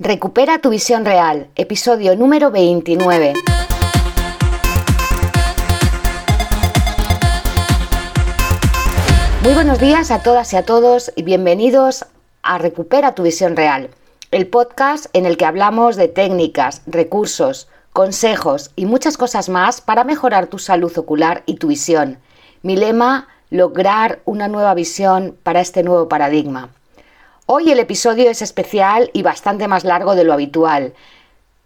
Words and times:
Recupera 0.00 0.60
tu 0.60 0.70
visión 0.70 1.04
real, 1.04 1.48
episodio 1.56 2.14
número 2.14 2.52
29. 2.52 3.32
Muy 9.42 9.54
buenos 9.54 9.80
días 9.80 10.12
a 10.12 10.22
todas 10.22 10.52
y 10.52 10.56
a 10.56 10.64
todos 10.64 11.10
y 11.16 11.24
bienvenidos 11.24 12.06
a 12.42 12.58
Recupera 12.58 13.16
tu 13.16 13.24
visión 13.24 13.56
real, 13.56 13.90
el 14.30 14.46
podcast 14.46 15.06
en 15.14 15.26
el 15.26 15.36
que 15.36 15.46
hablamos 15.46 15.96
de 15.96 16.06
técnicas, 16.06 16.82
recursos, 16.86 17.66
consejos 17.92 18.70
y 18.76 18.86
muchas 18.86 19.16
cosas 19.16 19.48
más 19.48 19.80
para 19.80 20.04
mejorar 20.04 20.46
tu 20.46 20.60
salud 20.60 20.96
ocular 20.96 21.42
y 21.44 21.56
tu 21.56 21.66
visión. 21.66 22.20
Mi 22.62 22.76
lema, 22.76 23.26
lograr 23.50 24.20
una 24.26 24.46
nueva 24.46 24.74
visión 24.74 25.36
para 25.42 25.60
este 25.60 25.82
nuevo 25.82 26.08
paradigma. 26.08 26.70
Hoy 27.50 27.70
el 27.70 27.78
episodio 27.78 28.28
es 28.28 28.42
especial 28.42 29.08
y 29.14 29.22
bastante 29.22 29.68
más 29.68 29.82
largo 29.82 30.14
de 30.14 30.22
lo 30.22 30.34
habitual. 30.34 30.92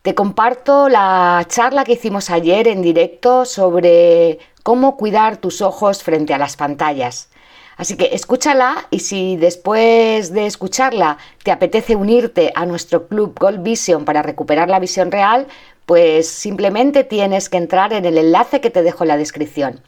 Te 0.03 0.15
comparto 0.15 0.89
la 0.89 1.45
charla 1.49 1.83
que 1.83 1.95
hicimos 1.95 2.31
ayer 2.31 2.69
en 2.69 2.83
directo 2.83 3.45
sobre 3.45 4.39
cómo 4.63 4.97
cuidar 4.97 5.39
tus 5.39 5.61
ojos 5.61 6.05
frente 6.05 6.35
a 6.35 6.39
las 6.39 6.55
pantallas. 6.55 7.31
Así 7.77 7.97
que 7.97 8.11
escúchala 8.13 8.87
y 8.93 9.01
si 9.01 9.37
después 9.37 10.33
de 10.33 10.47
escucharla 10.47 11.19
te 11.43 11.51
apetece 11.51 11.97
unirte 11.97 12.53
a 12.55 12.65
nuestro 12.65 13.09
club 13.09 13.37
Gold 13.37 13.65
Vision 13.65 14.05
para 14.05 14.23
recuperar 14.23 14.71
la 14.71 14.79
visión 14.79 15.11
real, 15.11 15.49
pues 15.85 16.29
simplemente 16.29 17.03
tienes 17.03 17.49
que 17.49 17.57
entrar 17.57 17.93
en 17.93 18.05
el 18.05 18.19
enlace 18.19 18.61
que 18.61 18.71
te 18.71 18.85
dejo 18.85 19.03
en 19.03 19.09
la 19.09 19.17
descripción. 19.17 19.81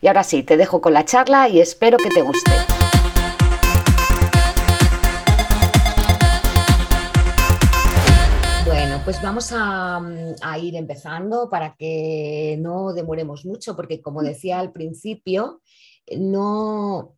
Y 0.00 0.06
ahora 0.06 0.24
sí, 0.24 0.42
te 0.44 0.56
dejo 0.56 0.80
con 0.80 0.94
la 0.94 1.04
charla 1.04 1.50
y 1.50 1.60
espero 1.60 1.98
que 1.98 2.08
te 2.08 2.22
guste. 2.22 2.50
Pues 9.04 9.20
vamos 9.20 9.50
mm, 9.50 9.54
a, 10.42 10.58
ir 10.58 10.76
empezando 10.76 11.50
para 11.50 11.74
que 11.76 12.56
no 12.60 12.92
demoremos 12.92 13.44
mucho, 13.44 13.74
porque 13.74 14.00
como 14.00 14.22
decía 14.22 14.60
al 14.60 14.70
principio, 14.70 15.60
no, 16.16 17.16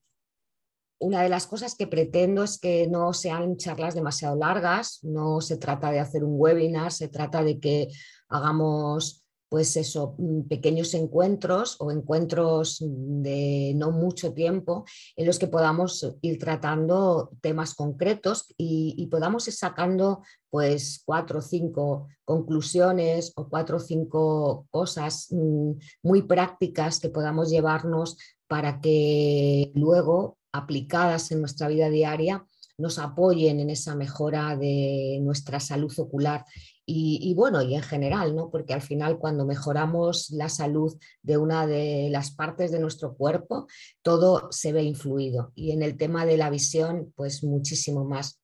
una 0.99 1.23
de 1.23 1.29
las 1.29 1.47
cosas 1.47 1.75
que 1.75 1.87
pretendo 1.87 2.43
es 2.43 2.59
que 2.59 2.87
no 2.87 3.13
sean 3.13 3.59
charlas 3.59 3.95
demasiado 3.95 4.37
largas, 4.37 5.01
no 5.03 5.43
se 5.43 5.59
trata 5.59 5.91
de 5.91 6.01
hacer 6.01 6.25
un 6.25 6.41
webinar, 6.41 6.91
se 6.91 7.09
trata 7.09 7.43
de 7.43 7.61
que 7.61 7.89
hagamos 8.29 9.24
pues 9.55 9.77
eso, 9.77 10.17
mm, 10.19 10.49
pequeños 10.49 10.95
encuentros 10.95 11.77
o 11.79 11.93
encuentros 11.93 12.83
de 12.85 13.73
no 13.77 13.93
mucho 13.93 14.33
tiempo 14.33 14.85
en 15.15 15.27
los 15.29 15.39
que 15.39 15.47
podamos 15.47 16.05
ir 16.23 16.41
tratando 16.41 17.31
temas 17.41 17.77
concretos 17.77 18.53
y, 18.59 19.07
podamos 19.13 19.47
ir 19.47 19.55
sacando 19.55 20.23
pues 20.51 21.05
cuatro 21.07 21.39
o 21.39 21.43
cinco 21.43 22.09
conclusiones 22.25 23.33
o 23.37 23.49
cuatro 23.49 23.77
o 23.77 23.81
cinco 23.81 24.67
cosas 24.73 25.29
mm, 25.31 25.71
muy 26.03 26.23
prácticas 26.23 26.99
que 26.99 27.11
podamos 27.11 27.49
llevarnos 27.49 28.17
para 28.49 28.81
que 28.81 29.71
luego 29.77 30.37
aplicadas 30.51 31.31
en 31.31 31.39
nuestra 31.39 31.69
vida 31.69 31.91
diaria 31.91 32.45
nos 32.77 32.99
apoyen 32.99 33.61
en 33.61 33.71
esa 33.71 33.95
mejora 33.95 34.57
de 34.57 35.21
nuestra 35.23 35.61
salud 35.61 35.93
ocular 35.97 36.45
y, 36.87 37.33
bueno, 37.35 37.63
y 37.63 37.75
en 37.75 37.83
general, 37.83 38.37
¿no? 38.37 38.51
Porque 38.51 38.75
al 38.75 38.83
final 38.83 39.19
cuando 39.19 39.47
mejoramos 39.47 40.31
la 40.31 40.49
salud 40.49 40.95
de 41.23 41.39
una 41.39 41.67
de 41.67 42.09
las 42.11 42.31
partes 42.31 42.71
de 42.73 42.79
nuestro 42.79 43.15
cuerpo, 43.15 43.67
todo 44.03 44.49
se 44.51 44.73
ve 44.73 44.83
influido. 44.83 45.53
Y 45.55 45.73
en 45.73 45.83
el 45.83 45.97
tema 45.97 46.27
de 46.27 46.37
la 46.37 46.51
visión, 46.51 47.13
pues 47.17 47.43
muchísimo 47.43 48.05
más. 48.05 48.41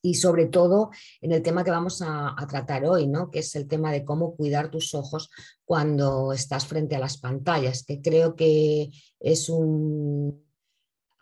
Y 0.00 0.14
sobre 0.14 0.46
todo 0.46 0.90
en 1.20 1.32
el 1.32 1.42
tema 1.42 1.64
que 1.64 1.70
vamos 1.70 2.00
a, 2.00 2.34
a 2.40 2.46
tratar 2.46 2.86
hoy, 2.86 3.06
¿no? 3.06 3.30
Que 3.30 3.40
es 3.40 3.54
el 3.56 3.68
tema 3.68 3.92
de 3.92 4.04
cómo 4.04 4.34
cuidar 4.34 4.70
tus 4.70 4.94
ojos 4.94 5.28
cuando 5.64 6.32
estás 6.32 6.66
frente 6.66 6.96
a 6.96 7.00
las 7.00 7.18
pantallas, 7.18 7.84
que 7.84 8.00
creo 8.00 8.36
que 8.36 8.90
es 9.20 9.50
un 9.50 10.47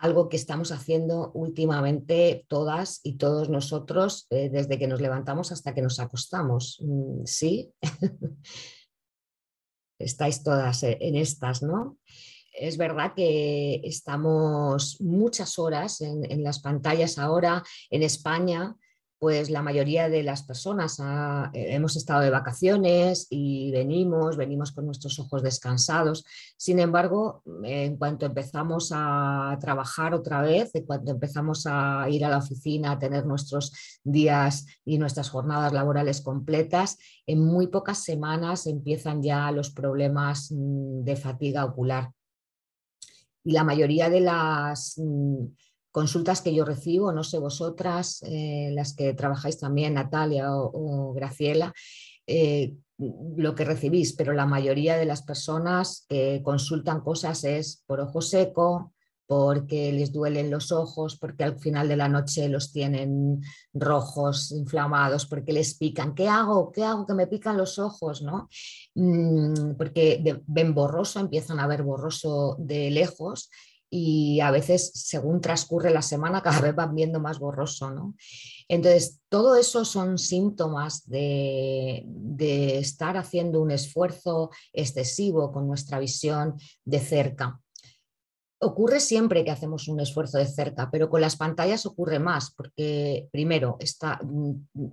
algo 0.06 0.28
que 0.28 0.37
estamos 0.37 0.71
haciendo 0.71 1.33
últimamente 1.34 2.47
todas 2.49 3.00
y 3.03 3.17
todos 3.17 3.49
nosotros 3.49 4.27
eh, 4.31 4.49
desde 4.50 4.78
que 4.78 4.87
nos 4.87 5.00
levantamos 5.00 5.50
hasta 5.50 5.75
que 5.75 5.83
nos 5.83 5.99
acostamos. 5.99 6.78
Mm, 6.81 7.25
¿Sí? 7.25 7.72
Estáis 9.99 10.43
todas 10.43 10.83
eh, 10.84 10.97
en 11.00 11.16
estas, 11.16 11.62
¿no? 11.62 11.99
Es 12.53 12.78
verdad 12.78 13.12
que 13.15 13.81
estamos 13.84 15.00
muchas 15.00 15.59
horas 15.59 16.00
en 16.00 16.43
las 16.43 16.61
pantallas 16.61 17.19
ahora 17.19 17.62
en 17.91 18.03
España 18.03 18.75
pues 19.19 19.49
la 19.49 19.62
mayoría 19.62 20.09
de 20.09 20.22
las 20.22 20.43
personas 20.43 21.00
eh, 21.00 21.75
hemos 21.75 21.97
estado 21.97 22.21
de 22.21 22.31
vacaciones 22.31 23.27
y 23.31 23.71
venimos, 23.71 24.37
venimos 24.37 24.72
con 24.72 24.84
nuestros 24.84 25.19
ojos 25.19 25.43
descansados. 25.43 26.25
Sin 26.56 26.78
embargo, 26.78 27.43
en 27.62 27.97
cuanto 27.97 28.27
empezamos 28.27 28.93
a 28.94 29.56
trabajar 29.60 30.12
otra 30.12 30.43
vez, 30.43 30.75
en 30.75 30.84
cuanto 30.84 31.12
empezamos 31.12 31.66
a 31.66 32.06
ir 32.10 32.25
a 32.25 32.28
la 32.28 32.38
oficina, 32.38 32.93
a 32.93 32.99
tener 32.99 33.25
nuestros 33.25 33.72
días 34.04 34.66
y 34.84 34.99
nuestras 34.99 35.31
jornadas 35.31 35.72
laborales 35.72 36.21
completas, 36.21 36.98
en 37.27 37.41
muy 37.41 37.69
pocas 37.69 38.04
semanas 38.04 38.66
empiezan 38.66 39.22
ya 39.22 39.50
los 39.50 39.71
problemas 39.71 40.53
mm, 40.53 41.04
de 41.04 41.16
fatiga 41.16 41.65
ocular. 41.65 42.12
Y 43.44 43.53
la 43.53 43.65
mayoría 43.65 44.10
de 44.10 44.21
las 44.21 44.94
mm, 44.98 45.47
consultas 45.97 46.43
que 46.43 46.55
yo 46.55 46.67
recibo, 46.67 47.11
no 47.11 47.25
sé 47.25 47.39
vosotras, 47.39 48.23
eh, 48.25 48.69
las 48.75 48.93
que 48.95 49.15
trabajáis 49.15 49.59
también, 49.59 49.95
Natalia 49.95 50.55
o, 50.55 51.15
Graciela, 51.15 51.73
eh, 52.27 52.75
lo 52.99 53.55
que 53.55 53.65
recibís, 53.65 54.12
pero 54.12 54.34
la 54.34 54.45
mayoría 54.45 54.99
de 54.99 55.07
las 55.07 55.23
personas 55.23 56.05
que 56.07 56.43
consultan 56.45 57.01
cosas 57.01 57.45
es 57.45 57.83
por 57.87 58.01
ojo 58.01 58.21
seco, 58.21 58.93
porque 59.27 59.91
les 59.91 60.12
duelen 60.12 60.51
los 60.51 60.71
ojos, 60.71 61.17
porque 61.17 61.45
al 61.45 61.59
final 61.59 61.89
de 61.89 61.97
la 61.97 62.11
noche 62.11 62.51
los 62.51 62.73
tienen 62.73 63.41
rojos, 63.73 64.53
inflamados, 64.53 65.25
porque 65.25 65.55
les 65.55 65.78
pican. 65.78 66.15
¿Qué 66.15 66.28
hago? 66.28 66.73
¿Qué 66.73 66.84
hago? 66.84 67.07
Que 67.07 67.15
me 67.15 67.27
pican 67.27 67.57
los 67.57 67.78
ojos, 67.78 68.21
¿no? 68.21 68.51
Mm, 68.95 69.77
porque 69.78 70.43
ven 70.47 70.75
borroso, 70.75 71.21
empiezan 71.21 71.59
a 71.59 71.67
ver 71.67 71.83
borroso 71.83 72.55
de 72.59 72.91
lejos 72.91 73.49
y 73.89 74.41
a 74.41 74.51
veces, 74.51 74.91
según 74.95 75.41
transcurre 75.41 75.91
la 75.91 76.03
semana, 76.03 76.43
cada 76.43 76.61
vez 76.61 76.75
van 76.75 76.95
viendo 76.95 77.21
más 77.21 77.39
borroso. 77.39 77.91
¿no? 77.91 78.15
Entonces, 78.69 79.21
todo 79.29 79.57
eso 79.57 79.85
son 79.85 80.19
síntomas 80.19 81.09
de, 81.09 82.05
de, 82.07 82.79
estar 82.79 83.17
haciendo 83.17 83.61
un 83.61 83.71
esfuerzo 83.71 84.51
excesivo 84.73 85.53
con 85.53 85.67
nuestra 85.67 85.99
visión 85.99 86.57
de 86.85 87.01
cerca. 87.01 87.61
Ocurre 88.59 89.01
siempre 89.01 89.45
que 89.45 89.51
hacemos 89.51 89.87
un 89.87 90.01
esfuerzo 90.01 90.39
de 90.39 90.47
cerca, 90.47 90.91
pero 90.91 91.11
con 91.11 91.21
las 91.21 91.37
pantallas 91.37 91.85
ocurre 91.85 92.19
más, 92.19 92.55
porque 92.55 93.29
primero 93.31 93.77
está, 93.81 94.19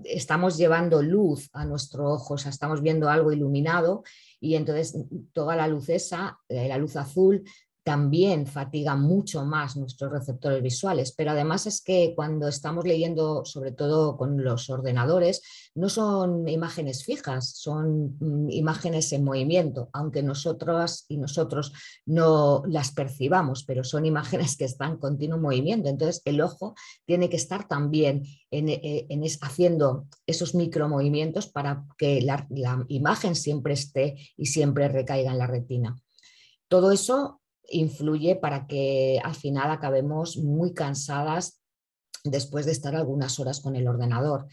estamos 0.03 0.57
llevando 0.57 1.01
luz 1.01 1.49
a 1.53 1.63
nuestro 1.63 2.11
ojo, 2.11 2.33
o 2.33 2.37
sea, 2.37 2.51
estamos 2.51 2.81
viendo 2.81 3.09
algo 3.09 3.31
iluminado 3.31 4.03
y 4.41 4.55
entonces 4.55 4.97
toda 5.31 5.55
la 5.55 5.69
luz 5.69 5.87
esa, 5.87 6.39
eh, 6.49 6.67
la 6.67 6.77
luz 6.77 6.97
azul, 6.97 7.45
también 7.83 8.47
fatiga 8.47 8.95
mucho 8.95 9.43
más 9.45 9.75
nuestros 9.75 10.11
receptores 10.11 10.63
visuales, 10.63 11.11
pero 11.11 11.31
además 11.31 11.67
es 11.67 11.81
que 11.81 12.13
cuando 12.15 12.47
estamos 12.47 12.85
leyendo, 12.85 13.43
sobre 13.43 13.73
todo 13.73 14.15
con 14.15 14.41
los 14.41 14.69
ordenadores, 14.69 15.41
no 15.75 15.89
son 15.89 16.47
imágenes 16.47 17.03
fijas, 17.03 17.57
son 17.57 18.15
mm, 18.19 18.49
imágenes 18.51 19.11
en 19.11 19.25
movimiento, 19.25 19.89
aunque 19.91 20.23
nosotros 20.23 21.05
y 21.09 21.17
nosotros 21.17 21.73
no 22.05 22.63
las 22.67 22.91
percibamos, 22.91 23.65
pero 23.65 23.83
son 23.83 24.05
imágenes 24.05 24.55
que 24.55 24.65
están 24.65 24.91
en 24.91 24.97
continuo 24.97 25.37
movimiento. 25.37 25.89
Entonces 25.89 26.21
el 26.23 26.39
ojo 26.39 26.75
tiene 27.05 27.29
que 27.29 27.37
estar 27.37 27.67
también 27.67 28.23
en, 28.49 28.69
eh, 28.69 29.07
haciendo 29.41 30.07
esos 30.25 30.55
micromovimientos 30.55 31.47
para 31.47 31.85
que 31.97 32.21
la 32.21 32.47
imagen 32.87 33.35
siempre 33.35 33.73
esté 33.73 34.15
y 34.37 34.45
siempre 34.45 34.87
recaiga 34.87 35.31
en 35.31 35.37
la 35.37 35.47
retina. 35.47 35.97
Todo 36.69 36.91
eso 36.91 37.41
influye 37.73 38.35
para 38.35 38.67
que 38.67 39.19
al 39.23 39.35
final 39.35 39.71
acabemos 39.71 40.37
muy 40.37 40.73
cansadas 40.73 41.63
después 42.23 42.65
de 42.65 42.71
estar 42.71 42.95
algunas 42.95 43.39
horas 43.39 43.59
con 43.59 43.75
el 43.75 43.87
ordenador. 43.87 44.47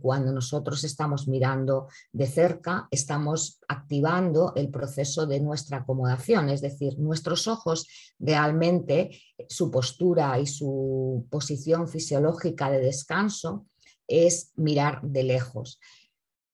Cuando 0.00 0.32
nosotros 0.32 0.84
estamos 0.84 1.28
mirando 1.28 1.88
de 2.12 2.26
cerca, 2.26 2.88
estamos 2.90 3.60
activando 3.68 4.52
el 4.56 4.70
proceso 4.70 5.26
de 5.26 5.40
nuestra 5.40 5.78
acomodación, 5.78 6.48
es 6.48 6.62
decir, 6.62 6.98
nuestros 6.98 7.46
ojos 7.46 7.86
realmente, 8.18 9.10
su 9.48 9.70
postura 9.70 10.38
y 10.38 10.46
su 10.46 11.26
posición 11.30 11.88
fisiológica 11.88 12.70
de 12.70 12.80
descanso 12.80 13.66
es 14.08 14.52
mirar 14.56 15.02
de 15.02 15.24
lejos. 15.24 15.78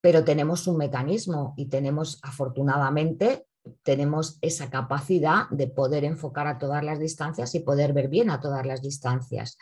Pero 0.00 0.24
tenemos 0.24 0.66
un 0.66 0.76
mecanismo 0.78 1.54
y 1.56 1.66
tenemos 1.66 2.19
afortunadamente 2.22 3.45
tenemos 3.82 4.38
esa 4.40 4.70
capacidad 4.70 5.48
de 5.50 5.66
poder 5.68 6.04
enfocar 6.04 6.46
a 6.46 6.58
todas 6.58 6.84
las 6.84 6.98
distancias 6.98 7.54
y 7.54 7.60
poder 7.60 7.92
ver 7.92 8.08
bien 8.08 8.30
a 8.30 8.40
todas 8.40 8.66
las 8.66 8.82
distancias. 8.82 9.58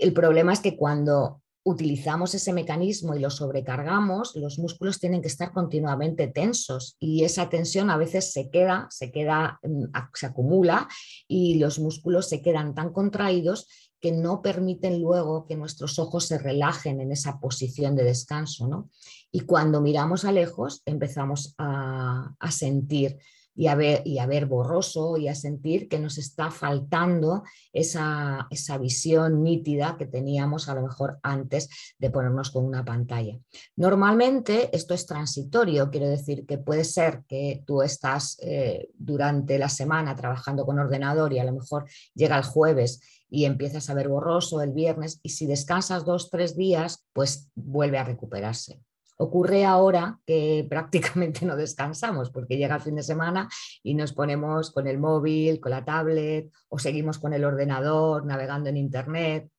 El 0.00 0.12
problema 0.12 0.52
es 0.52 0.60
que 0.60 0.76
cuando 0.76 1.42
utilizamos 1.66 2.34
ese 2.34 2.52
mecanismo 2.52 3.14
y 3.14 3.20
lo 3.20 3.30
sobrecargamos, 3.30 4.36
los 4.36 4.58
músculos 4.58 5.00
tienen 5.00 5.22
que 5.22 5.28
estar 5.28 5.52
continuamente 5.52 6.28
tensos 6.28 6.96
y 7.00 7.24
esa 7.24 7.48
tensión 7.48 7.88
a 7.88 7.96
veces 7.96 8.32
se 8.32 8.50
queda, 8.50 8.86
se 8.90 9.10
queda, 9.10 9.58
mm, 9.62 9.84
se 10.12 10.26
acumula 10.26 10.86
y 11.26 11.58
los 11.58 11.78
músculos 11.78 12.28
se 12.28 12.42
quedan 12.42 12.74
tan 12.74 12.92
contraídos 12.92 13.66
que 14.04 14.12
no 14.12 14.42
permiten 14.42 15.00
luego 15.00 15.46
que 15.46 15.56
nuestros 15.56 15.98
ojos 15.98 16.26
se 16.26 16.36
relajen 16.36 17.00
en 17.00 17.10
esa 17.10 17.40
posición 17.40 17.96
de 17.96 18.04
descanso. 18.04 18.68
¿no? 18.68 18.90
Y 19.32 19.40
cuando 19.40 19.80
miramos 19.80 20.26
a 20.26 20.32
lejos 20.32 20.82
empezamos 20.84 21.54
a, 21.56 22.34
sentir 22.50 23.16
y 23.54 23.68
a, 23.68 23.74
ver, 23.76 24.02
y 24.04 24.18
a 24.18 24.26
ver 24.26 24.44
borroso 24.44 25.16
y 25.16 25.28
a 25.28 25.34
sentir 25.34 25.88
que 25.88 25.98
nos 25.98 26.18
está 26.18 26.50
faltando 26.50 27.44
esa, 27.72 28.46
esa 28.50 28.76
visión 28.76 29.42
nítida 29.42 29.96
que 29.96 30.04
teníamos 30.04 30.68
a 30.68 30.74
lo 30.74 30.82
mejor 30.82 31.18
antes 31.22 31.70
de 31.98 32.10
ponernos 32.10 32.50
con 32.50 32.66
una 32.66 32.84
pantalla. 32.84 33.38
Normalmente 33.74 34.68
esto 34.76 34.92
es 34.92 35.06
transitorio, 35.06 35.90
quiero 35.90 36.10
decir 36.10 36.44
que 36.44 36.58
puede 36.58 36.84
ser 36.84 37.22
que 37.26 37.62
tú 37.64 37.80
estás 37.80 38.36
eh, 38.42 38.90
durante 38.98 39.58
la 39.58 39.70
semana 39.70 40.14
trabajando 40.14 40.66
con 40.66 40.78
ordenador 40.78 41.32
y 41.32 41.38
a 41.38 41.44
lo 41.44 41.54
mejor 41.54 41.86
llega 42.14 42.36
el 42.36 42.44
jueves 42.44 43.00
y 43.28 43.44
empiezas 43.44 43.90
a 43.90 43.94
ver 43.94 44.08
borroso 44.08 44.62
el 44.62 44.72
viernes 44.72 45.20
y 45.22 45.30
si 45.30 45.46
descansas 45.46 46.04
dos, 46.04 46.30
tres 46.30 46.56
días, 46.56 47.06
pues 47.12 47.50
vuelve 47.54 47.98
a 47.98 48.04
recuperarse. 48.04 48.80
Ocurre 49.16 49.64
ahora 49.64 50.18
que 50.26 50.66
prácticamente 50.70 51.46
no 51.46 51.56
descansamos 51.56 52.30
porque 52.30 52.56
llega 52.56 52.76
el 52.76 52.82
fin 52.82 52.96
de 52.96 53.02
semana 53.02 53.48
y 53.82 53.94
nos 53.94 54.12
ponemos 54.12 54.70
con 54.70 54.86
el 54.86 54.98
móvil, 54.98 55.60
con 55.60 55.70
la 55.70 55.84
tablet 55.84 56.50
o 56.68 56.78
seguimos 56.78 57.18
con 57.18 57.32
el 57.32 57.44
ordenador 57.44 58.26
navegando 58.26 58.68
en 58.68 58.76
Internet. 58.76 59.50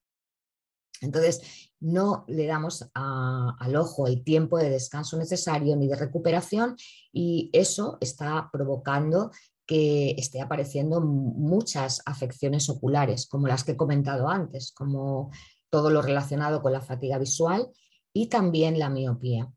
Entonces, 1.01 1.71
no 1.81 2.25
le 2.27 2.47
damos 2.47 2.89
al 2.93 3.75
ojo 3.75 4.07
el 4.07 4.23
tiempo 4.23 4.57
de 4.57 4.69
descanso 4.69 5.17
necesario 5.17 5.75
ni 5.75 5.87
de 5.87 5.95
recuperación 5.95 6.75
y 7.11 7.49
eso 7.53 7.97
está 8.01 8.49
provocando 8.51 9.29
que 9.65 10.11
esté 10.17 10.41
apareciendo 10.41 11.01
muchas 11.01 12.01
afecciones 12.05 12.69
oculares, 12.69 13.27
como 13.27 13.47
las 13.47 13.63
que 13.63 13.71
he 13.71 13.77
comentado 13.77 14.27
antes, 14.29 14.71
como 14.71 15.31
todo 15.69 15.89
lo 15.89 16.01
relacionado 16.01 16.61
con 16.61 16.71
la 16.71 16.81
fatiga 16.81 17.17
visual 17.17 17.69
y 18.13 18.27
también 18.27 18.79
la 18.79 18.89
miopía. 18.89 19.51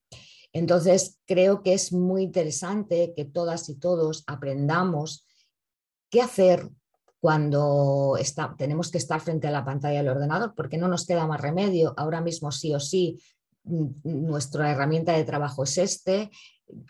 Entonces, 0.52 1.20
creo 1.26 1.62
que 1.62 1.75
es 1.75 1.93
muy 1.93 2.22
interesante 2.22 3.12
que 3.14 3.25
todas 3.25 3.69
y 3.69 3.76
todos 3.76 4.25
aprendamos 4.26 5.26
qué 6.10 6.22
hacer 6.22 6.69
cuando 7.20 8.16
está, 8.19 8.55
tenemos 8.56 8.90
que 8.90 8.99
estar 8.99 9.20
frente 9.20 9.49
a 9.49 9.50
la 9.50 9.64
pantalla 9.64 9.99
del 9.99 10.08
ordenador, 10.08 10.55
porque 10.55 10.78
no 10.78 10.88
nos 10.88 11.05
queda 11.05 11.26
más 11.26 11.40
remedio. 11.40 11.93
Ahora 11.96 12.20
mismo 12.20 12.52
sí 12.52 12.75
o 12.75 12.81
sí, 12.81 13.20
mm, 13.64 13.87
nuestra 14.05 14.70
herramienta 14.70 15.12
de 15.12 15.25
trabajo 15.25 15.64
es 15.64 15.78
este. 15.78 16.31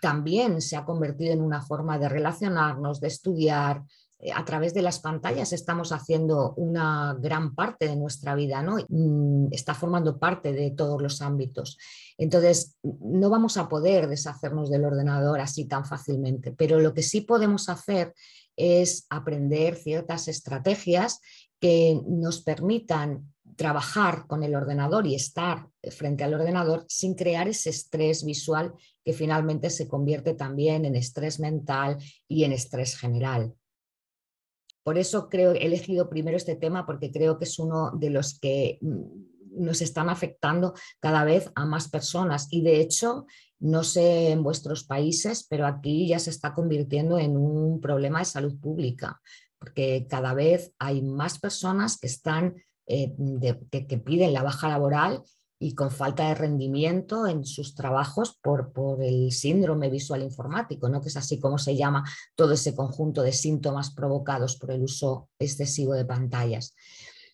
También 0.01 0.61
se 0.61 0.75
ha 0.75 0.85
convertido 0.85 1.33
en 1.33 1.41
una 1.41 1.61
forma 1.61 1.97
de 1.97 2.09
relacionarnos, 2.09 2.99
de 2.99 3.07
estudiar, 3.07 3.83
eh, 4.21 4.31
a 4.33 4.43
través 4.43 4.73
de 4.73 4.81
las 4.81 4.99
pantallas 4.99 5.53
estamos 5.53 5.91
haciendo 5.93 6.53
una 6.55 7.15
gran 7.19 7.55
parte 7.55 7.87
de 7.87 7.95
nuestra 7.95 8.35
vida, 8.35 8.61
¿no? 8.61 8.77
Mm, 8.89 9.47
está 9.51 9.73
formando 9.73 10.19
parte 10.19 10.51
de 10.51 10.71
todos 10.71 11.01
los 11.01 11.21
ámbitos. 11.21 11.77
Entonces, 12.17 12.75
no 12.83 13.29
vamos 13.29 13.55
a 13.55 13.69
poder 13.69 14.09
deshacernos 14.09 14.69
del 14.69 14.83
ordenador 14.83 15.39
así 15.39 15.65
tan 15.65 15.85
fácilmente, 15.85 16.51
pero 16.51 16.79
lo 16.79 16.93
que 16.93 17.03
sí 17.03 17.21
podemos 17.21 17.69
hacer 17.69 18.13
es 18.57 19.05
aprender 19.09 19.77
ciertas 19.77 20.27
estrategias 20.27 21.21
que 21.61 22.01
nos 22.05 22.41
permitan 22.41 23.33
trabajar 23.59 24.25
con 24.25 24.41
el 24.43 24.55
ordenador 24.55 25.05
y 25.05 25.15
estar 25.15 25.67
frente 25.91 26.23
al 26.23 26.33
ordenador 26.33 26.85
sin 26.87 27.13
crear 27.13 27.49
ese 27.49 27.71
estrés 27.71 28.23
visual 28.23 28.73
que 29.03 29.11
finalmente 29.11 29.69
se 29.69 29.85
convierte 29.85 30.33
también 30.33 30.85
en 30.85 30.95
estrés 30.95 31.41
mental 31.41 31.97
y 32.25 32.45
en 32.45 32.53
estrés 32.53 32.97
general. 32.97 33.53
Por 34.81 34.97
eso 34.97 35.27
creo 35.27 35.51
he 35.51 35.65
elegido 35.65 36.09
primero 36.09 36.37
este 36.37 36.55
tema 36.55 36.85
porque 36.85 37.11
creo 37.11 37.37
que 37.37 37.43
es 37.43 37.59
uno 37.59 37.91
de 37.91 38.09
los 38.09 38.39
que 38.39 38.79
mm, 38.79 39.65
nos 39.65 39.81
están 39.81 40.09
afectando 40.09 40.73
cada 41.01 41.25
vez 41.25 41.51
a 41.53 41.65
más 41.65 41.89
personas 41.89 42.47
y 42.51 42.61
de 42.61 42.79
hecho 42.79 43.25
no 43.59 43.83
sé 43.83 44.29
en 44.29 44.41
vuestros 44.41 44.85
países, 44.85 45.45
pero 45.49 45.67
aquí 45.67 46.07
ya 46.07 46.19
se 46.19 46.29
está 46.29 46.53
convirtiendo 46.53 47.19
en 47.19 47.35
un 47.35 47.81
problema 47.81 48.19
de 48.19 48.25
salud 48.25 48.57
pública, 48.57 49.19
porque 49.57 50.07
cada 50.09 50.33
vez 50.33 50.71
hay 50.79 51.01
más 51.01 51.39
personas 51.39 51.99
que 51.99 52.07
están 52.07 52.55
eh, 52.91 53.13
que, 53.69 53.97
piden 53.99 54.33
la 54.33 54.41
baja 54.41 54.67
laboral 54.67 55.21
y 55.59 55.75
con 55.75 55.91
falta 55.91 56.27
de 56.27 56.33
rendimiento 56.33 57.27
en 57.27 57.45
sus 57.45 57.75
trabajos 57.75 58.39
por, 58.41 58.71
por, 58.73 59.03
el 59.03 59.31
síndrome 59.31 59.91
visual 59.91 60.23
informático, 60.23 60.89
¿no? 60.89 60.99
que 60.99 61.09
es 61.09 61.15
así 61.15 61.39
como 61.39 61.59
se 61.59 61.75
llama 61.75 62.03
todo 62.35 62.53
ese 62.53 62.73
conjunto 62.73 63.21
de 63.21 63.31
síntomas 63.31 63.91
provocados 63.91 64.55
por 64.57 64.71
el 64.71 64.81
uso 64.81 65.29
excesivo 65.37 65.93
de 65.93 66.05
pantallas. 66.05 66.73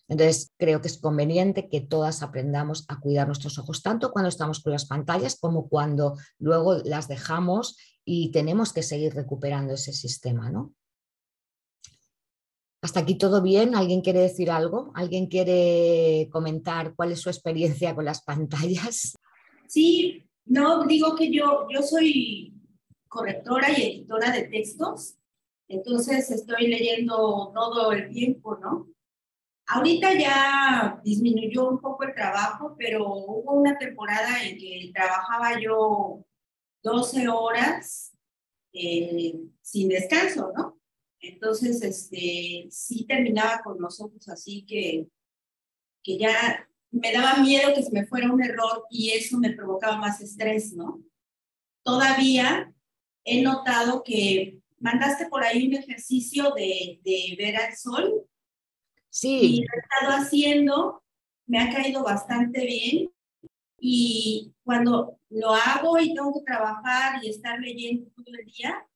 Entonces, 0.08 0.52
creo 0.58 0.82
que 0.82 0.88
es 0.88 0.98
conveniente 0.98 1.70
que 1.70 1.80
todas 1.80 2.22
aprendamos 2.22 2.84
a 2.88 3.00
cuidar 3.00 3.26
nuestros 3.26 3.58
ojos, 3.58 3.82
tanto 3.82 4.12
cuando 4.12 4.28
estamos 4.28 4.60
con 4.60 4.72
las 4.72 4.84
pantallas 4.84 5.38
como 5.40 5.70
cuando 5.70 6.18
luego 6.38 6.74
las 6.84 7.08
dejamos 7.08 7.78
y 8.04 8.30
tenemos 8.30 8.74
que 8.74 8.82
seguir 8.82 9.14
recuperando 9.14 9.72
ese 9.72 9.94
sistema. 9.94 10.50
¿no? 10.50 10.74
Hasta 12.82 13.00
aquí 13.00 13.16
todo 13.16 13.42
bien. 13.42 13.74
¿Alguien 13.74 14.00
quiere 14.00 14.20
decir 14.20 14.50
algo? 14.50 14.92
¿Alguien 14.94 15.26
quiere 15.26 16.28
comentar 16.30 16.94
cuál 16.94 17.12
es 17.12 17.20
su 17.20 17.30
experiencia 17.30 17.94
con 17.94 18.04
las 18.04 18.22
pantallas? 18.22 19.16
Sí, 19.68 20.22
no, 20.44 20.86
digo 20.86 21.16
que 21.16 21.32
yo, 21.32 21.66
yo 21.68 21.82
soy 21.82 22.54
correctora 23.08 23.70
y 23.70 23.82
editora 23.82 24.30
de 24.30 24.44
textos, 24.44 25.16
entonces 25.68 26.30
estoy 26.30 26.68
leyendo 26.68 27.50
todo 27.54 27.92
el 27.92 28.10
tiempo, 28.10 28.56
¿no? 28.56 28.88
Ahorita 29.68 30.14
ya 30.14 31.00
disminuyó 31.02 31.68
un 31.68 31.80
poco 31.80 32.04
el 32.04 32.14
trabajo, 32.14 32.76
pero 32.78 33.04
hubo 33.08 33.54
una 33.54 33.76
temporada 33.76 34.44
en 34.44 34.56
que 34.58 34.92
trabajaba 34.94 35.60
yo 35.60 36.24
12 36.84 37.28
horas 37.28 38.12
eh, 38.72 39.34
sin 39.60 39.88
descanso, 39.88 40.52
¿no? 40.56 40.75
Entonces, 41.32 41.82
este, 41.82 42.66
sí 42.70 43.04
terminaba 43.06 43.60
con 43.62 43.80
los 43.80 44.00
ojos 44.00 44.28
así 44.28 44.64
que, 44.66 45.08
que 46.02 46.18
ya 46.18 46.68
me 46.90 47.12
daba 47.12 47.42
miedo 47.42 47.74
que 47.74 47.82
se 47.82 47.92
me 47.92 48.06
fuera 48.06 48.30
un 48.30 48.42
error 48.42 48.84
y 48.90 49.10
eso 49.10 49.38
me 49.38 49.52
provocaba 49.52 49.98
más 49.98 50.20
estrés, 50.20 50.72
¿no? 50.72 51.02
Todavía 51.82 52.72
he 53.24 53.42
notado 53.42 54.02
que 54.02 54.60
mandaste 54.78 55.26
por 55.26 55.42
ahí 55.42 55.66
un 55.66 55.74
ejercicio 55.74 56.52
de, 56.54 57.00
de 57.04 57.34
ver 57.36 57.56
al 57.56 57.76
sol. 57.76 58.26
Sí. 59.10 59.40
Y 59.40 59.60
lo 59.60 59.68
he 59.74 59.78
estado 59.80 60.22
haciendo, 60.22 61.02
me 61.46 61.60
ha 61.60 61.72
caído 61.72 62.02
bastante 62.02 62.64
bien. 62.64 63.10
Y 63.78 64.54
cuando 64.64 65.18
lo 65.30 65.52
hago 65.52 65.98
y 65.98 66.14
tengo 66.14 66.32
que 66.32 66.44
trabajar 66.44 67.22
y 67.22 67.28
estar 67.28 67.58
leyendo 67.60 68.10
todo 68.16 68.34
el 68.38 68.46
día, 68.46 68.86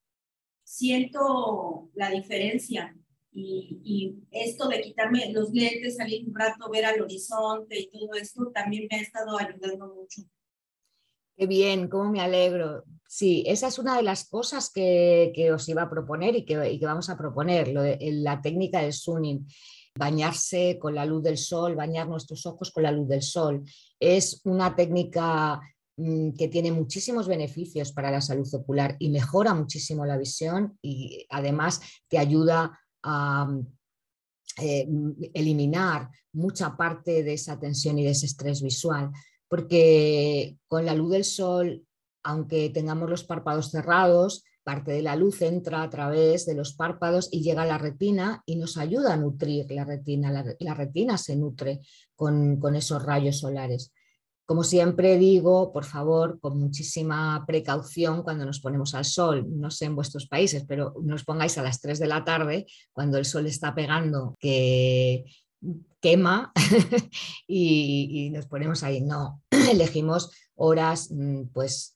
siento 0.70 1.90
la 1.94 2.10
diferencia. 2.10 2.96
Y, 3.32 4.16
esto 4.30 4.68
de 4.68 4.80
quitarme 4.80 5.32
los 5.32 5.50
lentes, 5.50 5.96
salir 5.96 6.28
un 6.28 6.34
rato, 6.34 6.70
ver 6.70 6.84
al 6.84 7.00
horizonte 7.00 7.78
y 7.78 7.90
todo 7.90 8.14
esto 8.14 8.50
también 8.52 8.86
me 8.90 8.98
ha 8.98 9.02
estado 9.02 9.38
ayudando 9.38 9.94
mucho. 9.94 10.22
Qué 11.36 11.46
bien, 11.46 11.88
cómo 11.88 12.10
me 12.10 12.20
alegro. 12.20 12.84
Sí, 13.08 13.42
esa 13.46 13.68
es 13.68 13.78
una 13.78 13.96
de 13.96 14.02
las 14.02 14.28
cosas 14.28 14.70
que, 14.72 15.32
que 15.34 15.52
os 15.52 15.68
iba 15.68 15.82
a 15.82 15.90
proponer 15.90 16.36
y 16.36 16.44
que, 16.44 16.70
y 16.70 16.78
que 16.78 16.86
vamos 16.86 17.08
a 17.08 17.16
proponer, 17.16 17.68
lo 17.68 17.82
de, 17.82 17.98
la 18.00 18.40
técnica 18.40 18.82
del 18.82 18.92
sunning 18.92 19.46
bañarse 19.96 20.78
con 20.78 20.94
la 20.94 21.04
luz 21.04 21.24
del 21.24 21.36
sol, 21.36 21.74
bañar 21.74 22.08
nuestros 22.08 22.46
ojos 22.46 22.70
con 22.70 22.84
la 22.84 22.92
luz 22.92 23.08
del 23.08 23.22
sol. 23.22 23.64
Es 23.98 24.40
una 24.44 24.76
técnica 24.76 25.60
que 26.36 26.48
tiene 26.48 26.72
muchísimos 26.72 27.28
beneficios 27.28 27.92
para 27.92 28.10
la 28.10 28.20
salud 28.20 28.48
ocular 28.54 28.96
y 28.98 29.10
mejora 29.10 29.54
muchísimo 29.54 30.06
la 30.06 30.16
visión 30.16 30.78
y 30.80 31.26
además 31.28 31.80
te 32.08 32.18
ayuda 32.18 32.78
a 33.02 33.44
mm, 33.46 33.66
eh, 34.58 34.88
eliminar 35.34 36.10
mucha 36.32 36.76
parte 36.76 37.22
de 37.22 37.34
esa 37.34 37.58
tensión 37.58 37.98
y 37.98 38.04
de 38.04 38.10
ese 38.10 38.26
estrés 38.26 38.62
visual, 38.62 39.10
porque 39.48 40.56
con 40.68 40.86
la 40.86 40.94
luz 40.94 41.10
del 41.12 41.24
sol, 41.24 41.84
aunque 42.22 42.70
tengamos 42.70 43.10
los 43.10 43.24
párpados 43.24 43.70
cerrados, 43.70 44.44
parte 44.62 44.92
de 44.92 45.02
la 45.02 45.16
luz 45.16 45.42
entra 45.42 45.82
a 45.82 45.90
través 45.90 46.46
de 46.46 46.54
los 46.54 46.74
párpados 46.74 47.28
y 47.32 47.42
llega 47.42 47.62
a 47.62 47.66
la 47.66 47.78
retina 47.78 48.42
y 48.46 48.56
nos 48.56 48.76
ayuda 48.76 49.14
a 49.14 49.16
nutrir 49.16 49.70
la 49.72 49.84
retina. 49.84 50.30
La, 50.58 50.74
retina 50.74 51.16
se 51.18 51.34
nutre 51.34 51.80
con 52.14 52.76
esos 52.76 53.02
rayos 53.02 53.38
solares. 53.38 53.92
Como 54.50 54.64
siempre 54.64 55.16
digo, 55.16 55.72
por 55.72 55.84
favor, 55.84 56.40
con 56.40 56.58
muchísima 56.58 57.44
precaución 57.46 58.24
cuando 58.24 58.44
nos 58.44 58.58
ponemos 58.58 58.96
al 58.96 59.04
sol, 59.04 59.46
no 59.48 59.70
sé 59.70 59.84
en 59.84 59.94
vuestros 59.94 60.26
países, 60.26 60.64
pero 60.66 60.92
no 61.04 61.14
os 61.14 61.22
pongáis 61.22 61.56
a 61.56 61.62
las 61.62 61.80
3 61.80 62.00
de 62.00 62.08
la 62.08 62.24
tarde 62.24 62.66
cuando 62.92 63.16
el 63.16 63.26
sol 63.26 63.46
está 63.46 63.76
pegando, 63.76 64.36
que 64.40 65.24
quema 66.00 66.50
y, 67.46 68.30
nos 68.32 68.46
ponemos 68.46 68.82
ahí. 68.82 69.00
No, 69.02 69.40
elegimos 69.70 70.32
horas 70.56 71.12
mm, 71.12 71.42
pues 71.52 71.94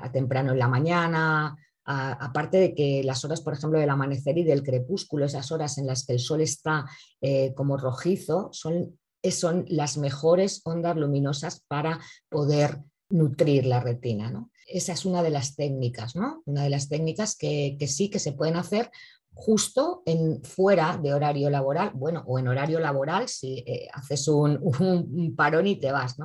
a 0.00 0.12
temprano 0.12 0.52
en 0.52 0.60
la 0.60 0.68
mañana, 0.68 1.56
aparte 1.86 2.58
de 2.58 2.72
que 2.72 3.02
las 3.02 3.24
horas, 3.24 3.40
por 3.40 3.54
ejemplo, 3.54 3.80
del 3.80 3.90
amanecer 3.90 4.38
y 4.38 4.44
del 4.44 4.62
crepúsculo, 4.62 5.24
esas 5.24 5.50
horas 5.50 5.76
en 5.78 5.88
las 5.88 6.06
que 6.06 6.12
el 6.12 6.20
sol 6.20 6.40
está 6.40 6.84
eh, 7.20 7.52
como 7.56 7.76
rojizo, 7.76 8.48
son, 8.52 8.96
son 9.30 9.64
las 9.68 9.96
mejores 9.96 10.60
ondas 10.64 10.96
luminosas 10.96 11.62
para 11.68 12.00
poder 12.28 12.80
nutrir 13.08 13.66
la 13.66 13.80
retina. 13.80 14.30
¿no? 14.30 14.50
Esa 14.66 14.92
es 14.92 15.04
una 15.04 15.22
de 15.22 15.30
las 15.30 15.54
técnicas, 15.54 16.16
¿no? 16.16 16.42
Una 16.44 16.64
de 16.64 16.70
las 16.70 16.88
técnicas 16.88 17.36
que, 17.36 17.76
sí 17.86 18.10
que 18.10 18.18
se 18.18 18.32
pueden 18.32 18.56
hacer 18.56 18.90
justo 19.32 20.02
en 20.06 20.42
fuera 20.42 20.96
de 20.96 21.12
horario 21.12 21.50
laboral, 21.50 21.92
bueno, 21.94 22.24
o 22.26 22.38
en 22.38 22.48
horario 22.48 22.80
laboral 22.80 23.28
si 23.28 23.58
eh, 23.66 23.86
haces 23.92 24.26
un, 24.28 25.34
parón 25.36 25.66
y 25.66 25.76
te 25.76 25.92
vas, 25.92 26.16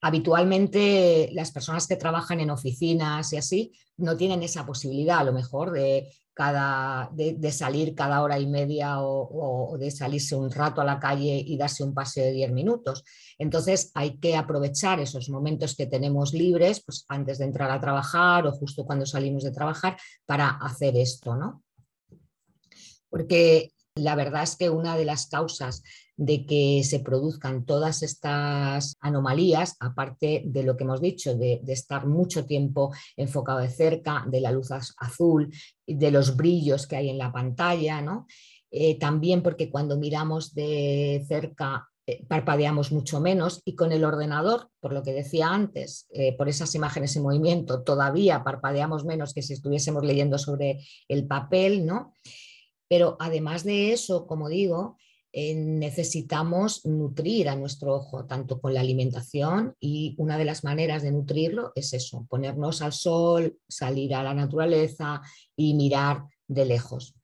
habitualmente 0.00 1.30
las 1.32 1.52
personas 1.52 1.86
que 1.86 1.96
trabajan 1.96 2.40
en 2.40 2.50
oficinas 2.50 3.32
y 3.32 3.36
así 3.36 3.72
no 3.96 4.16
tienen 4.16 4.42
esa 4.42 4.66
posibilidad 4.66 5.18
a 5.18 5.24
lo 5.24 5.32
mejor 5.32 5.70
de, 5.70 6.12
cada, 6.34 7.10
de, 7.12 7.52
salir 7.52 7.94
cada 7.94 8.22
hora 8.22 8.38
y 8.38 8.46
media 8.46 9.00
o, 9.00 9.76
de 9.78 9.90
salirse 9.90 10.34
un 10.34 10.50
rato 10.50 10.80
a 10.80 10.84
la 10.84 10.98
calle 10.98 11.42
y 11.46 11.56
darse 11.56 11.84
un 11.84 11.94
paseo 11.94 12.24
de 12.24 12.32
10 12.32 12.52
minutos. 12.52 13.04
Entonces 13.38 13.90
hay 13.94 14.18
que 14.18 14.36
aprovechar 14.36 15.00
esos 15.00 15.28
momentos 15.28 15.76
que 15.76 15.86
tenemos 15.86 16.32
libres 16.32 16.82
pues, 16.84 17.04
antes 17.08 17.38
de 17.38 17.44
entrar 17.44 17.70
a 17.70 17.80
trabajar 17.80 18.46
o 18.46 18.52
justo 18.52 18.84
cuando 18.84 19.06
salimos 19.06 19.42
de 19.44 19.52
trabajar 19.52 19.96
para 20.26 20.48
hacer 20.48 20.96
esto, 20.96 21.36
¿no? 21.36 21.62
Porque 23.10 23.72
la 23.94 24.14
verdad 24.14 24.42
es 24.42 24.56
que 24.56 24.70
una 24.70 24.96
de 24.96 25.04
las 25.04 25.26
causas 25.26 25.82
de 26.16 26.44
que 26.46 26.82
se 26.84 27.00
produzcan 27.00 27.64
todas 27.64 28.02
estas 28.02 28.96
anomalías, 29.00 29.76
aparte 29.80 30.42
de 30.44 30.62
lo 30.62 30.76
que 30.76 30.84
hemos 30.84 31.00
dicho, 31.00 31.34
de, 31.34 31.60
estar 31.68 32.06
mucho 32.06 32.44
tiempo 32.44 32.92
enfocado 33.16 33.58
de 33.58 33.70
cerca, 33.70 34.24
de 34.28 34.40
la 34.40 34.52
luz 34.52 34.70
azul, 34.70 35.52
de 35.86 36.10
los 36.10 36.36
brillos 36.36 36.86
que 36.86 36.96
hay 36.96 37.10
en 37.10 37.18
la 37.18 37.32
pantalla, 37.32 38.00
¿no? 38.00 38.26
Eh, 38.70 38.98
también 38.98 39.42
porque 39.42 39.70
cuando 39.70 39.98
miramos 39.98 40.54
de 40.54 41.24
cerca 41.28 41.88
eh, 42.04 42.24
parpadeamos 42.26 42.90
mucho 42.90 43.20
menos 43.20 43.62
y 43.64 43.76
con 43.76 43.92
el 43.92 44.04
ordenador, 44.04 44.70
por 44.80 44.92
lo 44.92 45.04
que 45.04 45.12
decía 45.12 45.50
antes, 45.50 46.08
eh, 46.12 46.36
por 46.36 46.48
esas 46.48 46.74
imágenes 46.74 47.14
en 47.14 47.22
movimiento, 47.22 47.82
todavía 47.84 48.42
parpadeamos 48.42 49.04
menos 49.04 49.32
que 49.32 49.42
si 49.42 49.52
estuviésemos 49.52 50.04
leyendo 50.04 50.36
sobre 50.36 50.80
el 51.06 51.28
papel, 51.28 51.86
¿no? 51.86 52.12
Pero 52.88 53.16
además 53.20 53.62
de 53.62 53.92
eso, 53.92 54.26
como 54.26 54.48
digo, 54.48 54.96
eh, 55.34 55.54
necesitamos 55.54 56.84
nutrir 56.84 57.48
a 57.48 57.56
nuestro 57.56 57.94
ojo, 57.94 58.26
tanto 58.26 58.60
con 58.60 58.74
la 58.74 58.80
alimentación 58.80 59.74
y 59.80 60.14
una 60.18 60.36
de 60.36 60.44
las 60.44 60.62
maneras 60.62 61.02
de 61.02 61.10
nutrirlo 61.10 61.72
es 61.74 61.94
eso, 61.94 62.26
ponernos 62.28 62.82
al 62.82 62.92
sol, 62.92 63.58
salir 63.66 64.14
a 64.14 64.22
la 64.22 64.34
naturaleza 64.34 65.22
y 65.56 65.72
mirar 65.72 66.24
de 66.48 66.66
lejos. 66.66 67.14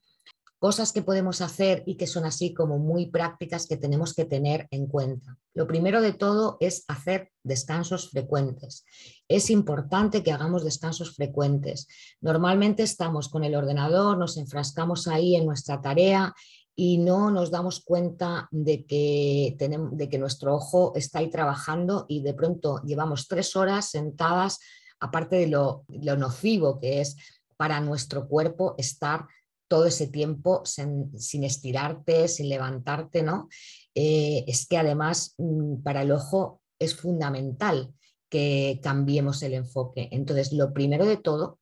Cosas 0.58 0.92
que 0.92 1.02
podemos 1.02 1.40
hacer 1.40 1.84
y 1.86 1.96
que 1.96 2.08
son 2.08 2.24
así 2.24 2.52
como 2.52 2.78
muy 2.78 3.06
prácticas 3.10 3.66
que 3.66 3.76
tenemos 3.76 4.12
que 4.12 4.24
tener 4.24 4.66
en 4.72 4.88
cuenta. 4.88 5.38
Lo 5.54 5.68
primero 5.68 6.00
de 6.00 6.12
todo 6.12 6.56
es 6.58 6.84
hacer 6.88 7.30
descansos 7.44 8.10
frecuentes. 8.10 8.84
Es 9.28 9.50
importante 9.50 10.24
que 10.24 10.32
hagamos 10.32 10.64
descansos 10.64 11.14
frecuentes. 11.14 11.86
Normalmente 12.20 12.82
estamos 12.82 13.28
con 13.28 13.44
el 13.44 13.54
ordenador, 13.54 14.18
nos 14.18 14.36
enfrascamos 14.36 15.06
ahí 15.06 15.36
en 15.36 15.46
nuestra 15.46 15.80
tarea 15.80 16.34
y 16.80 16.98
no 16.98 17.32
nos 17.32 17.50
damos 17.50 17.80
cuenta 17.80 18.46
de 18.52 18.86
que, 18.86 19.56
tenemos, 19.58 19.96
de 19.96 20.08
que 20.08 20.16
nuestro 20.16 20.54
ojo 20.54 20.92
está 20.94 21.18
ahí 21.18 21.28
trabajando 21.28 22.06
y 22.08 22.22
de 22.22 22.34
pronto 22.34 22.80
llevamos 22.84 23.26
tres 23.26 23.56
horas 23.56 23.90
sentadas, 23.90 24.60
aparte 25.00 25.34
de 25.34 25.48
lo, 25.48 25.84
nocivo 25.88 26.78
que 26.78 27.00
es 27.00 27.16
para 27.56 27.80
nuestro 27.80 28.28
cuerpo 28.28 28.76
estar 28.78 29.26
todo 29.66 29.86
ese 29.86 30.06
tiempo 30.06 30.62
sin, 30.64 31.10
estirarte, 31.42 32.28
sin 32.28 32.48
levantarte, 32.48 33.24
¿no? 33.24 33.48
Eh, 33.92 34.44
es 34.46 34.68
que 34.68 34.78
además 34.78 35.34
mm, 35.36 35.82
para 35.82 36.02
el 36.02 36.12
ojo 36.12 36.62
es 36.78 36.94
fundamental 36.94 37.92
que 38.30 38.78
cambiemos 38.80 39.42
el 39.42 39.54
enfoque. 39.54 40.10
Entonces, 40.12 40.52
lo 40.52 40.72
primero 40.72 41.06
de 41.06 41.16
todo 41.16 41.58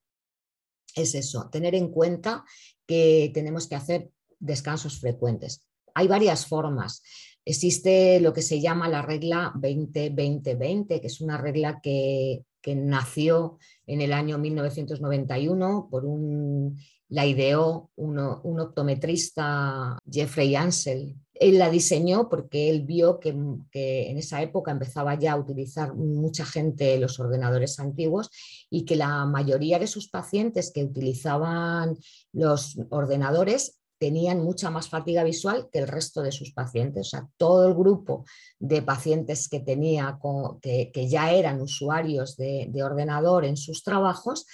es 0.95 1.15
eso, 1.15 1.49
tener 1.49 1.75
en 1.75 1.89
cuenta 1.91 2.45
que 2.87 3.31
tenemos 3.33 3.67
que 3.67 3.77
hacer 3.77 4.11
descansos 4.39 5.01
frecuentes. 5.01 5.67
Hay 5.95 6.09
varias 6.09 6.47
formas. 6.47 7.03
Existe 7.49 8.21
lo 8.21 8.33
que 8.33 8.43
se 8.43 8.61
llama 8.61 8.89
la 8.89 9.03
regla 9.03 9.53
20-20-20, 9.55 11.01
que 11.01 11.07
es 11.07 11.21
una 11.21 11.39
regla 11.39 11.81
que, 11.81 12.45
nació 12.69 13.59
en 13.87 14.01
el 14.01 14.13
año 14.13 14.39
1991 14.39 15.87
por 15.89 16.05
un, 16.05 16.77
la 17.09 17.25
ideó 17.25 17.93
un 17.95 18.19
optometrista, 18.19 19.97
Jeffrey 20.11 20.57
Ansel. 20.57 21.15
Él 21.33 21.59
la 21.59 21.71
diseñó 21.71 22.29
porque 22.29 22.69
él 22.69 22.83
vio 22.83 23.21
que, 23.21 23.37
que, 23.71 24.11
en 24.11 24.19
esa 24.19 24.43
época 24.43 24.73
empezaba 24.73 25.17
ya 25.17 25.35
a 25.35 25.39
utilizar 25.39 25.95
mucha 25.95 26.45
gente 26.45 26.99
los 26.99 27.21
ordenadores 27.21 27.79
antiguos 27.79 28.31
y 28.69 28.85
que 28.85 28.97
la 28.97 29.25
mayoría 29.27 29.79
de 29.79 29.87
sus 29.87 30.09
pacientes 30.09 30.73
que 30.75 30.83
utilizaban 30.83 31.97
los 32.33 32.77
ordenadores 32.91 33.76
tenían 33.99 34.43
mucha 34.43 34.71
más 34.71 34.89
fatiga 34.89 35.25
visual 35.25 35.69
que 35.73 35.79
el 35.79 35.89
resto 35.89 36.23
de 36.23 36.33
sus 36.33 36.53
pacientes. 36.53 37.07
O 37.07 37.11
sea, 37.11 37.29
todo 37.37 37.67
el 37.67 37.75
grupo 37.75 38.25
de 38.59 38.83
pacientes 38.83 39.49
que 39.49 39.61
tenía, 39.61 40.19
que, 40.61 41.09
ya 41.09 41.33
eran 41.33 41.61
usuarios 41.61 42.37
de, 42.37 42.67
de, 42.71 42.83
ordenador 42.83 43.45
en 43.45 43.57
sus 43.57 43.83
trabajos, 43.83 44.47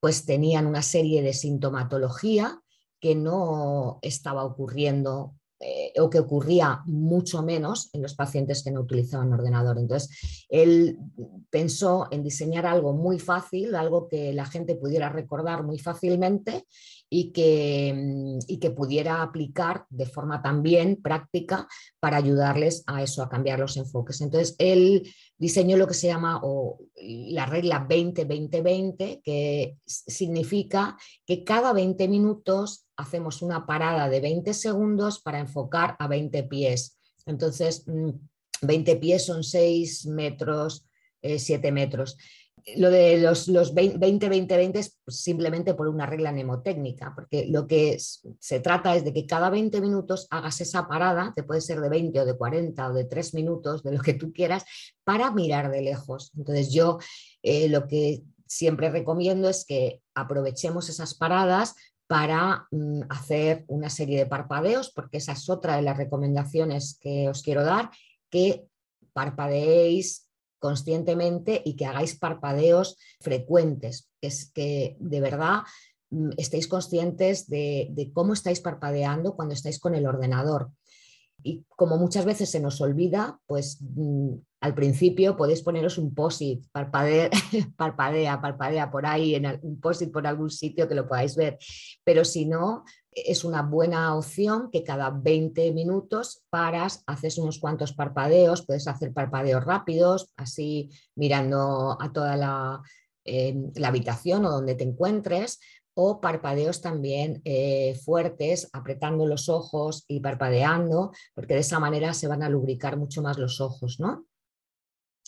pues 0.00 0.24
tenían 0.24 0.66
una 0.66 0.82
serie 0.82 1.22
de 1.22 1.32
sintomatología 1.32 2.60
que 3.00 3.14
no 3.14 3.98
estaba 4.02 4.44
ocurriendo 4.44 5.34
eh, 5.60 5.92
o 5.98 6.08
que 6.08 6.20
ocurría 6.20 6.82
mucho 6.86 7.42
menos 7.42 7.90
en 7.92 8.02
los 8.02 8.14
pacientes 8.14 8.62
que 8.62 8.70
no 8.70 8.80
utilizaban 8.80 9.32
ordenador. 9.32 9.76
Entonces, 9.78 10.46
él 10.48 10.98
pensó 11.50 12.06
en 12.12 12.22
diseñar 12.22 12.64
algo 12.64 12.92
muy 12.92 13.18
fácil, 13.18 13.74
algo 13.74 14.06
que 14.06 14.32
la 14.32 14.46
gente 14.46 14.76
pudiera 14.76 15.08
recordar 15.08 15.64
muy 15.64 15.80
fácilmente 15.80 16.64
y 17.10 17.32
que, 17.32 17.94
mm, 17.94 18.38
y 18.46 18.58
que 18.58 18.70
pudiera 18.70 19.22
aplicar 19.22 19.86
de 19.90 20.06
forma 20.06 20.42
también 20.42 21.00
práctica 21.02 21.68
para 22.00 22.18
ayudarles 22.18 22.84
a 22.86 23.02
eso, 23.02 23.22
a 23.22 23.28
cambiar 23.28 23.58
los 23.58 23.76
enfoques. 23.76 24.20
Entonces, 24.20 24.54
él 24.58 25.10
diseñó 25.36 25.76
lo 25.76 25.86
que 25.86 25.94
se 25.94 26.08
llama 26.08 26.40
la 26.96 27.46
regla 27.46 27.86
20-20-20, 27.88 29.22
que 29.22 29.76
significa 29.86 30.96
que 31.26 31.44
cada 31.44 31.72
20 31.72 32.08
minutos 32.08 32.86
hacemos 32.96 33.42
una 33.42 33.64
parada 33.66 34.08
de 34.08 34.20
20 34.20 34.52
segundos 34.54 35.20
para 35.20 35.38
enfocar 35.38 35.96
a 35.98 36.08
20 36.08 36.42
pies. 36.44 36.98
Entonces, 37.26 37.84
20 38.62 38.94
mm, 38.94 39.00
pies 39.00 39.24
son 39.24 39.44
6 39.44 40.06
metros, 40.06 40.86
7 41.22 41.68
eh, 41.68 41.72
metros. 41.72 42.16
Lo 42.76 42.90
de 42.90 43.18
los, 43.18 43.48
20-20-20 43.48 44.76
es 44.76 44.98
simplemente 45.06 45.74
por 45.74 45.88
una 45.88 46.06
regla 46.06 46.32
mnemotécnica, 46.32 47.12
porque 47.14 47.46
lo 47.46 47.66
que 47.66 47.98
se 47.98 48.60
trata 48.60 48.94
es 48.94 49.04
de 49.04 49.12
que 49.12 49.26
cada 49.26 49.50
20 49.50 49.80
minutos 49.80 50.26
hagas 50.30 50.60
esa 50.60 50.86
parada, 50.86 51.32
que 51.34 51.42
puede 51.42 51.60
ser 51.60 51.80
de 51.80 51.88
20 51.88 52.20
o 52.20 52.24
de 52.24 52.36
40 52.36 52.88
o 52.88 52.92
de 52.92 53.04
3 53.04 53.34
minutos, 53.34 53.82
de 53.82 53.92
lo 53.92 54.02
que 54.02 54.14
tú 54.14 54.32
quieras, 54.32 54.64
para 55.04 55.30
mirar 55.30 55.70
de 55.70 55.82
lejos. 55.82 56.32
Entonces 56.36 56.72
yo 56.72 56.98
eh, 57.42 57.68
lo 57.68 57.86
que 57.86 58.22
siempre 58.46 58.90
recomiendo 58.90 59.48
es 59.48 59.64
que 59.64 60.02
aprovechemos 60.14 60.88
esas 60.88 61.14
paradas 61.14 61.74
para 62.06 62.66
mm, 62.70 63.02
hacer 63.10 63.64
una 63.68 63.90
serie 63.90 64.18
de 64.18 64.26
parpadeos, 64.26 64.90
porque 64.90 65.18
esa 65.18 65.32
es 65.32 65.48
otra 65.48 65.76
de 65.76 65.82
las 65.82 65.96
recomendaciones 65.96 66.98
que 67.00 67.28
os 67.28 67.42
quiero 67.42 67.64
dar, 67.64 67.90
que 68.30 68.66
parpadeéis 69.12 70.27
conscientemente 70.58 71.62
y 71.64 71.76
que 71.76 71.86
hagáis 71.86 72.18
parpadeos 72.18 72.96
frecuentes, 73.20 74.08
que 74.20 74.28
es 74.28 74.50
que 74.52 74.96
de 75.00 75.20
verdad 75.20 75.60
mm, 76.10 76.30
estéis 76.36 76.68
conscientes 76.68 77.48
de, 77.48 77.88
de, 77.90 78.12
cómo 78.12 78.32
estáis 78.32 78.60
parpadeando 78.60 79.34
cuando 79.36 79.54
estáis 79.54 79.78
con 79.78 79.94
el 79.94 80.06
ordenador. 80.06 80.70
Y 81.42 81.64
como 81.68 81.96
muchas 81.96 82.24
veces 82.24 82.50
se 82.50 82.60
nos 82.60 82.80
olvida, 82.80 83.38
pues 83.46 83.78
mm, 83.80 84.34
al 84.60 84.74
principio 84.74 85.36
podéis 85.36 85.62
poneros 85.62 85.98
un 85.98 86.14
posit, 86.14 86.66
parpadea, 86.72 88.40
parpadea, 88.40 88.90
por 88.90 89.06
ahí, 89.06 89.34
en 89.34 89.58
un 89.62 89.80
posit 89.80 90.12
por 90.12 90.26
algún 90.26 90.50
sitio 90.50 90.88
que 90.88 90.94
lo 90.94 91.06
podáis 91.06 91.36
ver. 91.36 91.58
Pero 92.04 92.24
si 92.24 92.44
no, 92.46 92.84
es 93.10 93.44
una 93.44 93.62
buena 93.62 94.14
opción 94.14 94.70
que 94.70 94.82
cada 94.82 95.10
20 95.10 95.72
minutos 95.72 96.42
paras, 96.50 97.02
haces 97.06 97.38
unos 97.38 97.58
cuantos 97.58 97.92
parpadeos, 97.92 98.66
puedes 98.66 98.88
hacer 98.88 99.12
parpadeos 99.12 99.64
rápidos, 99.64 100.32
así 100.36 100.90
mirando 101.14 101.96
a 102.00 102.12
toda 102.12 102.36
la, 102.36 102.82
la 103.24 103.88
habitación 103.88 104.44
o 104.44 104.50
donde 104.50 104.74
te 104.74 104.84
encuentres, 104.84 105.60
o 106.00 106.20
parpadeos 106.20 106.80
también 106.80 107.42
eh, 107.44 107.98
fuertes, 108.04 108.68
apretando 108.72 109.26
los 109.26 109.48
ojos 109.48 110.04
y 110.06 110.20
parpadeando, 110.20 111.10
porque 111.34 111.54
de 111.54 111.60
esa 111.60 111.80
manera 111.80 112.14
se 112.14 112.28
van 112.28 112.44
a 112.44 112.48
lubricar 112.48 112.96
mucho 112.96 113.20
más 113.20 113.36
los 113.36 113.60
ojos, 113.60 113.98
¿no? 113.98 114.24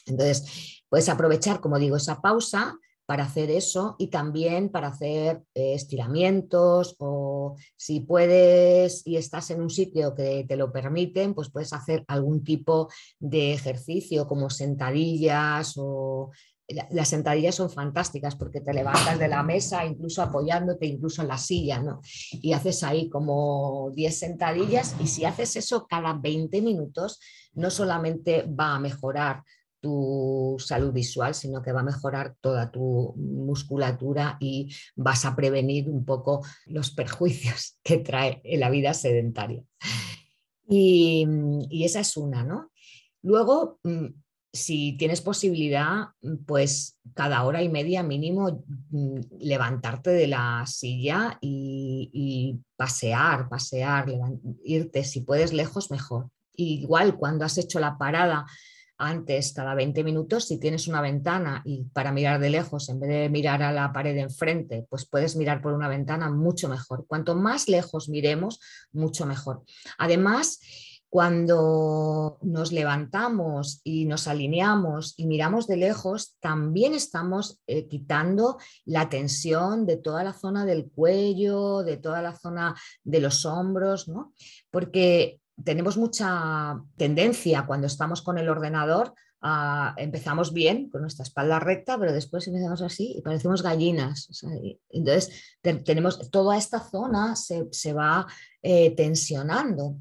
Entonces, 0.06 0.82
puedes 0.88 1.08
aprovechar, 1.08 1.60
como 1.60 1.78
digo, 1.78 1.96
esa 1.96 2.20
pausa 2.20 2.76
para 3.10 3.24
hacer 3.24 3.50
eso 3.50 3.96
y 3.98 4.06
también 4.06 4.68
para 4.68 4.86
hacer 4.86 5.42
eh, 5.54 5.74
estiramientos 5.74 6.94
o 7.00 7.56
si 7.76 7.98
puedes 7.98 9.04
y 9.04 9.16
estás 9.16 9.50
en 9.50 9.60
un 9.60 9.68
sitio 9.68 10.14
que 10.14 10.44
te 10.46 10.56
lo 10.56 10.70
permiten, 10.70 11.34
pues 11.34 11.50
puedes 11.50 11.72
hacer 11.72 12.04
algún 12.06 12.44
tipo 12.44 12.88
de 13.18 13.52
ejercicio 13.52 14.28
como 14.28 14.48
sentadillas 14.48 15.74
o 15.76 16.30
las 16.90 17.08
sentadillas 17.08 17.56
son 17.56 17.70
fantásticas 17.70 18.36
porque 18.36 18.60
te 18.60 18.72
levantas 18.72 19.18
de 19.18 19.28
la 19.28 19.42
mesa, 19.42 19.84
incluso 19.84 20.22
apoyándote, 20.22 20.86
incluso 20.86 21.22
en 21.22 21.28
la 21.28 21.38
silla, 21.38 21.82
¿no? 21.82 22.00
Y 22.30 22.52
haces 22.52 22.84
ahí 22.84 23.08
como 23.10 23.90
10 23.94 24.18
sentadillas 24.18 24.94
y 25.00 25.08
si 25.08 25.24
haces 25.24 25.56
eso 25.56 25.86
cada 25.88 26.12
20 26.12 26.62
minutos, 26.62 27.18
no 27.54 27.70
solamente 27.70 28.42
va 28.42 28.76
a 28.76 28.80
mejorar 28.80 29.42
tu 29.80 30.56
salud 30.58 30.92
visual, 30.92 31.34
sino 31.34 31.62
que 31.62 31.72
va 31.72 31.80
a 31.80 31.84
mejorar 31.84 32.36
toda 32.40 32.70
tu 32.70 33.14
musculatura 33.16 34.36
y 34.40 34.72
vas 34.94 35.24
a 35.24 35.34
prevenir 35.34 35.88
un 35.88 36.04
poco 36.04 36.44
los 36.66 36.90
perjuicios 36.90 37.78
que 37.82 37.98
trae 37.98 38.40
en 38.44 38.60
la 38.60 38.70
vida 38.70 38.94
sedentaria. 38.94 39.64
Y, 40.68 41.26
esa 41.84 42.00
es 42.00 42.16
una, 42.16 42.44
¿no? 42.44 42.70
Luego, 43.22 43.80
mm, 43.82 44.06
si 44.52 44.96
tienes 44.96 45.20
posibilidad, 45.20 46.08
pues 46.46 46.98
cada 47.14 47.44
hora 47.44 47.62
y 47.62 47.68
media 47.68 48.02
mínimo 48.02 48.64
mm, 48.90 49.20
levantarte 49.40 50.10
de 50.10 50.26
la 50.28 50.64
silla 50.66 51.38
y 51.40 52.58
pasear, 52.76 53.48
pasear, 53.48 54.06
irte, 54.64 55.04
si 55.04 55.22
puedes 55.22 55.52
lejos, 55.52 55.90
mejor. 55.90 56.30
Igual 56.54 57.16
cuando 57.16 57.44
has 57.44 57.58
hecho 57.58 57.80
la 57.80 57.96
parada 57.98 58.46
antes, 59.00 59.52
cada 59.52 59.74
20 59.74 60.04
minutos, 60.04 60.46
si 60.46 60.60
tienes 60.60 60.86
una 60.86 61.00
ventana 61.00 61.62
y 61.64 61.84
para 61.84 62.12
mirar 62.12 62.38
de 62.38 62.50
lejos, 62.50 62.88
en 62.90 63.00
vez 63.00 63.10
de 63.10 63.28
mirar 63.30 63.62
a 63.62 63.72
la 63.72 63.92
pared 63.92 64.16
enfrente, 64.16 64.86
pues 64.88 65.06
puedes 65.06 65.36
mirar 65.36 65.62
por 65.62 65.72
una 65.72 65.88
ventana 65.88 66.30
mucho 66.30 66.68
mejor. 66.68 67.06
Cuanto 67.06 67.34
más 67.34 67.68
lejos 67.68 68.08
miremos, 68.08 68.60
mucho 68.92 69.24
mejor. 69.24 69.62
Además, 69.98 70.60
cuando 71.08 72.38
nos 72.42 72.70
levantamos 72.70 73.80
y 73.82 74.04
nos 74.04 74.28
alineamos 74.28 75.14
y 75.16 75.26
miramos 75.26 75.66
de 75.66 75.76
lejos, 75.76 76.36
también 76.38 76.94
estamos 76.94 77.60
eh, 77.66 77.88
quitando 77.88 78.58
la 78.84 79.08
tensión 79.08 79.86
de 79.86 79.96
toda 79.96 80.22
la 80.22 80.32
zona 80.32 80.64
del 80.64 80.88
cuello, 80.88 81.82
de 81.82 81.96
toda 81.96 82.22
la 82.22 82.36
zona 82.36 82.76
de 83.02 83.20
los 83.20 83.44
hombros, 83.44 84.06
¿no? 84.06 84.34
Porque 84.70 85.40
tenemos 85.64 85.96
mucha 85.96 86.80
tendencia 86.96 87.66
cuando 87.66 87.86
estamos 87.86 88.22
con 88.22 88.38
el 88.38 88.48
ordenador 88.48 89.14
a, 89.40 89.94
empezamos 89.96 90.52
bien 90.52 90.90
con 90.90 91.02
nuestra 91.02 91.22
espalda 91.22 91.58
recta, 91.58 91.98
pero 91.98 92.12
después 92.12 92.46
empezamos 92.46 92.82
así 92.82 93.14
y 93.16 93.22
parecemos 93.22 93.62
gallinas. 93.62 94.28
entonces, 94.90 95.58
tenemos 95.62 96.30
toda 96.30 96.56
esta 96.56 96.80
zona 96.80 97.36
se, 97.36 97.92
va 97.92 98.26
eh, 98.62 98.90
tensionando. 98.94 99.96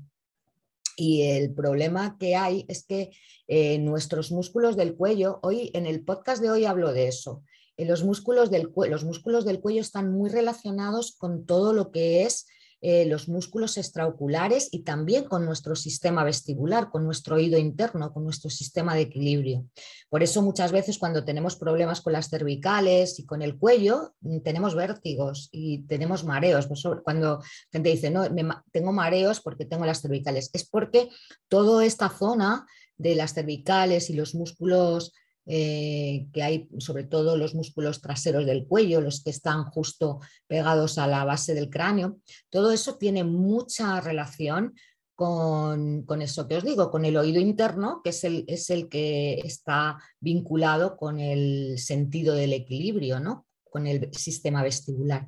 Y 0.96 1.22
el 1.22 1.54
problema 1.54 2.18
que 2.20 2.36
hay 2.36 2.66
es 2.68 2.84
que 2.84 3.12
eh, 3.48 3.80
nuestros 3.80 4.32
músculos 4.32 4.75
del 4.75 4.96
cuello, 4.96 5.39
hoy 5.44 5.72
en 5.74 5.86
el 5.86 6.04
podcast 6.04 6.42
de 6.42 6.51
hoy 6.51 6.66
hablo 6.66 6.92
de 6.92 7.08
eso, 7.08 7.44
eh, 7.78 7.86
los, 7.86 8.04
músculos 8.04 8.51
del, 8.51 8.70
los 8.89 9.06
músculos 9.06 9.46
del 9.46 9.62
cuello 9.62 9.80
están 9.80 10.12
muy 10.12 10.30
relacionados 10.30 11.16
con 11.18 11.46
todo 11.46 11.72
lo 11.72 11.92
que 11.92 12.24
es 12.24 12.48
eh, 12.81 13.05
los 13.05 13.27
músculos 13.27 13.77
extraoculares 13.77 14.69
y 14.71 14.83
también 14.83 15.25
con 15.25 15.45
nuestro 15.45 15.75
sistema 15.75 16.24
vestibular, 16.24 16.89
con 16.89 17.03
nuestro 17.03 17.36
oído 17.36 17.57
interno, 17.57 18.13
con 18.13 18.24
nuestro 18.24 18.50
sistema 18.50 18.95
de 18.95 19.01
equilibrio. 19.01 19.65
Por 20.09 20.24
eso 20.24 20.41
muchas 20.41 20.71
veces 20.71 20.98
cuando 20.98 21.25
tenemos 21.25 21.57
problemas 21.57 22.00
con 22.00 22.13
las 22.13 22.29
cervicales 22.29 23.19
y 23.19 23.25
con 23.25 23.41
el 23.41 23.57
cuello, 23.57 24.13
mm, 24.21 24.39
tenemos 24.39 24.75
vértigos 24.75 25.50
y 25.51 25.79
tenemos 25.88 26.24
mareos. 26.24 26.70
Cuando 27.03 27.42
gente 27.72 27.89
dice, 27.89 28.11
no, 28.11 28.25
tengo 28.72 28.94
mareos 28.94 29.42
porque 29.42 29.65
tengo 29.65 29.85
las 29.85 30.01
cervicales, 30.01 30.50
es 30.53 30.63
porque 30.63 31.09
toda 31.50 31.85
esta 31.85 32.09
zona 32.09 32.65
de 32.98 33.15
las 33.15 33.33
cervicales 33.33 34.09
y 34.09 34.13
los 34.13 34.35
músculos 34.35 35.13
eh, 35.51 36.27
que 36.31 36.44
hay 36.44 36.70
sobre 36.77 37.05
todo 37.05 37.35
los 37.35 37.55
músculos 37.55 38.01
traseros 38.01 38.46
del 38.46 38.68
cuello, 38.68 39.01
los 39.01 39.24
que 39.24 39.31
están 39.31 39.64
justo 39.66 40.20
pegados 40.46 41.00
a 41.00 41.07
la 41.07 41.25
base 41.25 41.55
del 41.55 41.72
cráneo. 41.72 42.20
Todo 42.51 42.72
eso 42.72 42.98
tiene 42.98 43.24
mucha 43.24 44.00
relación 44.00 44.75
con, 45.16 46.05
eso 46.22 46.48
que 46.48 46.57
os 46.57 46.64
digo, 46.64 46.92
con 46.92 47.03
el 47.03 47.18
oído 47.18 47.42
interno, 47.42 48.01
que 48.03 48.12
es 48.12 48.24
el, 48.24 48.46
es 48.48 48.70
el 48.70 48.90
que 48.90 49.40
está 49.44 49.98
vinculado 50.20 50.96
con 50.96 51.20
el 51.20 51.79
sentido 51.79 52.35
del 52.35 52.53
equilibrio, 52.53 53.20
¿no? 53.20 53.48
con 53.64 53.88
el 53.88 54.14
sistema 54.14 54.62
vestibular 54.62 55.27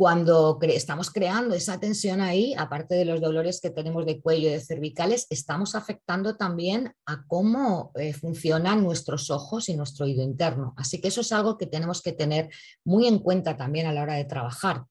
cuando 0.00 0.58
estamos 0.62 1.10
creando 1.10 1.54
esa 1.54 1.78
tensión 1.78 2.22
ahí, 2.22 2.54
aparte 2.56 2.94
de 2.94 3.04
los 3.04 3.20
dolores 3.20 3.60
que 3.60 3.68
tenemos 3.68 4.06
de 4.06 4.18
cuello 4.18 4.48
y 4.48 4.52
de 4.52 4.60
cervicales, 4.62 5.26
estamos 5.28 5.74
afectando 5.74 6.38
también 6.38 6.94
a 7.04 7.22
cómo 7.26 7.92
eh, 7.96 8.14
funcionan 8.14 8.82
nuestros 8.82 9.28
ojos 9.28 9.68
y 9.68 9.76
nuestro 9.76 10.06
oído 10.06 10.22
interno. 10.22 10.72
Así 10.78 11.02
que 11.02 11.08
eso 11.08 11.20
es 11.20 11.32
algo 11.32 11.58
que 11.58 11.66
tenemos 11.66 12.00
que 12.00 12.12
tener 12.12 12.48
muy 12.82 13.06
en 13.08 13.18
cuenta 13.18 13.58
también 13.58 13.88
a 13.88 13.92
la 13.92 14.00
hora 14.00 14.14
de 14.14 14.24
trabajar 14.24 14.86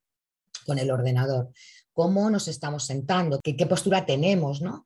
con 0.68 0.78
el 0.78 0.92
ordenador. 0.92 1.50
Cómo 1.92 2.30
nos 2.30 2.48
estamos 2.48 2.86
sentando, 2.86 3.40
qué, 3.44 3.58
qué 3.58 3.66
postura 3.66 4.06
tenemos, 4.06 4.62
¿no? 4.62 4.84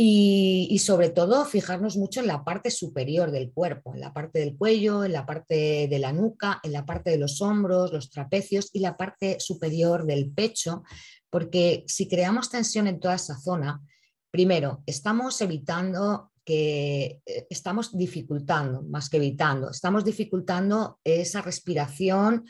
Y, 0.00 0.78
sobre 0.78 1.10
todo 1.10 1.44
fijarnos 1.44 1.96
mucho 1.96 2.20
en 2.20 2.28
la 2.28 2.44
parte 2.44 2.70
superior 2.70 3.32
del 3.32 3.50
cuerpo, 3.50 3.94
en 3.94 4.00
la 4.00 4.12
parte 4.12 4.38
del 4.38 4.56
cuello, 4.56 5.02
en 5.02 5.12
la 5.12 5.26
parte 5.26 5.88
de 5.90 5.98
la 5.98 6.12
nuca, 6.12 6.60
en 6.62 6.70
la 6.70 6.86
parte 6.86 7.10
de 7.10 7.18
los 7.18 7.42
hombros, 7.42 7.92
los 7.92 8.08
trapecios 8.08 8.70
y 8.72 8.78
la 8.78 8.96
parte 8.96 9.40
superior 9.40 10.06
del 10.06 10.30
pecho, 10.30 10.84
porque 11.30 11.82
si 11.88 12.06
creamos 12.06 12.48
tensión 12.48 12.86
en 12.86 13.00
toda 13.00 13.16
esa 13.16 13.36
zona, 13.38 13.80
primero, 14.30 14.84
estamos 14.86 15.40
evitando 15.40 16.30
que 16.44 17.20
eh, 17.26 17.48
estamos 17.50 17.98
dificultando, 17.98 18.82
más 18.82 19.10
que 19.10 19.16
evitando, 19.16 19.68
estamos 19.68 20.04
dificultando 20.04 21.00
esa 21.02 21.42
respiración 21.42 22.44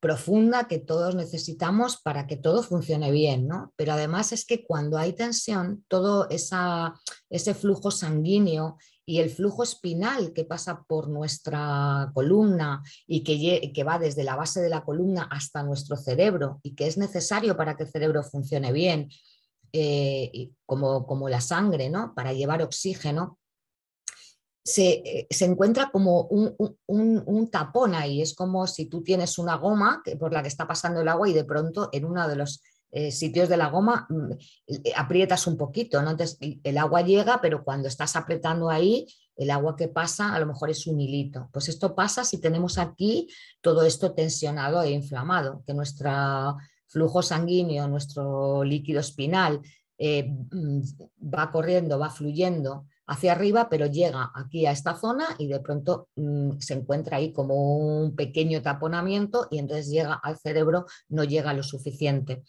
profunda 0.00 0.68
que 0.68 0.78
todos 0.78 1.14
necesitamos 1.14 2.00
para 2.00 2.26
que 2.26 2.36
todo 2.36 2.62
funcione 2.62 3.10
bien, 3.10 3.48
¿no? 3.48 3.72
Pero 3.76 3.92
además 3.92 4.32
es 4.32 4.44
que 4.44 4.64
cuando 4.64 4.96
hay 4.96 5.12
tensión, 5.12 5.84
todo 5.88 6.28
esa, 6.30 6.94
ese 7.30 7.54
flujo 7.54 7.90
sanguíneo 7.90 8.76
y 9.04 9.20
el 9.20 9.30
flujo 9.30 9.62
espinal 9.62 10.32
que 10.32 10.44
pasa 10.44 10.84
por 10.86 11.08
nuestra 11.08 12.10
columna 12.14 12.82
y 13.06 13.24
que, 13.24 13.72
que, 13.72 13.84
va 13.84 13.98
desde 13.98 14.22
la 14.22 14.36
base 14.36 14.60
de 14.60 14.68
la 14.68 14.84
columna 14.84 15.22
hasta 15.30 15.62
nuestro 15.62 15.96
cerebro 15.96 16.60
y 16.62 16.74
que 16.74 16.86
es 16.86 16.98
necesario 16.98 17.56
para 17.56 17.76
que 17.76 17.84
el 17.84 17.90
cerebro 17.90 18.22
funcione 18.22 18.70
bien, 18.70 19.08
eh, 19.72 20.50
como, 20.66 21.06
como 21.06 21.28
la 21.28 21.40
sangre, 21.40 21.90
¿no? 21.90 22.14
Para 22.14 22.32
llevar 22.32 22.62
oxígeno, 22.62 23.37
eh, 24.76 25.26
se, 25.30 25.44
encuentra 25.44 25.90
como 25.90 26.22
un, 26.22 27.50
tapón 27.50 27.94
ahí. 27.94 28.22
Es 28.22 28.34
como 28.34 28.66
si 28.66 28.86
tú 28.86 29.02
tienes 29.02 29.38
una 29.38 29.56
goma 29.56 30.02
por 30.18 30.32
la 30.32 30.42
que 30.42 30.48
está 30.48 30.66
pasando 30.66 31.00
el 31.00 31.08
agua 31.08 31.28
y 31.28 31.32
de 31.32 31.44
pronto 31.44 31.88
en 31.92 32.04
uno 32.04 32.26
de 32.28 32.36
los 32.36 32.62
eh, 32.90 33.10
sitios 33.10 33.48
de 33.48 33.56
la 33.56 33.68
goma 33.68 34.06
mm, 34.08 34.32
eh, 34.66 34.92
aprietas 34.96 35.46
un 35.46 35.56
poquito. 35.56 36.02
¿no? 36.02 36.10
Entonces 36.10 36.38
el 36.40 36.78
agua 36.78 37.02
llega, 37.02 37.40
pero 37.40 37.64
cuando 37.64 37.88
estás 37.88 38.16
apretando 38.16 38.70
ahí, 38.70 39.06
el 39.36 39.50
agua 39.50 39.76
que 39.76 39.88
pasa 39.88 40.34
a 40.34 40.40
lo 40.40 40.46
mejor 40.46 40.70
es 40.70 40.86
un 40.86 41.00
hilito. 41.00 41.48
Pues 41.52 41.68
esto 41.68 41.94
pasa 41.94 42.24
si 42.24 42.40
tenemos 42.40 42.78
aquí 42.78 43.28
todo 43.60 43.82
esto 43.82 44.12
tensionado 44.12 44.82
e 44.82 44.90
inflamado, 44.90 45.62
que 45.66 45.74
nuestro 45.74 46.56
flujo 46.88 47.22
sanguíneo, 47.22 47.86
nuestro 47.86 48.64
líquido 48.64 49.00
espinal 49.00 49.60
mm, 49.98 50.80
va 51.32 51.50
corriendo, 51.52 51.98
va 51.98 52.10
fluyendo 52.10 52.86
hacia 53.08 53.32
arriba, 53.32 53.68
pero 53.68 53.86
llega 53.86 54.30
aquí 54.34 54.66
a 54.66 54.72
esta 54.72 54.94
zona 54.94 55.26
y 55.38 55.48
de 55.48 55.60
pronto 55.60 56.08
mm, 56.16 56.58
se 56.60 56.74
encuentra 56.74 57.16
ahí 57.16 57.32
como 57.32 57.76
un 57.76 58.14
pequeño 58.14 58.62
taponamiento 58.62 59.48
y 59.50 59.58
entonces 59.58 59.88
llega 59.88 60.14
al 60.14 60.38
cerebro, 60.38 60.86
no 61.08 61.24
llega 61.24 61.54
lo 61.54 61.62
suficiente. 61.62 62.42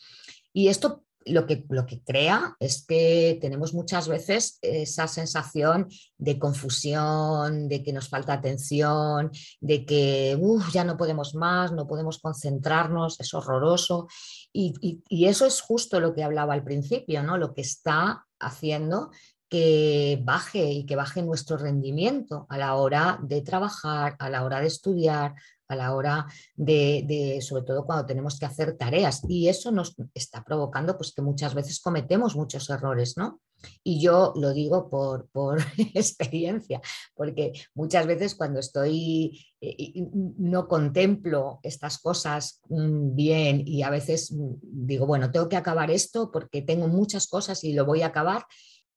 Y 0.53 0.67
esto 0.67 1.03
lo 1.25 1.45
que, 1.45 1.65
lo 1.69 1.85
que 1.85 2.01
crea 2.01 2.55
es 2.59 2.85
que 2.85 3.37
tenemos 3.41 3.73
muchas 3.73 4.07
veces 4.07 4.57
esa 4.61 5.07
sensación 5.07 5.87
de 6.17 6.39
confusión, 6.39 7.67
de 7.67 7.83
que 7.83 7.93
nos 7.93 8.09
falta 8.09 8.33
atención, 8.33 9.31
de 9.59 9.85
que 9.85 10.39
ya 10.73 10.83
no 10.83 10.97
podemos 10.97 11.35
más, 11.35 11.71
no 11.71 11.87
podemos 11.87 12.19
concentrarnos, 12.19 13.19
es 13.19 13.33
horroroso. 13.33 14.07
Y, 14.51 14.73
y, 15.07 15.25
eso 15.25 15.45
es 15.45 15.61
justo 15.61 15.99
lo 15.99 16.13
que 16.13 16.23
hablaba 16.23 16.53
al 16.53 16.63
principio, 16.63 17.21
¿no? 17.21 17.37
lo 17.37 17.53
que 17.53 17.61
está 17.61 18.25
haciendo 18.39 19.11
que 19.49 20.19
baje 20.23 20.71
y 20.71 20.85
que 20.85 20.95
baje 20.95 21.23
nuestro 21.23 21.57
rendimiento 21.57 22.45
a 22.49 22.57
la 22.57 22.75
hora 22.75 23.19
de 23.21 23.41
trabajar, 23.41 24.15
a 24.19 24.29
la 24.29 24.43
hora 24.43 24.61
de 24.61 24.67
estudiar, 24.67 25.33
a 25.67 25.75
la 25.75 25.95
hora 25.95 26.25
de, 26.55 27.39
sobre 27.41 27.63
todo 27.63 27.85
cuando 27.85 28.05
tenemos 28.05 28.37
que 28.37 28.45
hacer 28.45 28.77
tareas. 28.77 29.21
Y 29.27 29.47
eso 29.47 29.71
nos 29.71 29.95
está 30.13 30.43
provocando 30.43 30.97
pues, 30.97 31.13
que 31.13 31.21
muchas 31.21 31.53
veces 31.53 31.79
cometemos 31.79 32.35
muchos 32.35 32.69
errores, 32.69 33.17
¿no? 33.17 33.39
Y 33.83 34.01
yo 34.01 34.33
lo 34.35 34.53
digo 34.53 34.89
por, 34.89 35.27
por 35.29 35.59
experiencia, 35.93 36.81
porque 37.13 37.53
muchas 37.73 38.07
veces 38.07 38.35
cuando 38.35 38.59
estoy, 38.59 39.45
eh, 39.61 40.07
no 40.37 40.67
contemplo 40.67 41.59
estas 41.63 41.97
cosas 41.99 42.61
mm, 42.69 43.15
bien 43.15 43.63
y 43.65 43.83
a 43.83 43.89
veces 43.89 44.31
mm, 44.31 44.53
digo, 44.61 45.05
bueno, 45.05 45.29
tengo 45.31 45.49
que 45.49 45.57
acabar 45.57 45.91
esto 45.91 46.31
porque 46.31 46.61
tengo 46.61 46.87
muchas 46.87 47.27
cosas 47.27 47.63
y 47.63 47.73
lo 47.73 47.85
voy 47.85 48.01
a 48.01 48.07
acabar. 48.07 48.45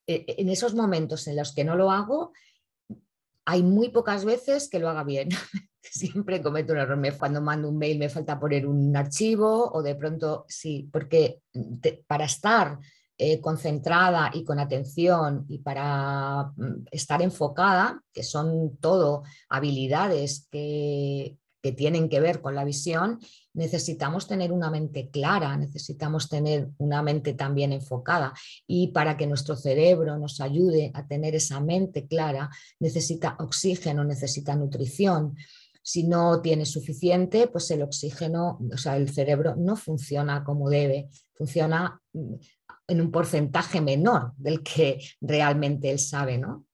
Eh, 0.06 0.24
en 0.38 0.48
esos 0.48 0.74
momentos 0.74 1.26
en 1.28 1.36
los 1.36 1.54
que 1.54 1.64
no 1.64 1.76
lo 1.76 1.90
hago, 1.90 2.32
hay 3.44 3.62
muy 3.62 3.90
pocas 3.90 4.24
veces 4.24 4.68
que 4.68 4.78
lo 4.78 4.88
haga 4.88 5.04
bien. 5.04 5.28
Siempre 5.82 6.42
cometo 6.42 6.72
un 6.72 6.78
error. 6.78 7.18
Cuando 7.18 7.40
mando 7.40 7.68
un 7.68 7.78
mail 7.78 7.98
me 7.98 8.08
falta 8.08 8.38
poner 8.38 8.66
un 8.66 8.96
archivo 8.96 9.70
o 9.72 9.82
de 9.82 9.94
pronto 9.94 10.44
sí, 10.48 10.88
porque 10.92 11.42
para 12.06 12.24
estar 12.24 12.78
eh, 13.18 13.40
concentrada 13.40 14.30
y 14.32 14.42
con 14.42 14.58
atención 14.58 15.44
y 15.48 15.58
para 15.58 16.52
mm, 16.56 16.86
estar 16.90 17.20
enfocada, 17.22 18.02
que 18.12 18.22
son 18.22 18.76
todo 18.78 19.22
habilidades 19.48 20.48
que, 20.50 21.36
que 21.62 21.72
tienen 21.72 22.08
que 22.08 22.20
ver 22.20 22.40
con 22.40 22.54
la 22.54 22.64
visión, 22.64 23.20
necesitamos 23.54 24.26
tener 24.26 24.52
una 24.52 24.70
mente 24.70 25.10
clara, 25.10 25.56
necesitamos 25.56 26.28
tener 26.28 26.70
una 26.78 27.02
mente 27.02 27.34
también 27.34 27.72
enfocada 27.72 28.34
y 28.66 28.88
para 28.88 29.16
que 29.16 29.26
nuestro 29.26 29.56
cerebro 29.56 30.18
nos 30.18 30.40
ayude 30.40 30.90
a 30.94 31.06
tener 31.06 31.34
esa 31.34 31.60
mente 31.60 32.06
clara, 32.06 32.50
necesita 32.80 33.36
oxígeno, 33.38 34.04
necesita 34.04 34.56
nutrición. 34.56 35.36
Si 35.84 36.04
no 36.04 36.40
tiene 36.40 36.66
suficiente, 36.66 37.46
pues 37.46 37.70
el 37.70 37.82
oxígeno, 37.82 38.60
o 38.72 38.76
sea, 38.76 38.96
el 38.96 39.10
cerebro 39.10 39.54
no 39.56 39.76
funciona 39.76 40.44
como 40.44 40.68
debe, 40.68 41.08
funciona 41.34 42.00
mm, 42.12 42.34
en 42.88 43.00
un 43.00 43.10
porcentaje 43.10 43.80
menor 43.80 44.32
del 44.36 44.62
que 44.62 45.00
realmente 45.20 45.90
él 45.90 45.98
sabe, 45.98 46.38
¿no? 46.38 46.66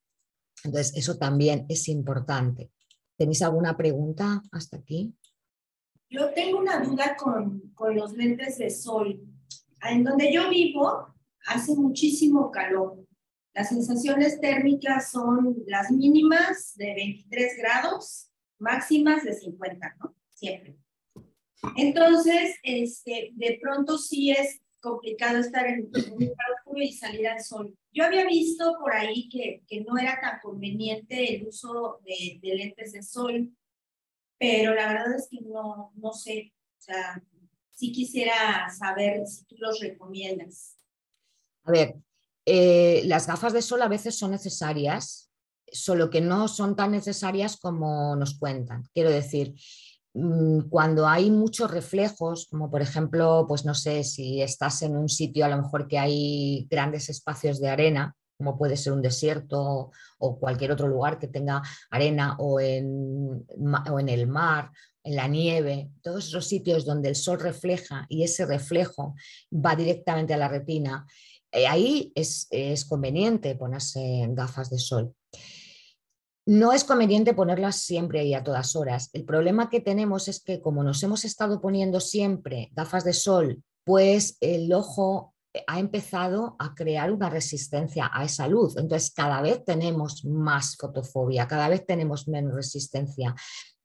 Entonces, 0.64 0.94
eso 0.96 1.16
también 1.16 1.66
es 1.68 1.88
importante. 1.88 2.70
¿Tenéis 3.18 3.42
alguna 3.42 3.76
pregunta 3.76 4.40
hasta 4.52 4.76
aquí? 4.76 5.12
Yo 6.08 6.32
tengo 6.32 6.58
una 6.58 6.80
duda 6.80 7.16
con, 7.16 7.72
con 7.74 7.96
los 7.96 8.12
lentes 8.12 8.58
de 8.58 8.70
sol. 8.70 9.20
En 9.82 10.04
donde 10.04 10.32
yo 10.32 10.48
vivo 10.48 11.14
hace 11.46 11.74
muchísimo 11.74 12.52
calor. 12.52 13.04
Las 13.54 13.70
sensaciones 13.70 14.40
térmicas 14.40 15.10
son 15.10 15.56
las 15.66 15.90
mínimas 15.90 16.74
de 16.76 16.94
23 16.94 17.56
grados, 17.58 18.30
máximas 18.60 19.24
de 19.24 19.34
50, 19.34 19.96
¿no? 20.00 20.14
Siempre. 20.30 20.78
Entonces, 21.76 22.54
este, 22.62 23.32
de 23.34 23.58
pronto 23.60 23.98
sí 23.98 24.30
es 24.30 24.60
complicado 24.80 25.38
estar 25.38 25.66
en 25.66 25.84
un 25.84 25.90
lugar 26.12 26.46
oscuro 26.58 26.82
y 26.82 26.92
salir 26.92 27.28
al 27.28 27.40
sol. 27.40 27.76
Yo 27.92 28.04
había 28.04 28.26
visto 28.26 28.76
por 28.80 28.92
ahí 28.92 29.28
que, 29.28 29.62
que 29.66 29.80
no 29.82 29.98
era 29.98 30.18
tan 30.20 30.40
conveniente 30.40 31.36
el 31.36 31.48
uso 31.48 32.00
de, 32.04 32.38
de 32.40 32.54
lentes 32.54 32.92
de 32.92 33.02
sol 33.02 33.52
pero 34.38 34.74
la 34.74 34.88
verdad 34.88 35.14
es 35.16 35.28
que 35.28 35.40
no, 35.42 35.92
no 35.96 36.12
sé, 36.12 36.52
o 36.78 36.80
sea, 36.80 37.22
sí 37.72 37.90
quisiera 37.92 38.70
saber 38.70 39.26
si 39.26 39.44
tú 39.44 39.56
los 39.58 39.80
recomiendas. 39.80 40.76
A 41.64 41.72
ver, 41.72 41.96
eh, 42.46 43.02
las 43.04 43.26
gafas 43.26 43.52
de 43.52 43.62
sol 43.62 43.82
a 43.82 43.88
veces 43.88 44.16
son 44.16 44.30
necesarias, 44.30 45.30
solo 45.70 46.08
que 46.08 46.20
no 46.20 46.46
son 46.46 46.76
tan 46.76 46.92
necesarias 46.92 47.56
como 47.56 48.14
nos 48.14 48.38
cuentan. 48.38 48.84
Quiero 48.94 49.10
decir, 49.10 49.54
cuando 50.70 51.06
hay 51.06 51.30
muchos 51.30 51.70
reflejos, 51.70 52.48
como 52.50 52.70
por 52.70 52.82
ejemplo, 52.82 53.44
pues 53.46 53.64
no 53.64 53.74
sé, 53.74 54.04
si 54.04 54.42
estás 54.42 54.82
en 54.82 54.96
un 54.96 55.08
sitio 55.08 55.44
a 55.44 55.48
lo 55.48 55.58
mejor 55.58 55.86
que 55.86 55.98
hay 55.98 56.66
grandes 56.70 57.08
espacios 57.08 57.60
de 57.60 57.68
arena, 57.68 58.16
como 58.36 58.56
puede 58.56 58.76
ser 58.76 58.92
un 58.92 59.02
desierto 59.02 59.90
o 60.18 60.38
cualquier 60.38 60.72
otro 60.72 60.88
lugar 60.88 61.18
que 61.18 61.28
tenga 61.28 61.62
arena 61.90 62.36
o 62.38 62.60
en, 62.60 63.46
o 63.90 64.00
en 64.00 64.08
el 64.08 64.26
mar, 64.28 64.70
en 65.02 65.16
la 65.16 65.26
nieve, 65.26 65.90
todos 66.02 66.28
esos 66.28 66.46
sitios 66.46 66.84
donde 66.84 67.08
el 67.08 67.16
sol 67.16 67.40
refleja 67.40 68.06
y 68.08 68.22
ese 68.22 68.46
reflejo 68.46 69.14
va 69.52 69.74
directamente 69.74 70.34
a 70.34 70.38
la 70.38 70.48
retina, 70.48 71.06
eh, 71.50 71.66
ahí 71.66 72.12
es, 72.14 72.46
es 72.50 72.84
conveniente 72.84 73.54
ponerse 73.54 74.26
gafas 74.30 74.70
de 74.70 74.78
sol. 74.78 75.14
No 76.48 76.72
es 76.72 76.82
conveniente 76.82 77.34
ponerlas 77.34 77.76
siempre 77.76 78.24
y 78.24 78.32
a 78.32 78.42
todas 78.42 78.74
horas. 78.74 79.10
El 79.12 79.26
problema 79.26 79.68
que 79.68 79.82
tenemos 79.82 80.28
es 80.28 80.42
que 80.42 80.62
como 80.62 80.82
nos 80.82 81.02
hemos 81.02 81.26
estado 81.26 81.60
poniendo 81.60 82.00
siempre 82.00 82.70
gafas 82.72 83.04
de 83.04 83.12
sol, 83.12 83.62
pues 83.84 84.38
el 84.40 84.72
ojo 84.72 85.34
ha 85.66 85.78
empezado 85.78 86.56
a 86.58 86.74
crear 86.74 87.12
una 87.12 87.28
resistencia 87.28 88.10
a 88.10 88.24
esa 88.24 88.48
luz. 88.48 88.78
Entonces, 88.78 89.10
cada 89.10 89.42
vez 89.42 89.62
tenemos 89.62 90.24
más 90.24 90.74
fotofobia, 90.78 91.46
cada 91.46 91.68
vez 91.68 91.84
tenemos 91.84 92.28
menos 92.28 92.54
resistencia, 92.54 93.34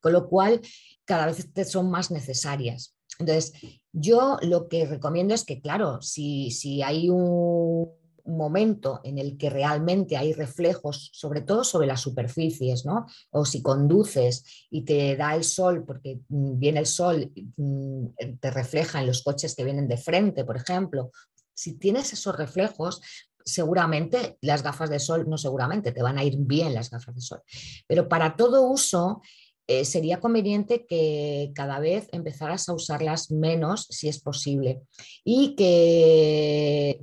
con 0.00 0.14
lo 0.14 0.26
cual 0.26 0.62
cada 1.04 1.26
vez 1.26 1.46
son 1.68 1.90
más 1.90 2.10
necesarias. 2.10 2.96
Entonces, 3.18 3.52
yo 3.92 4.38
lo 4.40 4.68
que 4.68 4.86
recomiendo 4.86 5.34
es 5.34 5.44
que, 5.44 5.60
claro, 5.60 6.00
si, 6.00 6.50
si 6.50 6.80
hay 6.80 7.10
un 7.10 7.90
momento 8.24 9.00
en 9.04 9.18
el 9.18 9.36
que 9.36 9.50
realmente 9.50 10.16
hay 10.16 10.32
reflejos, 10.32 11.10
sobre 11.12 11.42
todo 11.42 11.64
sobre 11.64 11.86
las 11.86 12.00
superficies, 12.00 12.84
¿no? 12.84 13.06
O 13.30 13.44
si 13.44 13.62
conduces 13.62 14.66
y 14.70 14.84
te 14.84 15.16
da 15.16 15.34
el 15.34 15.44
sol, 15.44 15.84
porque 15.84 16.20
mm, 16.28 16.58
viene 16.58 16.80
el 16.80 16.86
sol, 16.86 17.32
mm, 17.56 18.06
te 18.40 18.50
refleja 18.50 19.00
en 19.00 19.06
los 19.06 19.22
coches 19.22 19.54
que 19.54 19.64
vienen 19.64 19.88
de 19.88 19.96
frente, 19.96 20.44
por 20.44 20.56
ejemplo, 20.56 21.10
si 21.54 21.74
tienes 21.74 22.12
esos 22.12 22.36
reflejos, 22.36 23.00
seguramente 23.44 24.38
las 24.40 24.62
gafas 24.62 24.90
de 24.90 24.98
sol, 24.98 25.28
no 25.28 25.38
seguramente, 25.38 25.92
te 25.92 26.02
van 26.02 26.18
a 26.18 26.24
ir 26.24 26.36
bien 26.38 26.74
las 26.74 26.90
gafas 26.90 27.14
de 27.14 27.20
sol. 27.20 27.42
Pero 27.86 28.08
para 28.08 28.36
todo 28.36 28.62
uso 28.62 29.20
eh, 29.66 29.84
sería 29.84 30.20
conveniente 30.20 30.86
que 30.86 31.52
cada 31.54 31.78
vez 31.78 32.08
empezaras 32.12 32.68
a 32.68 32.74
usarlas 32.74 33.30
menos 33.30 33.86
si 33.90 34.08
es 34.08 34.20
posible 34.20 34.82
y 35.24 35.54
que 35.56 37.00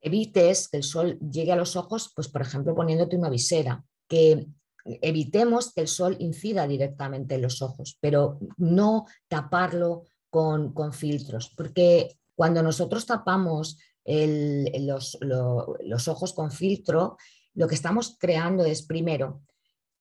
evites 0.00 0.68
que 0.68 0.78
el 0.78 0.82
sol 0.82 1.18
llegue 1.20 1.52
a 1.52 1.56
los 1.56 1.76
ojos, 1.76 2.12
pues 2.14 2.28
por 2.28 2.42
ejemplo 2.42 2.74
poniéndote 2.74 3.16
una 3.16 3.30
visera, 3.30 3.84
que 4.08 4.46
evitemos 4.84 5.72
que 5.72 5.82
el 5.82 5.88
sol 5.88 6.16
incida 6.18 6.66
directamente 6.66 7.34
en 7.34 7.42
los 7.42 7.62
ojos, 7.62 7.98
pero 8.00 8.38
no 8.56 9.06
taparlo 9.28 10.04
con, 10.30 10.72
con 10.72 10.92
filtros, 10.92 11.52
porque 11.56 12.18
cuando 12.34 12.62
nosotros 12.62 13.04
tapamos 13.04 13.78
los, 14.06 16.08
ojos 16.08 16.32
con 16.32 16.50
filtro, 16.50 17.16
lo 17.54 17.68
que 17.68 17.74
estamos 17.74 18.16
creando 18.18 18.64
es, 18.64 18.82
primero, 18.82 19.42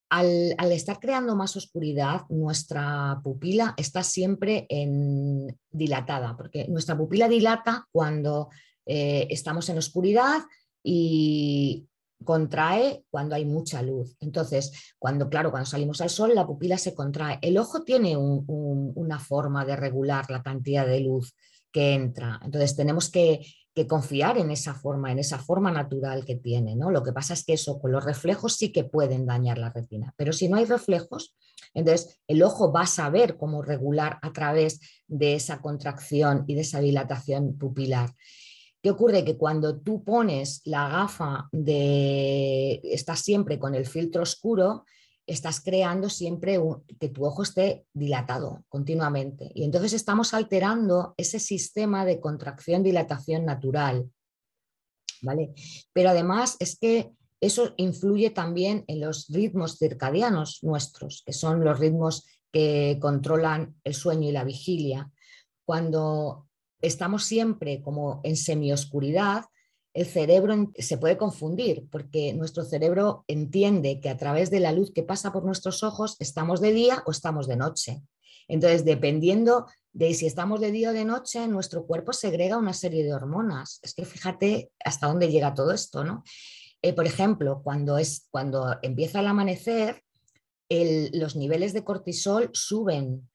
al, 0.10 0.72
estar 0.72 1.00
creando 1.00 1.36
más 1.36 1.56
oscuridad, 1.56 2.22
nuestra 2.30 3.20
pupila 3.24 3.74
está 3.78 4.04
siempre 4.04 4.66
en, 4.70 5.60
dilatada, 5.70 6.36
porque 6.36 6.68
nuestra 6.68 6.98
pupila 6.98 7.28
dilata 7.28 7.88
cuando 7.92 8.50
eh, 8.92 9.28
estamos 9.30 9.70
en 9.70 9.78
oscuridad 9.78 10.42
y 10.84 11.88
contrae 12.26 13.06
cuando 13.12 13.36
hay 13.36 13.46
mucha 13.46 13.84
luz. 13.84 14.18
Entonces, 14.20 14.94
cuando, 14.98 15.30
claro, 15.30 15.52
cuando 15.52 15.70
salimos 15.70 16.02
al 16.02 16.10
sol, 16.10 16.34
la 16.34 16.48
pupila 16.48 16.76
se 16.80 16.96
contrae. 16.96 17.38
El 17.44 17.60
ojo 17.60 17.84
tiene 17.84 18.18
una 18.18 19.20
forma 19.20 19.64
de 19.64 19.76
regular 19.76 20.30
la 20.32 20.42
cantidad 20.42 20.88
de 20.88 21.02
luz 21.02 21.36
que 21.72 21.94
entra. 21.94 22.40
Entonces 22.44 22.76
tenemos 22.76 23.12
que, 23.12 23.46
confiar 23.88 24.38
en 24.38 24.52
esa 24.52 24.74
forma, 24.74 25.10
en 25.10 25.20
esa 25.20 25.40
forma 25.40 25.72
natural 25.72 26.26
que 26.26 26.36
tiene. 26.36 26.76
¿no? 26.76 26.92
Lo 26.92 27.02
que 27.02 27.14
pasa 27.14 27.34
es 27.34 27.46
que 27.46 27.54
eso 27.54 27.80
con 27.80 27.94
los 27.94 28.04
reflejos 28.04 28.58
sí 28.58 28.74
que 28.74 28.84
pueden 28.84 29.26
dañar 29.26 29.58
la 29.58 29.70
retina, 29.70 30.14
pero 30.18 30.34
si 30.34 30.50
no 30.50 30.58
hay 30.58 30.66
reflejos, 30.66 31.34
entonces 31.74 32.20
el 32.28 32.44
ojo 32.44 32.74
va 32.74 32.82
a 32.82 32.88
saber 32.88 33.38
cómo 33.38 33.62
regular 33.62 34.20
a 34.22 34.34
través 34.34 34.82
de 35.08 35.36
esa 35.36 35.62
contracción 35.62 36.44
y 36.46 36.56
de 36.56 36.62
esa 36.62 36.82
dilatación 36.82 37.58
pupilar. 37.58 38.14
¿Qué 38.82 38.92
ocurre? 38.92 39.26
Que 39.26 39.38
cuando 39.38 39.80
tú 39.80 40.04
pones 40.04 40.62
la 40.66 40.88
gafa 40.88 41.50
de, 41.52 42.80
estás 42.84 43.20
siempre 43.20 43.60
con 43.60 43.76
el 43.76 43.86
filtro 43.86 44.24
oscuro, 44.24 44.86
estás 45.28 45.62
creando 45.62 46.10
siempre 46.10 46.60
que 47.00 47.10
tu 47.10 47.26
ojo 47.26 47.44
esté 47.44 47.86
dilatado 47.94 48.64
continuamente. 48.68 49.52
Y 49.54 49.64
entonces 49.64 49.94
estamos 49.94 50.34
alterando 50.34 51.14
ese 51.18 51.40
sistema 51.40 52.06
de 52.06 52.20
contracción-dilatación 52.20 53.46
natural. 53.46 54.10
¿vale? 55.22 55.54
Pero 55.94 56.10
además 56.10 56.56
es 56.60 56.78
que 56.78 57.12
eso 57.42 57.74
influye 57.78 58.32
también 58.32 58.84
en 58.88 59.00
los 59.00 59.28
ritmos 59.30 59.78
circadianos 59.78 60.60
nuestros, 60.64 61.24
que 61.26 61.34
son 61.34 61.64
los 61.64 61.80
ritmos 61.80 62.26
que 62.52 62.98
controlan 63.02 63.76
el 63.84 63.94
sueño 63.94 64.30
y 64.30 64.34
la 64.34 64.44
vigilia. 64.44 65.12
Cuando 65.64 66.49
estamos 66.82 67.26
siempre 67.26 67.82
como 67.82 68.22
en 68.24 68.36
semioscuridad, 68.36 69.46
el 69.94 70.06
cerebro 70.06 70.72
se 70.78 70.98
puede 70.98 71.18
confundir 71.18 71.88
porque 71.92 72.34
nuestro 72.34 72.64
cerebro 72.64 73.26
entiende 73.28 74.00
que 74.00 74.10
a 74.10 74.18
través 74.18 74.52
de 74.52 74.60
la 74.60 74.72
luz 74.72 74.92
que 74.94 75.04
pasa 75.04 75.34
por 75.34 75.44
nuestros 75.44 75.84
ojos 75.84 76.16
estamos 76.20 76.62
de 76.62 76.74
día 76.74 77.04
o 77.06 77.12
estamos 77.12 77.48
de 77.48 77.58
noche. 77.58 78.02
Entonces, 78.48 78.86
dependiendo 78.86 79.68
de 79.94 80.14
si 80.14 80.26
estamos 80.26 80.60
de 80.60 80.72
día 80.72 80.90
o 80.90 80.94
de 80.94 81.06
noche, 81.06 81.48
nuestro 81.48 81.86
cuerpo 81.86 82.14
segrega 82.14 82.58
una 82.58 82.74
serie 82.74 83.04
de 83.04 83.14
hormonas. 83.14 83.80
Es 83.82 83.94
que 83.94 84.06
fíjate 84.06 84.72
hasta 84.84 85.08
dónde 85.08 85.30
llega 85.30 85.54
todo 85.54 85.72
esto, 85.72 86.04
¿no? 86.04 86.24
Eh, 86.82 86.94
por 86.94 87.06
ejemplo, 87.06 87.62
cuando, 87.64 87.98
es, 87.98 88.28
cuando 88.32 88.78
empieza 88.82 89.20
el 89.20 89.28
amanecer, 89.28 90.04
los 90.70 91.36
niveles 91.36 91.74
de 91.74 91.84
cortisol 91.84 92.52
suben 92.54 93.28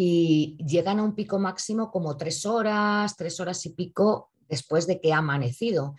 y 0.00 0.56
llegan 0.64 1.00
a 1.00 1.02
un 1.02 1.16
pico 1.16 1.40
máximo 1.40 1.90
como 1.90 2.16
tres 2.16 2.46
horas, 2.46 3.16
tres 3.16 3.40
horas 3.40 3.66
y 3.66 3.70
pico 3.70 4.30
después 4.48 4.86
de 4.86 5.00
que 5.00 5.12
ha 5.12 5.18
amanecido. 5.18 5.96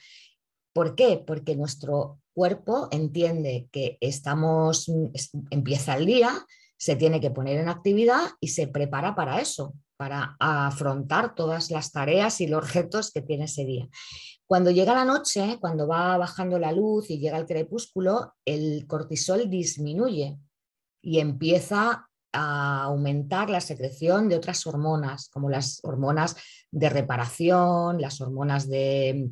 ¿Por 0.71 0.95
qué? 0.95 1.21
Porque 1.27 1.57
nuestro 1.57 2.21
cuerpo 2.33 2.88
entiende 2.91 3.67
que 3.73 3.97
estamos, 3.99 4.89
empieza 5.49 5.97
el 5.97 6.05
día, 6.05 6.31
se 6.77 6.95
tiene 6.95 7.19
que 7.19 7.29
poner 7.29 7.59
en 7.59 7.67
actividad 7.67 8.21
y 8.39 8.47
se 8.47 8.69
prepara 8.69 9.15
para 9.15 9.41
eso, 9.41 9.73
para 9.97 10.38
afrontar 10.39 11.35
todas 11.35 11.69
las 11.69 11.91
tareas 11.91 12.39
y 12.39 12.47
los 12.47 12.73
retos 12.73 13.12
que 13.12 13.21
tiene 13.21 13.45
ese 13.45 13.65
día. 13.65 13.89
Cuando 14.47 14.71
llega 14.71 14.93
la 14.93 15.03
noche, 15.03 15.57
cuando 15.59 15.89
va 15.89 16.17
bajando 16.17 16.57
la 16.57 16.71
luz 16.71 17.09
y 17.09 17.19
llega 17.19 17.38
el 17.38 17.45
crepúsculo, 17.45 18.33
el 18.45 18.88
cortisol 18.88 19.49
disminuye 19.49 20.39
y 21.01 21.19
empieza 21.19 22.09
a 22.31 22.83
aumentar 22.83 23.49
la 23.49 23.61
secreción 23.61 24.29
de 24.29 24.35
otras 24.35 24.65
hormonas, 24.67 25.29
como 25.29 25.49
las 25.49 25.79
hormonas 25.83 26.35
de 26.71 26.89
reparación, 26.89 28.01
las 28.01 28.21
hormonas 28.21 28.69
de, 28.69 29.31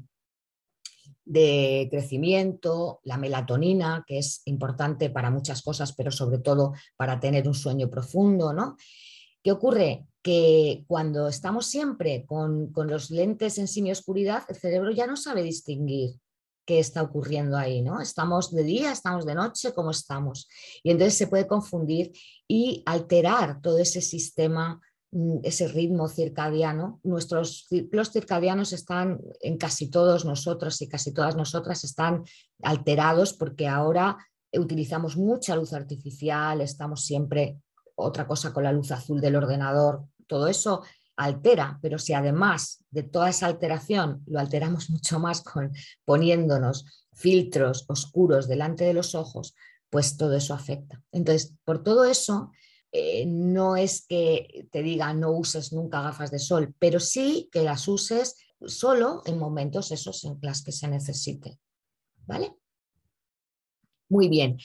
de 1.26 1.88
crecimiento, 1.92 3.00
la 3.04 3.18
melatonina, 3.18 4.04
que 4.08 4.20
es 4.20 4.42
importante 4.46 5.10
para 5.10 5.30
muchas 5.30 5.62
cosas, 5.62 5.94
pero 5.94 6.12
sobre 6.12 6.40
todo 6.40 6.74
para 6.96 7.20
tener 7.20 7.48
un 7.48 7.54
sueño 7.54 7.90
profundo, 7.90 8.54
¿no? 8.54 8.78
¿Qué 9.44 9.52
ocurre? 9.52 10.08
Que 10.22 10.84
cuando 10.88 11.28
estamos 11.28 11.68
siempre 11.68 12.26
con, 12.26 12.72
con 12.72 12.88
los 12.88 13.12
lentes 13.12 13.58
en 13.58 13.68
semioscuridad, 13.68 14.44
el 14.50 14.56
cerebro 14.56 14.92
ya 14.92 15.08
no 15.08 15.16
sabe 15.16 15.44
distinguir 15.44 16.16
qué 16.68 16.80
está 16.80 17.02
ocurriendo 17.02 17.58
ahí, 17.58 17.82
¿no? 17.82 18.02
Estamos 18.02 18.54
de 18.54 18.64
día, 18.64 18.92
estamos 18.92 19.26
de 19.26 19.34
noche, 19.34 19.74
¿cómo 19.74 19.92
estamos? 19.92 20.50
Y 20.84 20.92
entonces 20.92 21.18
se 21.18 21.28
puede 21.28 21.48
confundir 21.48 22.12
y 22.46 22.84
alterar 22.86 23.62
todo 23.62 23.80
ese 23.80 24.02
sistema, 24.02 24.82
mm, 25.12 25.38
ese 25.44 25.70
ritmo 25.70 26.10
circadiano. 26.10 27.00
Nuestros 27.04 27.68
ciclos 27.70 28.12
circadianos 28.12 28.74
están 28.74 29.22
en 29.40 29.58
casi 29.58 29.90
todos 29.90 30.26
nosotros 30.26 30.82
y 30.82 30.90
casi 30.90 31.14
todas 31.14 31.38
nosotras 31.38 31.86
están 31.86 32.26
alterados 32.62 33.32
porque 33.32 33.70
ahora 33.70 34.18
utilizamos 34.52 35.16
mucha 35.16 35.56
luz 35.56 35.72
artificial, 35.72 36.60
estamos 36.60 37.06
siempre 37.06 37.62
otra 37.96 38.28
cosa 38.28 38.52
con 38.52 38.66
la 38.66 38.74
luz 38.74 38.92
azul 38.92 39.22
del 39.22 39.38
ordenador, 39.38 40.04
todo 40.28 40.50
eso 40.50 40.84
altera, 41.18 41.80
pero 41.82 42.00
si 42.00 42.14
además 42.14 42.84
de 42.92 43.04
toda 43.04 43.30
esa 43.30 43.48
alteración 43.48 44.24
lo 44.28 44.40
alteramos 44.40 44.90
mucho 44.90 45.20
más 45.20 45.42
con 45.42 45.72
poniéndonos 46.06 46.86
filtros 47.14 47.86
oscuros 47.90 48.48
delante 48.48 48.86
de 48.86 48.94
los 48.94 49.16
ojos, 49.16 49.56
pues 49.90 50.18
todo 50.18 50.36
eso 50.36 50.54
afecta. 50.54 51.02
Entonces, 51.12 51.56
por 51.64 51.84
todo 51.84 52.06
eso, 52.06 52.52
eh, 52.92 53.26
no 53.26 53.76
es 53.76 54.06
que 54.08 54.68
te 54.72 54.82
diga 54.82 55.14
no 55.14 55.32
uses 55.32 55.74
nunca 55.74 56.02
gafas 56.02 56.32
de 56.32 56.40
sol, 56.40 56.74
pero 56.80 57.00
sí 57.00 57.50
que 57.52 57.64
las 57.64 57.88
uses 57.88 58.36
solo 58.66 59.24
en 59.26 59.38
momentos 59.38 59.92
esos 59.92 60.24
en 60.24 60.38
los 60.42 60.64
que 60.64 60.72
se 60.72 60.88
necesite. 60.88 61.60
¿Vale? 62.26 62.54
Muy 64.10 64.30
bien. 64.30 64.58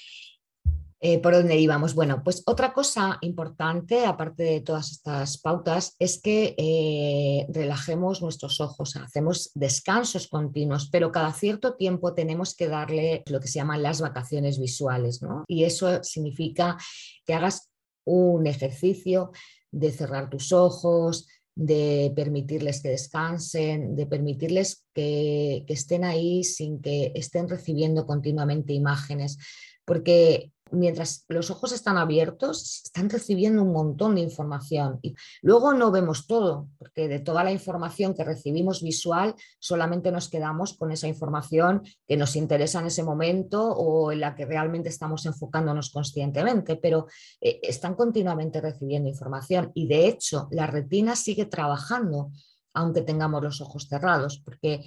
Eh, 1.04 1.18
¿Por 1.18 1.32
dónde 1.32 1.56
íbamos? 1.56 1.96
Bueno, 1.96 2.22
pues 2.22 2.44
otra 2.46 2.72
cosa 2.72 3.18
importante, 3.22 4.06
aparte 4.06 4.44
de 4.44 4.60
todas 4.60 4.92
estas 4.92 5.36
pautas, 5.36 5.96
es 5.98 6.22
que 6.22 6.54
eh, 6.56 7.44
relajemos 7.48 8.22
nuestros 8.22 8.60
ojos, 8.60 8.94
hacemos 8.94 9.50
descansos 9.54 10.28
continuos, 10.28 10.88
pero 10.92 11.10
cada 11.10 11.32
cierto 11.32 11.74
tiempo 11.74 12.14
tenemos 12.14 12.54
que 12.54 12.68
darle 12.68 13.24
lo 13.26 13.40
que 13.40 13.48
se 13.48 13.54
llaman 13.54 13.82
las 13.82 14.00
vacaciones 14.00 14.60
visuales, 14.60 15.22
¿no? 15.22 15.42
Y 15.48 15.64
eso 15.64 16.04
significa 16.04 16.78
que 17.26 17.34
hagas 17.34 17.72
un 18.04 18.46
ejercicio 18.46 19.32
de 19.72 19.90
cerrar 19.90 20.30
tus 20.30 20.52
ojos, 20.52 21.26
de 21.56 22.12
permitirles 22.14 22.80
que 22.80 22.90
descansen, 22.90 23.96
de 23.96 24.06
permitirles 24.06 24.86
que, 24.94 25.64
que 25.66 25.72
estén 25.72 26.04
ahí 26.04 26.44
sin 26.44 26.80
que 26.80 27.10
estén 27.16 27.48
recibiendo 27.48 28.06
continuamente 28.06 28.72
imágenes, 28.72 29.38
porque 29.84 30.52
mientras 30.72 31.24
los 31.28 31.50
ojos 31.50 31.72
están 31.72 31.96
abiertos, 31.96 32.82
están 32.84 33.08
recibiendo 33.08 33.62
un 33.62 33.72
montón 33.72 34.14
de 34.14 34.22
información. 34.22 34.98
Y 35.02 35.14
luego 35.42 35.74
no 35.74 35.90
vemos 35.90 36.26
todo, 36.26 36.68
porque 36.78 37.08
de 37.08 37.20
toda 37.20 37.44
la 37.44 37.52
información 37.52 38.14
que 38.14 38.24
recibimos 38.24 38.82
visual, 38.82 39.34
solamente 39.58 40.10
nos 40.10 40.28
quedamos 40.28 40.74
con 40.76 40.90
esa 40.90 41.08
información 41.08 41.82
que 42.06 42.16
nos 42.16 42.36
interesa 42.36 42.80
en 42.80 42.86
ese 42.86 43.02
momento 43.02 43.72
o 43.72 44.12
en 44.12 44.20
la 44.20 44.34
que 44.34 44.46
realmente 44.46 44.88
estamos 44.88 45.26
enfocándonos 45.26 45.90
conscientemente, 45.90 46.76
pero 46.76 47.06
eh, 47.40 47.60
están 47.62 47.94
continuamente 47.94 48.60
recibiendo 48.60 49.08
información. 49.08 49.70
Y 49.74 49.86
de 49.86 50.08
hecho, 50.08 50.48
la 50.50 50.66
retina 50.66 51.16
sigue 51.16 51.46
trabajando 51.46 52.30
aunque 52.74 53.02
tengamos 53.02 53.42
los 53.42 53.60
ojos 53.60 53.86
cerrados, 53.88 54.40
porque 54.44 54.82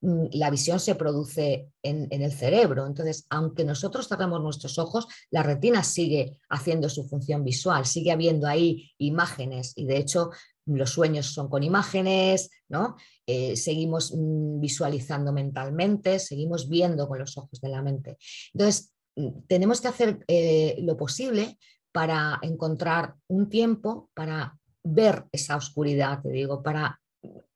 la 0.00 0.50
visión 0.50 0.78
se 0.78 0.94
produce 0.94 1.70
en, 1.82 2.08
el 2.10 2.32
cerebro. 2.32 2.86
Entonces, 2.86 3.26
aunque 3.30 3.64
nosotros 3.64 4.08
cerramos 4.08 4.40
nuestros 4.42 4.78
ojos, 4.78 5.06
la 5.30 5.42
retina 5.42 5.82
sigue 5.82 6.38
haciendo 6.48 6.88
su 6.88 7.08
función 7.08 7.44
visual, 7.44 7.84
sigue 7.84 8.12
habiendo 8.12 8.46
ahí 8.46 8.90
imágenes 8.98 9.72
y 9.76 9.86
de 9.86 9.98
hecho 9.98 10.30
los 10.66 10.90
sueños 10.90 11.26
son 11.26 11.48
con 11.48 11.62
imágenes, 11.62 12.50
¿no? 12.68 12.96
Eh, 13.26 13.56
seguimos 13.56 14.12
mm, 14.14 14.60
visualizando 14.60 15.32
mentalmente, 15.32 16.18
seguimos 16.18 16.68
viendo 16.68 17.08
con 17.08 17.18
los 17.18 17.36
ojos 17.38 17.60
de 17.60 17.68
la 17.68 17.82
mente. 17.82 18.18
Entonces, 18.52 18.92
mm, 19.16 19.46
tenemos 19.46 19.80
que 19.80 19.88
hacer 19.88 20.24
eh, 20.28 20.76
lo 20.80 20.96
posible 20.96 21.58
para 21.90 22.38
encontrar 22.42 23.14
un 23.28 23.48
tiempo 23.48 24.10
para 24.14 24.58
ver 24.84 25.24
esa 25.32 25.56
oscuridad, 25.56 26.20
te 26.22 26.30
digo, 26.30 26.62
para 26.62 27.00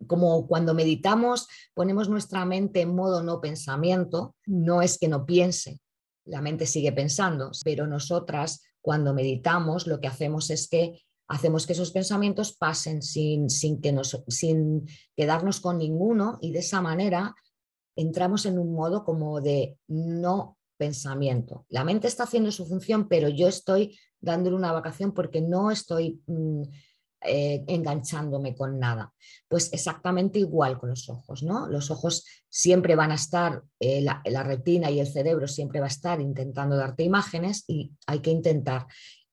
como 0.07 0.47
cuando 0.47 0.75
meditamos 0.75 1.49
ponemos 1.75 2.09
nuestra 2.09 2.45
mente 2.45 2.81
en 2.81 2.95
modo 2.95 3.23
no 3.23 3.41
pensamiento, 3.41 4.35
no 4.47 4.83
es 4.83 4.99
que 4.99 5.09
no 5.09 5.25
piense, 5.25 5.81
la 6.25 6.41
mente 6.41 6.67
sigue 6.67 6.93
pensando, 6.93 7.51
pero 7.65 7.87
nosotras 7.87 8.63
cuando 8.81 9.15
meditamos 9.15 9.87
lo 9.87 10.01
que 10.01 10.09
hacemos 10.09 10.51
es 10.51 10.69
que 10.69 11.01
hacemos 11.29 11.67
que 11.67 11.73
esos 11.73 11.93
pensamientos 11.93 12.57
pasen 12.57 13.01
sin, 13.01 13.49
sin, 13.49 13.81
que 13.81 13.93
nos, 13.93 14.23
sin 14.29 14.87
quedarnos 15.17 15.61
con 15.61 15.79
ninguno 15.79 16.39
y 16.41 16.53
de 16.53 16.59
esa 16.59 16.83
manera 16.83 17.35
entramos 17.97 18.45
en 18.47 18.59
un 18.59 18.75
modo 18.75 19.05
como 19.05 19.41
de 19.41 19.79
no 19.87 20.59
pensamiento. 20.77 21.65
La 21.69 21.85
mente 21.85 22.09
está 22.09 22.25
haciendo 22.25 22.51
su 22.51 22.67
función, 22.67 23.09
pero 23.09 23.29
yo 23.29 23.49
estoy 23.49 23.99
dándole 24.21 24.57
una 24.57 24.73
vacación 24.73 25.13
porque 25.13 25.41
no 25.41 25.71
estoy... 25.71 26.21
Mm, 26.27 26.63
eh, 27.25 27.65
enganchándome 27.67 28.55
con 28.55 28.79
nada. 28.79 29.13
Pues 29.49 29.73
exactamente 29.73 30.39
igual 30.39 30.79
con 30.79 30.91
los 30.91 31.09
ojos, 31.09 31.43
¿no? 31.43 31.69
Los 31.69 31.91
ojos 31.91 32.25
siempre 32.49 32.97
van 32.97 33.13
a 33.13 33.17
estar, 33.17 33.63
eh, 33.81 34.03
la, 34.03 34.43
retina 34.43 34.91
y 34.91 35.01
el 35.01 35.07
cerebro 35.07 35.47
siempre 35.47 35.81
va 35.81 35.87
a 35.87 35.89
estar 35.89 36.21
intentando 36.21 36.77
darte 36.77 37.05
imágenes 37.05 37.65
y 37.67 37.93
hay 38.07 38.21
que 38.21 38.31
intentar 38.31 38.87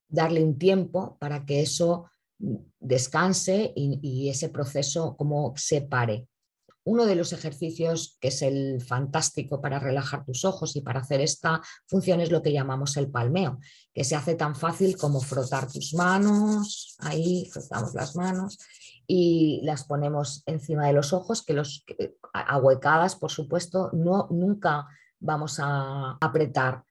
darle 0.08 0.44
un 0.44 0.58
tiempo 0.58 1.18
para 1.20 1.46
que 1.46 1.62
eso 1.62 2.10
descanse 2.80 3.74
y, 3.76 4.00
y 4.02 4.30
ese 4.30 4.50
proceso 4.50 5.16
como 5.18 5.54
se 5.58 5.82
pare. 5.82 6.28
Uno 6.90 7.06
de 7.06 7.14
los 7.14 7.34
ejercicios 7.34 8.18
que 8.20 8.30
es 8.30 8.42
el 8.42 8.82
fantástico 8.82 9.62
para 9.62 9.78
relajar 9.78 10.26
tus 10.26 10.44
ojos 10.44 10.76
y 10.76 10.82
para 10.82 11.02
hacer 11.02 11.22
esta 11.22 11.62
función 11.86 12.20
es 12.20 12.32
lo 12.32 12.42
que 12.42 12.52
llamamos 12.52 12.98
el 12.98 13.12
palmeo, 13.12 13.60
que 13.94 14.04
se 14.04 14.16
hace 14.16 14.34
tan 14.34 14.56
fácil 14.56 14.98
como 14.98 15.22
frotar 15.22 15.72
tus 15.72 15.94
manos, 15.94 16.96
ahí 16.98 17.48
frotamos 17.54 17.94
las 17.94 18.16
manos 18.16 18.58
y 19.06 19.62
las 19.64 19.84
ponemos 19.84 20.42
encima 20.48 20.88
de 20.88 20.94
los 20.94 21.14
ojos, 21.14 21.44
que 21.44 21.54
los 21.54 21.86
ahuecadas, 22.34 23.16
por 23.16 23.30
supuesto, 23.30 23.92
no 23.94 24.28
nunca 24.32 24.88
vamos 25.20 25.60
a 25.60 26.18
apretar. 26.20 26.84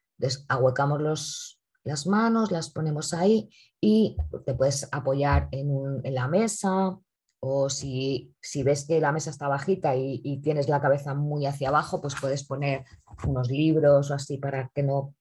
ahuecamos 0.46 1.00
los, 1.00 1.60
las 1.82 2.06
manos, 2.06 2.52
las 2.52 2.70
ponemos 2.70 3.14
ahí 3.14 3.50
y 3.80 4.16
te 4.46 4.54
puedes 4.54 4.88
apoyar 4.92 5.48
en, 5.50 6.00
en 6.04 6.14
la 6.14 6.28
mesa 6.28 7.00
o 7.40 7.70
si, 7.70 8.34
ves 8.64 8.86
que 8.86 9.00
la 9.00 9.12
mesa 9.12 9.30
está 9.30 9.48
bajita 9.48 9.94
y, 9.96 10.40
tienes 10.42 10.68
la 10.68 10.80
cabeza 10.80 11.14
muy 11.14 11.46
hacia 11.46 11.68
abajo, 11.68 12.00
pues 12.00 12.14
puedes 12.20 12.44
poner 12.44 12.84
unos 13.26 13.48
libros 13.48 14.10
o 14.10 14.14
así 14.14 14.38
para 14.38 14.70
que 14.74 14.82
no 14.82 15.14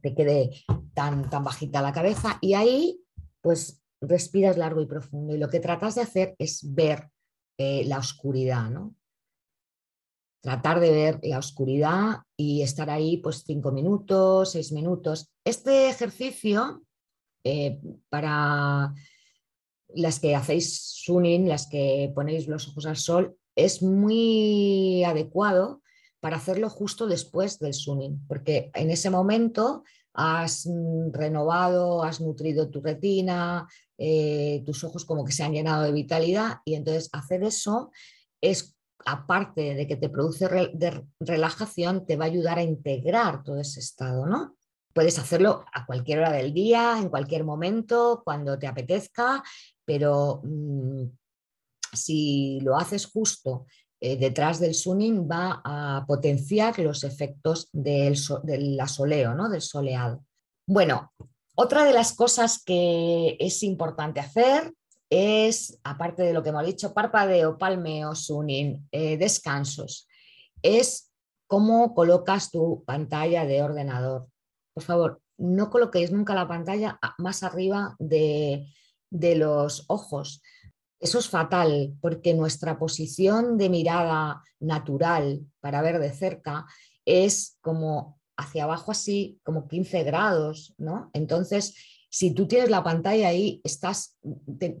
te 0.00 0.14
quede 0.14 0.50
tan, 0.94 1.28
tan 1.28 1.44
bajita 1.44 1.82
la 1.82 1.92
cabeza. 1.92 2.38
Y 2.40 2.54
ahí, 2.54 3.00
pues 3.40 3.82
respiras 4.00 4.56
largo 4.56 4.80
y 4.80 4.86
profundo. 4.86 5.34
Y 5.34 5.38
lo 5.38 5.48
que 5.48 5.60
tratas 5.60 5.96
de 5.96 6.02
hacer 6.02 6.36
es 6.38 6.60
ver 6.74 7.10
eh, 7.58 7.84
la 7.84 7.98
oscuridad, 7.98 8.70
¿no? 8.70 8.94
tratar 10.40 10.80
de 10.80 10.90
ver 10.90 11.20
la 11.22 11.38
oscuridad 11.38 12.22
y 12.36 12.62
estar 12.62 12.90
ahí 12.90 13.18
pues 13.18 13.42
cinco 13.44 13.72
minutos, 13.72 14.52
seis 14.52 14.72
minutos. 14.72 15.30
Este 15.44 15.88
ejercicio 15.88 16.82
eh, 17.44 17.80
para 18.08 18.94
las 19.94 20.20
que 20.20 20.34
hacéis 20.34 20.78
sunning, 21.04 21.48
las 21.48 21.66
que 21.66 22.12
ponéis 22.14 22.46
los 22.46 22.68
ojos 22.68 22.86
al 22.86 22.96
sol, 22.96 23.36
es 23.56 23.82
muy 23.82 25.02
adecuado 25.04 25.82
para 26.20 26.36
hacerlo 26.36 26.68
justo 26.68 27.06
después 27.06 27.58
del 27.58 27.74
sunning, 27.74 28.26
porque 28.26 28.70
en 28.74 28.90
ese 28.90 29.10
momento 29.10 29.84
has 30.14 30.68
renovado, 31.12 32.02
has 32.02 32.20
nutrido 32.20 32.70
tu 32.70 32.80
retina, 32.80 33.68
eh, 33.96 34.62
tus 34.66 34.82
ojos 34.84 35.04
como 35.04 35.24
que 35.24 35.32
se 35.32 35.44
han 35.44 35.52
llenado 35.52 35.84
de 35.84 35.92
vitalidad 35.92 36.58
y 36.64 36.74
entonces 36.74 37.08
hacer 37.12 37.44
eso 37.44 37.92
es, 38.40 38.76
aparte 39.06 39.74
de 39.74 39.86
que 39.86 39.96
te 39.96 40.08
produce 40.08 40.48
relajación, 41.20 42.04
te 42.04 42.16
va 42.16 42.24
a 42.24 42.28
ayudar 42.28 42.58
a 42.58 42.64
integrar 42.64 43.44
todo 43.44 43.60
ese 43.60 43.78
estado, 43.80 44.26
¿no? 44.26 44.56
Puedes 44.92 45.18
hacerlo 45.20 45.64
a 45.72 45.86
cualquier 45.86 46.18
hora 46.18 46.32
del 46.32 46.52
día, 46.52 46.98
en 46.98 47.08
cualquier 47.08 47.44
momento, 47.44 48.22
cuando 48.24 48.58
te 48.58 48.66
apetezca, 48.66 49.44
pero 49.88 50.42
mm, 50.44 51.04
si 51.94 52.60
lo 52.60 52.76
haces 52.76 53.06
justo 53.06 53.64
eh, 54.00 54.18
detrás 54.18 54.60
del 54.60 54.74
sunning 54.74 55.26
va 55.26 55.62
a 55.64 56.04
potenciar 56.06 56.78
los 56.78 57.04
efectos 57.04 57.70
del, 57.72 58.78
asoleo, 58.78 59.34
¿no? 59.34 59.48
del 59.48 59.62
soleado. 59.62 60.26
Bueno, 60.66 61.10
otra 61.56 61.84
de 61.84 61.94
las 61.94 62.12
cosas 62.12 62.62
que 62.62 63.38
es 63.40 63.62
importante 63.62 64.20
hacer 64.20 64.74
es, 65.08 65.80
aparte 65.82 66.22
de 66.22 66.34
lo 66.34 66.42
que 66.42 66.50
hemos 66.50 66.66
dicho, 66.66 66.92
parpadeo, 66.92 67.56
palmeo, 67.56 68.14
sunning, 68.14 68.86
eh, 68.92 69.16
descansos, 69.16 70.06
es 70.60 71.10
cómo 71.46 71.94
colocas 71.94 72.50
tu 72.50 72.84
pantalla 72.84 73.46
de 73.46 73.62
ordenador. 73.62 74.28
Por 74.74 74.82
favor, 74.82 75.22
no 75.38 75.70
coloquéis 75.70 76.12
nunca 76.12 76.34
la 76.34 76.46
pantalla 76.46 77.00
más 77.16 77.42
arriba 77.42 77.96
de, 77.98 78.68
de 79.10 79.36
los 79.36 79.84
ojos. 79.88 80.42
Eso 81.00 81.18
es 81.18 81.28
fatal 81.28 81.94
porque 82.00 82.34
nuestra 82.34 82.78
posición 82.78 83.56
de 83.56 83.68
mirada 83.68 84.42
natural 84.58 85.40
para 85.60 85.82
ver 85.82 85.98
de 85.98 86.12
cerca 86.12 86.66
es 87.04 87.56
como 87.60 88.18
hacia 88.36 88.64
abajo 88.64 88.92
así, 88.92 89.40
como 89.42 89.68
15 89.68 90.04
grados, 90.04 90.74
¿no? 90.78 91.10
Entonces, 91.12 91.74
si 92.10 92.32
tú 92.32 92.46
tienes 92.46 92.70
la 92.70 92.82
pantalla 92.82 93.28
ahí, 93.28 93.60
estás, 93.64 94.16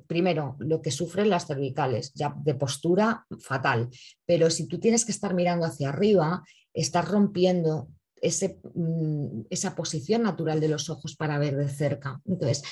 primero, 0.06 0.56
lo 0.60 0.80
que 0.80 0.90
sufren 0.90 1.28
las 1.28 1.46
cervicales, 1.46 2.12
ya 2.14 2.34
de 2.38 2.54
postura 2.54 3.26
fatal, 3.40 3.88
pero 4.24 4.48
si 4.50 4.66
tú 4.66 4.78
tienes 4.78 5.04
que 5.04 5.12
estar 5.12 5.34
mirando 5.34 5.66
hacia 5.66 5.90
arriba, 5.90 6.42
estás 6.72 7.06
rompiendo 7.08 7.88
ese, 8.22 8.60
mm, 8.74 9.42
esa 9.50 9.74
posición 9.74 10.22
natural 10.22 10.60
de 10.60 10.68
los 10.68 10.88
ojos 10.88 11.16
para 11.16 11.38
ver 11.38 11.56
de 11.56 11.68
cerca. 11.68 12.20
Entonces, 12.24 12.62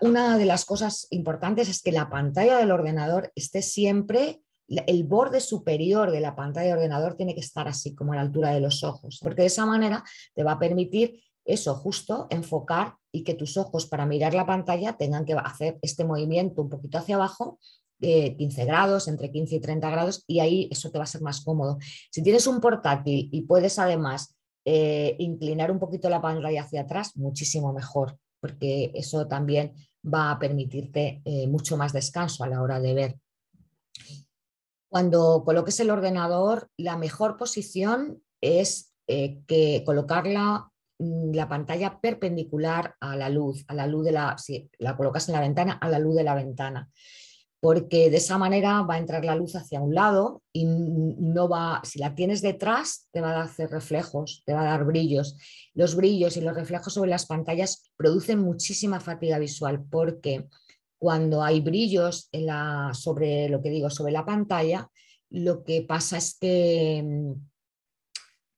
una 0.00 0.38
de 0.38 0.44
las 0.44 0.64
cosas 0.64 1.06
importantes 1.10 1.68
es 1.68 1.82
que 1.82 1.92
la 1.92 2.10
pantalla 2.10 2.58
del 2.58 2.70
ordenador 2.70 3.32
esté 3.34 3.62
siempre, 3.62 4.40
el 4.68 5.04
borde 5.04 5.40
superior 5.40 6.10
de 6.10 6.20
la 6.20 6.34
pantalla 6.34 6.68
del 6.68 6.78
ordenador 6.78 7.14
tiene 7.14 7.34
que 7.34 7.40
estar 7.40 7.68
así, 7.68 7.94
como 7.94 8.12
a 8.12 8.16
la 8.16 8.22
altura 8.22 8.50
de 8.50 8.60
los 8.60 8.84
ojos, 8.84 9.18
porque 9.22 9.42
de 9.42 9.48
esa 9.48 9.66
manera 9.66 10.04
te 10.34 10.42
va 10.42 10.52
a 10.52 10.58
permitir 10.58 11.22
eso, 11.44 11.74
justo 11.74 12.26
enfocar 12.30 12.94
y 13.10 13.24
que 13.24 13.34
tus 13.34 13.56
ojos 13.56 13.86
para 13.86 14.06
mirar 14.06 14.34
la 14.34 14.46
pantalla 14.46 14.96
tengan 14.96 15.24
que 15.24 15.34
hacer 15.34 15.78
este 15.82 16.04
movimiento 16.04 16.62
un 16.62 16.68
poquito 16.68 16.98
hacia 16.98 17.16
abajo, 17.16 17.58
15 17.98 18.64
grados, 18.64 19.06
entre 19.06 19.30
15 19.30 19.56
y 19.56 19.60
30 19.60 19.90
grados, 19.90 20.24
y 20.26 20.40
ahí 20.40 20.68
eso 20.72 20.90
te 20.90 20.98
va 20.98 21.04
a 21.04 21.06
ser 21.06 21.22
más 21.22 21.40
cómodo. 21.40 21.78
Si 22.10 22.22
tienes 22.22 22.46
un 22.48 22.60
portátil 22.60 23.28
y 23.30 23.42
puedes 23.42 23.78
además 23.78 24.36
eh, 24.64 25.14
inclinar 25.18 25.70
un 25.70 25.78
poquito 25.78 26.08
la 26.08 26.20
pantalla 26.20 26.62
hacia 26.62 26.82
atrás, 26.82 27.16
muchísimo 27.16 27.72
mejor 27.72 28.18
porque 28.42 28.90
eso 28.94 29.28
también 29.28 29.72
va 30.04 30.32
a 30.32 30.38
permitirte 30.40 31.22
eh, 31.24 31.46
mucho 31.46 31.76
más 31.76 31.92
descanso 31.92 32.42
a 32.42 32.48
la 32.48 32.60
hora 32.60 32.80
de 32.80 32.92
ver. 32.92 33.18
Cuando 34.90 35.44
coloques 35.44 35.78
el 35.78 35.90
ordenador, 35.90 36.68
la 36.76 36.96
mejor 36.96 37.36
posición 37.36 38.20
es 38.40 38.92
eh, 39.06 39.40
que 39.46 39.84
colocarla 39.86 40.68
mm, 40.98 41.32
la 41.32 41.48
pantalla 41.48 42.00
perpendicular 42.00 42.96
a 42.98 43.14
la 43.14 43.28
luz, 43.28 43.64
a 43.68 43.74
la 43.74 43.86
luz 43.86 44.04
de 44.06 44.12
la, 44.12 44.36
si 44.38 44.68
la 44.78 44.96
colocas 44.96 45.28
en 45.28 45.34
la 45.34 45.40
ventana, 45.40 45.74
a 45.74 45.88
la 45.88 46.00
luz 46.00 46.16
de 46.16 46.24
la 46.24 46.34
ventana 46.34 46.90
porque 47.62 48.10
de 48.10 48.16
esa 48.16 48.38
manera 48.38 48.82
va 48.82 48.94
a 48.94 48.98
entrar 48.98 49.24
la 49.24 49.36
luz 49.36 49.54
hacia 49.54 49.80
un 49.80 49.94
lado 49.94 50.42
y 50.52 50.64
no 50.64 51.48
va, 51.48 51.80
si 51.84 52.00
la 52.00 52.12
tienes 52.12 52.42
detrás, 52.42 53.06
te 53.12 53.20
va 53.20 53.36
a 53.36 53.44
hacer 53.44 53.70
reflejos, 53.70 54.42
te 54.44 54.52
va 54.52 54.62
a 54.62 54.64
dar 54.64 54.84
brillos. 54.84 55.36
Los 55.72 55.94
brillos 55.94 56.36
y 56.36 56.40
los 56.40 56.56
reflejos 56.56 56.92
sobre 56.92 57.10
las 57.10 57.26
pantallas 57.26 57.92
producen 57.96 58.40
muchísima 58.40 58.98
fatiga 58.98 59.38
visual 59.38 59.80
porque 59.88 60.48
cuando 60.98 61.44
hay 61.44 61.60
brillos 61.60 62.28
en 62.32 62.46
la, 62.46 62.90
sobre 62.94 63.48
lo 63.48 63.62
que 63.62 63.70
digo, 63.70 63.90
sobre 63.90 64.12
la 64.12 64.26
pantalla, 64.26 64.90
lo 65.30 65.62
que 65.62 65.82
pasa 65.82 66.16
es 66.16 66.36
que 66.36 67.00
mm, 67.00 67.32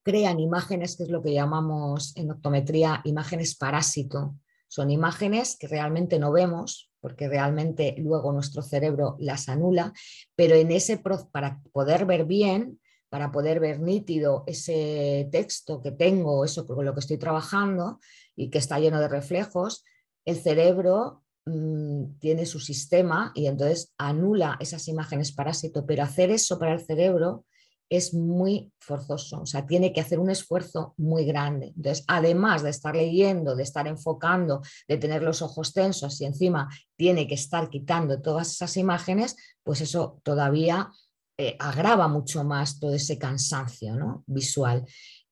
crean 0.01 0.39
imágenes, 0.39 0.97
que 0.97 1.03
es 1.03 1.09
lo 1.09 1.21
que 1.21 1.31
llamamos 1.31 2.17
en 2.17 2.31
optometría 2.31 3.01
imágenes 3.03 3.55
parásito. 3.55 4.35
Son 4.67 4.89
imágenes 4.89 5.57
que 5.59 5.67
realmente 5.67 6.17
no 6.17 6.31
vemos, 6.31 6.89
porque 7.05 7.29
realmente 7.29 7.93
luego 7.99 8.33
nuestro 8.33 8.63
cerebro 8.63 9.15
las 9.19 9.47
anula, 9.47 9.93
pero 10.35 10.55
en 10.55 10.71
ese 10.71 10.97
para 10.97 11.61
poder 11.71 12.07
ver 12.07 12.25
bien, 12.25 12.79
para 13.09 13.31
poder 13.31 13.59
ver 13.59 13.79
nítido 13.79 14.43
ese 14.47 15.29
texto 15.31 15.83
que 15.83 15.91
tengo, 15.91 16.43
eso 16.43 16.65
con 16.65 16.83
lo 16.83 16.95
que 16.95 17.01
estoy 17.01 17.19
trabajando 17.19 17.99
y 18.35 18.49
que 18.49 18.57
está 18.57 18.79
lleno 18.79 18.99
de 18.99 19.07
reflejos, 19.07 19.83
el 20.25 20.37
cerebro 20.37 21.21
mm, 21.45 22.17
tiene 22.17 22.47
su 22.47 22.59
sistema 22.59 23.31
y 23.35 23.45
entonces 23.45 23.93
anula 23.99 24.57
esas 24.59 24.87
imágenes 24.87 25.31
parásito, 25.31 25.85
pero 25.85 26.01
hacer 26.01 26.31
eso 26.31 26.57
para 26.57 26.73
el 26.73 26.79
cerebro 26.79 27.45
es 27.89 28.13
muy 28.13 28.71
forzoso, 28.79 29.41
o 29.41 29.45
sea, 29.45 29.65
tiene 29.65 29.93
que 29.93 30.01
hacer 30.01 30.19
un 30.19 30.29
esfuerzo 30.29 30.93
muy 30.97 31.25
grande. 31.25 31.73
Entonces, 31.75 32.03
además 32.07 32.63
de 32.63 32.71
estar 32.71 32.95
leyendo, 32.95 33.55
de 33.55 33.63
estar 33.63 33.87
enfocando, 33.87 34.61
de 34.87 34.97
tener 34.97 35.21
los 35.21 35.41
ojos 35.41 35.73
tensos 35.73 36.19
y 36.21 36.25
encima 36.25 36.69
tiene 36.95 37.27
que 37.27 37.35
estar 37.35 37.69
quitando 37.69 38.21
todas 38.21 38.51
esas 38.51 38.77
imágenes, 38.77 39.35
pues 39.63 39.81
eso 39.81 40.19
todavía 40.23 40.91
eh, 41.37 41.55
agrava 41.59 42.07
mucho 42.07 42.43
más 42.43 42.79
todo 42.79 42.93
ese 42.93 43.17
cansancio 43.17 43.95
¿no? 43.95 44.23
visual. 44.25 44.85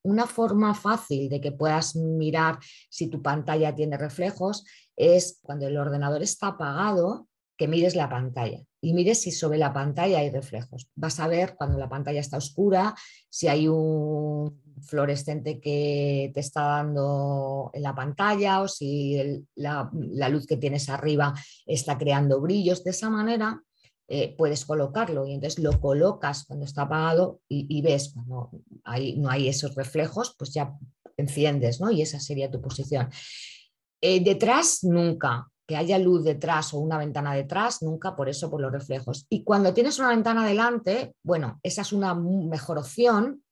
Una 0.04 0.28
forma 0.28 0.76
fácil 0.76 1.30
de 1.30 1.40
que 1.40 1.54
puedas 1.54 1.96
mirar 1.96 2.60
si 2.90 3.08
tu 3.08 3.22
pantalla 3.22 3.74
tiene 3.74 3.98
reflejos 3.98 4.66
es 4.98 5.40
cuando 5.42 5.66
el 5.66 5.78
ordenador 5.78 6.22
está 6.22 6.48
apagado, 6.48 7.28
mires 7.68 7.96
la 7.96 8.10
pantalla 8.10 8.62
y 8.82 8.94
mires 8.94 9.22
si 9.22 9.32
sobre 9.32 9.58
la 9.58 9.72
pantalla 9.72 10.20
hay 10.20 10.30
reflejos. 10.30 10.90
Vas 10.96 11.20
a 11.20 11.28
ver 11.28 11.56
cuando 11.56 11.78
la 11.78 11.90
pantalla 11.90 12.20
está 12.20 12.38
oscura, 12.38 12.96
si 13.30 13.48
hay 13.48 13.68
un 13.68 14.62
fluorescente 14.82 15.60
que 15.60 16.32
te 16.34 16.40
está 16.40 16.64
dando 16.64 17.72
en 17.74 17.82
la 17.82 17.96
pantalla 17.96 18.62
o 18.62 18.68
si 18.68 19.46
la, 19.56 19.90
luz 20.30 20.46
que 20.48 20.58
tienes 20.58 20.90
arriba 20.90 21.34
está 21.66 21.98
creando 21.98 22.42
brillos. 22.42 22.84
De 22.84 22.92
esa 22.92 23.10
manera 23.10 23.62
eh, 24.08 24.36
puedes 24.38 24.66
colocarlo 24.66 25.26
y 25.26 25.34
entonces 25.34 25.64
lo 25.64 25.80
colocas 25.80 26.46
cuando 26.46 26.66
está 26.66 26.84
apagado 26.84 27.40
y, 27.48 27.82
ves 27.82 28.14
cuando 28.14 28.52
no 29.18 29.30
hay 29.30 29.48
esos 29.48 29.76
reflejos, 29.76 30.36
pues 30.38 30.54
ya 30.54 30.76
enciendes 31.18 31.80
¿no? 31.80 31.92
y 31.92 32.02
esa 32.02 32.20
sería 32.20 32.52
tu 32.52 32.62
posición. 32.62 33.10
Eh, 34.02 34.22
detrás 34.22 34.84
nunca, 34.84 35.48
que 35.66 35.78
haya 35.78 35.98
luz 35.98 36.24
detrás 36.24 36.74
o 36.74 36.80
una 36.80 36.98
ventana 36.98 37.34
detrás, 37.34 37.82
nunca 37.82 38.16
por 38.16 38.30
eso, 38.30 38.50
por 38.50 38.62
los 38.62 38.72
reflejos. 38.72 39.26
Y 39.30 39.44
cuando 39.44 39.74
tienes 39.74 39.98
una 40.00 40.10
ventana 40.10 40.46
delante, 40.46 41.16
bueno, 41.24 41.60
esa 41.64 41.82
es 41.82 41.94
una 41.94 42.14
mejor 42.14 42.78
opción, 42.78 43.44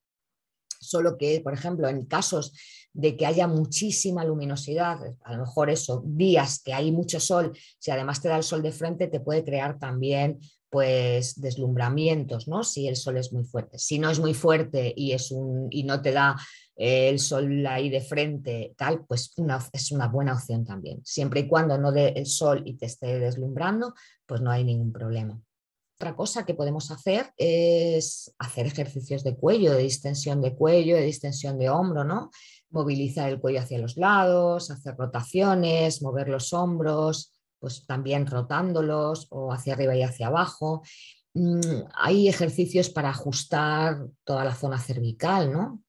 solo 0.80 1.18
que, 1.18 1.40
por 1.42 1.54
ejemplo, 1.54 1.88
en 1.88 2.06
casos 2.06 2.54
de 2.94 3.16
que 3.16 3.26
haya 3.26 3.48
muchísima 3.48 4.26
luminosidad, 4.26 5.00
a 5.24 5.34
lo 5.34 5.40
mejor 5.46 5.70
eso, 5.70 6.04
días 6.06 6.62
que 6.62 6.74
hay 6.74 6.92
mucho 6.92 7.20
sol, 7.20 7.58
si 7.80 7.92
además 7.92 8.22
te 8.22 8.28
da 8.28 8.38
el 8.38 8.44
sol 8.44 8.62
de 8.62 8.72
frente, 8.72 9.08
te 9.08 9.22
puede 9.22 9.44
crear 9.44 9.80
también 9.80 10.40
pues 10.70 11.40
deslumbramientos, 11.40 12.48
¿no? 12.48 12.64
Si 12.64 12.88
el 12.88 12.96
sol 12.96 13.18
es 13.18 13.34
muy 13.34 13.44
fuerte. 13.44 13.78
Si 13.78 14.00
no 14.00 14.10
es 14.10 14.20
muy 14.20 14.34
fuerte 14.34 14.94
y, 14.96 15.12
es 15.12 15.30
un, 15.30 15.68
y 15.70 15.84
no 15.84 16.02
te 16.02 16.14
da 16.14 16.38
el 16.82 17.20
sol 17.20 17.64
ahí 17.68 17.90
de 17.90 18.02
frente, 18.02 18.74
tal, 18.76 19.06
pues 19.06 19.36
es 19.72 19.92
una 19.92 20.08
buena 20.08 20.34
opción 20.34 20.66
también. 20.66 21.00
Siempre 21.06 21.42
y 21.42 21.48
cuando 21.48 21.78
no 21.78 21.92
dé 21.92 22.14
el 22.16 22.26
sol 22.26 22.64
y 22.66 22.74
te 22.74 22.88
esté 22.88 23.20
deslumbrando, 23.20 23.94
pues 24.26 24.42
no 24.42 24.50
hay 24.50 24.64
ningún 24.64 24.92
problema. 24.92 25.40
Otra 26.00 26.16
cosa 26.16 26.44
que 26.44 26.56
podemos 26.56 26.90
hacer 26.90 27.32
es 27.38 28.34
hacer 28.40 28.66
ejercicios 28.66 29.24
de 29.24 29.36
cuello, 29.36 29.74
de 29.74 29.84
distensión 29.84 30.42
de 30.42 30.56
cuello, 30.56 30.96
de 30.96 31.04
distensión 31.04 31.60
de 31.60 31.70
hombro, 31.70 32.04
¿no? 32.04 32.32
Movilizar 32.72 33.30
el 33.30 33.40
cuello 33.40 33.60
hacia 33.60 33.78
los 33.78 33.98
lados, 33.98 34.72
hacer 34.72 34.96
rotaciones, 34.98 36.02
mover 36.02 36.30
los 36.30 36.52
hombros, 36.52 37.32
pues 37.60 37.86
también 37.86 38.26
rotándolos 38.26 39.28
o 39.30 39.54
hacia 39.54 39.76
arriba 39.76 39.96
y 39.96 40.02
hacia 40.02 40.28
abajo. 40.28 40.82
mm, 41.36 41.84
hay 41.94 42.28
ejercicios 42.28 42.90
para 42.90 43.12
ajustar 43.12 44.08
toda 44.24 44.44
la 44.44 44.56
zona 44.56 44.80
cervical, 44.80 45.54
¿no? 45.54 45.84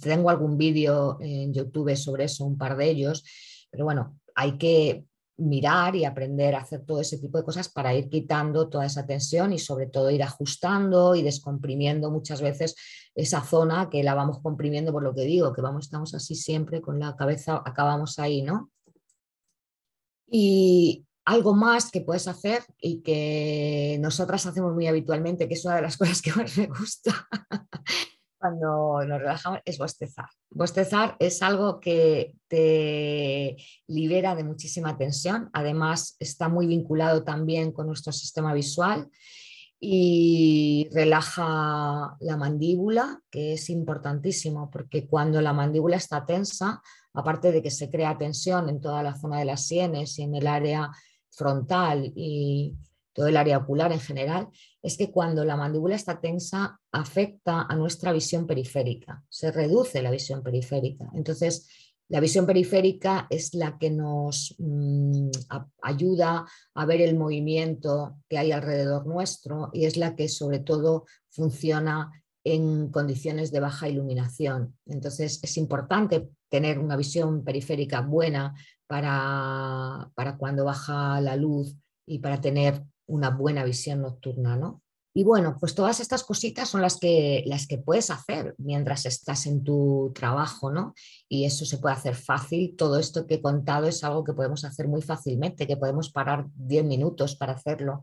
Tengo 0.00 0.30
algún 0.30 0.56
vídeo 0.58 1.18
en 1.20 1.52
YouTube 1.52 1.96
sobre 1.96 2.24
eso, 2.24 2.44
un 2.44 2.58
par 2.58 2.76
de 2.76 2.90
ellos, 2.90 3.24
pero 3.70 3.84
bueno, 3.84 4.18
hay 4.34 4.58
que 4.58 5.04
mirar 5.38 5.96
y 5.96 6.04
aprender 6.04 6.54
a 6.54 6.60
hacer 6.60 6.84
todo 6.84 7.00
ese 7.00 7.18
tipo 7.18 7.38
de 7.38 7.44
cosas 7.44 7.68
para 7.68 7.94
ir 7.94 8.08
quitando 8.08 8.68
toda 8.68 8.86
esa 8.86 9.06
tensión 9.06 9.52
y 9.52 9.58
sobre 9.58 9.86
todo 9.86 10.10
ir 10.10 10.22
ajustando 10.22 11.14
y 11.14 11.22
descomprimiendo 11.22 12.10
muchas 12.10 12.40
veces 12.40 12.76
esa 13.14 13.42
zona 13.42 13.88
que 13.90 14.02
la 14.02 14.14
vamos 14.14 14.40
comprimiendo 14.40 14.92
por 14.92 15.02
lo 15.02 15.14
que 15.14 15.22
digo, 15.22 15.52
que 15.52 15.62
vamos, 15.62 15.86
estamos 15.86 16.14
así 16.14 16.34
siempre 16.34 16.80
con 16.80 16.98
la 16.98 17.16
cabeza, 17.16 17.62
acabamos 17.64 18.18
ahí, 18.18 18.42
¿no? 18.42 18.70
Y 20.30 21.04
algo 21.24 21.54
más 21.54 21.90
que 21.90 22.00
puedes 22.00 22.26
hacer 22.26 22.62
y 22.80 23.02
que 23.02 23.98
nosotras 24.00 24.46
hacemos 24.46 24.74
muy 24.74 24.86
habitualmente, 24.86 25.46
que 25.46 25.54
es 25.54 25.64
una 25.64 25.76
de 25.76 25.82
las 25.82 25.96
cosas 25.98 26.22
que 26.22 26.32
más 26.32 26.56
me 26.56 26.66
gusta, 26.66 27.28
cuando 28.42 29.04
nos 29.06 29.20
relajamos 29.20 29.60
es 29.64 29.78
bostezar. 29.78 30.26
Bostezar 30.50 31.16
es 31.20 31.42
algo 31.42 31.78
que 31.78 32.34
te 32.48 33.56
libera 33.86 34.34
de 34.34 34.42
muchísima 34.42 34.98
tensión, 34.98 35.48
además 35.52 36.16
está 36.18 36.48
muy 36.48 36.66
vinculado 36.66 37.22
también 37.22 37.70
con 37.70 37.86
nuestro 37.86 38.12
sistema 38.12 38.52
visual 38.52 39.08
y 39.78 40.88
relaja 40.92 42.16
la 42.18 42.36
mandíbula, 42.36 43.20
que 43.30 43.52
es 43.52 43.70
importantísimo 43.70 44.70
porque 44.70 45.06
cuando 45.06 45.40
la 45.40 45.52
mandíbula 45.52 45.96
está 45.96 46.26
tensa, 46.26 46.82
aparte 47.14 47.52
de 47.52 47.62
que 47.62 47.70
se 47.70 47.90
crea 47.90 48.18
tensión 48.18 48.68
en 48.68 48.80
toda 48.80 49.04
la 49.04 49.14
zona 49.14 49.38
de 49.38 49.44
las 49.44 49.66
sienes 49.66 50.18
y 50.18 50.22
en 50.22 50.34
el 50.34 50.48
área 50.48 50.90
frontal 51.30 52.12
y 52.16 52.74
todo 53.12 53.26
el 53.26 53.36
área 53.36 53.58
ocular 53.58 53.92
en 53.92 54.00
general, 54.00 54.48
es 54.82 54.96
que 54.96 55.10
cuando 55.10 55.44
la 55.44 55.56
mandíbula 55.56 55.94
está 55.94 56.20
tensa 56.20 56.80
afecta 56.90 57.62
a 57.62 57.76
nuestra 57.76 58.12
visión 58.12 58.46
periférica, 58.46 59.24
se 59.28 59.52
reduce 59.52 60.02
la 60.02 60.10
visión 60.10 60.42
periférica. 60.42 61.10
Entonces, 61.14 61.68
la 62.08 62.20
visión 62.20 62.44
periférica 62.44 63.26
es 63.30 63.54
la 63.54 63.78
que 63.78 63.90
nos 63.90 64.54
mm, 64.58 65.30
ayuda 65.82 66.46
a 66.74 66.86
ver 66.86 67.00
el 67.00 67.16
movimiento 67.16 68.18
que 68.28 68.36
hay 68.36 68.52
alrededor 68.52 69.06
nuestro 69.06 69.70
y 69.72 69.86
es 69.86 69.96
la 69.96 70.14
que 70.14 70.28
sobre 70.28 70.58
todo 70.58 71.06
funciona 71.30 72.10
en 72.44 72.90
condiciones 72.90 73.50
de 73.50 73.60
baja 73.60 73.88
iluminación. 73.88 74.76
Entonces, 74.84 75.40
es 75.42 75.56
importante 75.56 76.28
tener 76.50 76.78
una 76.78 76.96
visión 76.96 77.44
periférica 77.44 78.02
buena 78.02 78.54
para, 78.86 80.10
para 80.14 80.36
cuando 80.36 80.66
baja 80.66 81.18
la 81.20 81.36
luz 81.36 81.76
y 82.06 82.18
para 82.18 82.40
tener 82.40 82.82
una 83.06 83.30
buena 83.30 83.64
visión 83.64 84.02
nocturna, 84.02 84.56
¿no? 84.56 84.82
Y 85.14 85.24
bueno, 85.24 85.58
pues 85.60 85.74
todas 85.74 86.00
estas 86.00 86.24
cositas 86.24 86.70
son 86.70 86.80
las 86.80 86.98
que, 86.98 87.42
las 87.46 87.66
que 87.66 87.76
puedes 87.76 88.10
hacer 88.10 88.54
mientras 88.56 89.04
estás 89.04 89.46
en 89.46 89.62
tu 89.62 90.10
trabajo, 90.14 90.72
¿no? 90.72 90.94
Y 91.28 91.44
eso 91.44 91.66
se 91.66 91.78
puede 91.78 91.94
hacer 91.94 92.14
fácil. 92.14 92.74
Todo 92.76 92.98
esto 92.98 93.26
que 93.26 93.34
he 93.34 93.42
contado 93.42 93.86
es 93.86 94.02
algo 94.04 94.24
que 94.24 94.32
podemos 94.32 94.64
hacer 94.64 94.88
muy 94.88 95.02
fácilmente, 95.02 95.66
que 95.66 95.76
podemos 95.76 96.10
parar 96.10 96.46
10 96.54 96.84
minutos 96.84 97.36
para 97.36 97.52
hacerlo. 97.52 98.02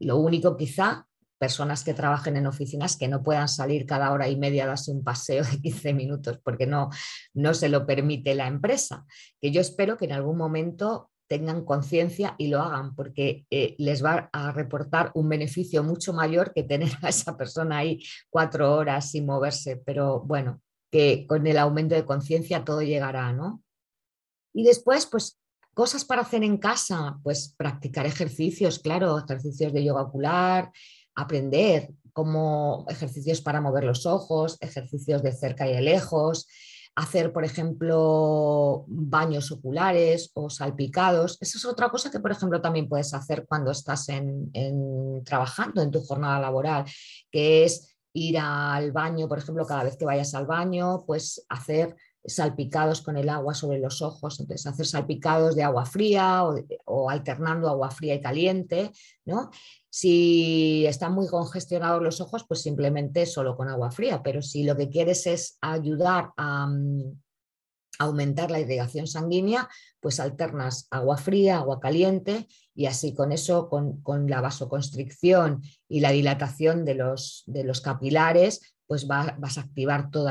Lo 0.00 0.18
único 0.18 0.58
quizá, 0.58 1.06
personas 1.38 1.82
que 1.82 1.94
trabajen 1.94 2.36
en 2.36 2.46
oficinas 2.46 2.96
que 2.96 3.08
no 3.08 3.22
puedan 3.22 3.48
salir 3.48 3.86
cada 3.86 4.12
hora 4.12 4.28
y 4.28 4.36
media 4.36 4.64
a 4.64 4.68
darse 4.68 4.90
un 4.90 5.02
paseo 5.02 5.44
de 5.44 5.60
15 5.62 5.94
minutos 5.94 6.38
porque 6.44 6.66
no, 6.66 6.90
no 7.32 7.54
se 7.54 7.70
lo 7.70 7.86
permite 7.86 8.34
la 8.34 8.48
empresa. 8.48 9.06
Que 9.40 9.50
yo 9.50 9.62
espero 9.62 9.96
que 9.96 10.04
en 10.04 10.12
algún 10.12 10.36
momento 10.36 11.10
tengan 11.28 11.64
conciencia 11.64 12.34
y 12.38 12.48
lo 12.48 12.60
hagan, 12.60 12.94
porque 12.94 13.46
eh, 13.50 13.74
les 13.78 14.04
va 14.04 14.28
a 14.32 14.52
reportar 14.52 15.10
un 15.14 15.28
beneficio 15.28 15.82
mucho 15.82 16.12
mayor 16.12 16.52
que 16.52 16.62
tener 16.62 16.92
a 17.02 17.08
esa 17.08 17.36
persona 17.36 17.78
ahí 17.78 18.02
cuatro 18.30 18.74
horas 18.74 19.10
sin 19.10 19.26
moverse. 19.26 19.76
Pero 19.84 20.20
bueno, 20.20 20.60
que 20.90 21.26
con 21.26 21.46
el 21.46 21.58
aumento 21.58 21.94
de 21.94 22.04
conciencia 22.04 22.64
todo 22.64 22.82
llegará, 22.82 23.32
¿no? 23.32 23.62
Y 24.52 24.64
después, 24.64 25.06
pues 25.06 25.38
cosas 25.74 26.04
para 26.04 26.22
hacer 26.22 26.44
en 26.44 26.56
casa, 26.56 27.18
pues 27.22 27.52
practicar 27.56 28.06
ejercicios, 28.06 28.78
claro, 28.78 29.18
ejercicios 29.18 29.72
de 29.72 29.84
yoga 29.84 30.02
ocular, 30.02 30.70
aprender 31.16 31.90
como 32.12 32.86
ejercicios 32.88 33.40
para 33.40 33.60
mover 33.60 33.82
los 33.82 34.06
ojos, 34.06 34.56
ejercicios 34.60 35.22
de 35.22 35.32
cerca 35.32 35.68
y 35.68 35.74
de 35.74 35.80
lejos, 35.80 36.46
hacer, 36.96 37.32
por 37.32 37.44
ejemplo, 37.44 38.84
baños 38.86 39.50
oculares 39.50 40.30
o 40.34 40.48
salpicados. 40.48 41.38
Esa 41.40 41.58
es 41.58 41.64
otra 41.64 41.88
cosa 41.88 42.10
que, 42.10 42.20
por 42.20 42.30
ejemplo, 42.30 42.60
también 42.60 42.88
puedes 42.88 43.12
hacer 43.14 43.46
cuando 43.48 43.72
estás 43.72 44.08
en, 44.08 44.52
trabajando 45.24 45.82
en 45.82 45.90
tu 45.90 46.00
jornada 46.00 46.38
laboral, 46.40 46.84
que 47.30 47.64
es 47.64 47.96
ir 48.12 48.38
al 48.38 48.92
baño, 48.92 49.28
por 49.28 49.38
ejemplo, 49.38 49.66
cada 49.66 49.84
vez 49.84 49.96
que 49.96 50.04
vayas 50.04 50.34
al 50.34 50.46
baño, 50.46 51.04
pues 51.04 51.44
hacer 51.48 51.96
salpicados 52.26 53.02
con 53.02 53.16
el 53.16 53.28
agua 53.28 53.54
sobre 53.54 53.78
los 53.78 54.00
ojos, 54.02 54.40
entonces 54.40 54.66
hacer 54.66 54.86
salpicados 54.86 55.54
de 55.54 55.62
agua 55.62 55.84
fría 55.84 56.42
o, 56.86 57.10
alternando 57.10 57.68
agua 57.68 57.90
fría 57.90 58.14
y 58.14 58.20
caliente, 58.20 58.90
¿no? 59.24 59.50
Si 59.90 60.86
están 60.86 61.12
muy 61.12 61.28
congestionados 61.28 62.02
los 62.02 62.20
ojos, 62.20 62.44
pues 62.48 62.62
simplemente 62.62 63.26
solo 63.26 63.56
con 63.56 63.68
agua 63.68 63.90
fría, 63.90 64.22
pero 64.22 64.42
si 64.42 64.64
lo 64.64 64.76
que 64.76 64.88
quieres 64.88 65.26
es 65.26 65.58
ayudar 65.60 66.30
a, 66.36 66.66
mm, 66.66 67.12
aumentar 67.98 68.50
la 68.50 68.60
irrigación 68.60 69.06
sanguínea, 69.06 69.68
pues 70.00 70.20
alternas 70.20 70.88
agua 70.90 71.16
fría, 71.16 71.58
agua 71.58 71.80
caliente 71.80 72.48
y 72.74 72.86
así 72.86 73.14
con 73.14 73.32
eso, 73.32 73.68
con, 73.68 74.28
la 74.28 74.40
vasoconstricción 74.40 75.62
y 75.88 76.00
la 76.00 76.10
dilatación 76.10 76.84
de 76.84 76.94
los, 76.94 77.44
de 77.46 77.64
los 77.64 77.80
capilares, 77.80 78.73
pues 78.86 79.06
vas 79.06 79.58
a 79.58 79.60
activar 79.60 80.10
todo 80.10 80.28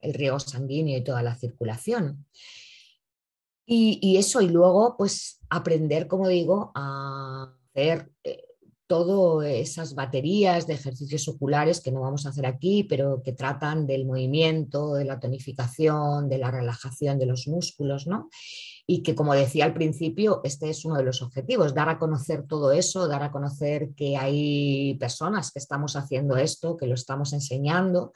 el 0.00 0.14
riego 0.14 0.38
sanguíneo 0.38 0.98
y 0.98 1.04
toda 1.04 1.22
la 1.22 1.34
circulación. 1.34 2.26
Y, 3.68 4.16
eso, 4.16 4.40
y 4.40 4.48
luego 4.48 4.96
pues 4.96 5.40
aprender, 5.50 6.06
como 6.06 6.28
digo, 6.28 6.70
a 6.76 7.52
hacer 7.72 8.12
eh, 8.22 8.44
todas 8.86 9.50
esas 9.50 9.94
baterías 9.94 10.68
de 10.68 10.74
ejercicios 10.74 11.26
oculares 11.26 11.80
que 11.80 11.90
no 11.90 12.00
vamos 12.00 12.26
a 12.26 12.28
hacer 12.28 12.46
aquí, 12.46 12.84
pero 12.84 13.22
que 13.24 13.32
tratan 13.32 13.86
del 13.86 14.06
movimiento, 14.06 14.94
de 14.94 15.04
la 15.04 15.18
tonificación, 15.18 16.28
de 16.28 16.38
la 16.38 16.52
relajación 16.52 17.18
de 17.18 17.26
los 17.26 17.48
músculos, 17.48 18.06
¿no? 18.06 18.30
Y 18.88 19.02
que, 19.02 19.14
como 19.16 19.34
decía 19.34 19.64
al 19.64 19.74
principio, 19.74 20.40
este 20.44 20.70
es 20.70 20.84
uno 20.84 20.96
de 20.96 21.02
los 21.02 21.20
objetivos, 21.20 21.74
dar 21.74 21.88
a 21.88 21.98
conocer 21.98 22.46
todo 22.46 22.70
eso, 22.70 23.08
dar 23.08 23.22
a 23.24 23.32
conocer 23.32 23.90
que 23.96 24.16
hay 24.16 24.96
personas 25.00 25.50
que 25.50 25.58
estamos 25.58 25.96
haciendo 25.96 26.36
esto, 26.36 26.76
que 26.76 26.86
lo 26.86 26.94
estamos 26.94 27.32
enseñando 27.32 28.12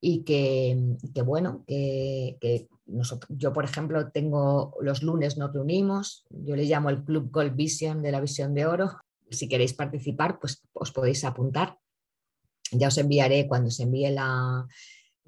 y 0.00 0.22
que, 0.22 0.96
bueno, 1.24 1.64
que, 1.66 2.68
nosotros, 2.86 3.28
yo, 3.36 3.52
por 3.52 3.64
ejemplo, 3.64 4.10
tengo 4.10 4.74
los 4.80 5.02
lunes 5.02 5.36
nos 5.36 5.52
reunimos, 5.52 6.24
yo 6.30 6.56
le 6.56 6.64
llamo 6.64 6.90
el 6.90 7.04
Club 7.04 7.30
Gold 7.30 7.54
Vision 7.54 8.02
de 8.02 8.12
la 8.12 8.20
Visión 8.20 8.54
de 8.54 8.66
Oro, 8.66 8.98
si 9.30 9.48
queréis 9.48 9.74
participar, 9.74 10.38
pues 10.40 10.62
os 10.72 10.90
podéis 10.90 11.24
apuntar. 11.24 11.78
Ya 12.72 12.88
os 12.88 12.98
enviaré, 12.98 13.46
cuando 13.46 13.70
se 13.70 13.84
envíe 13.84 14.10
la 14.10 14.66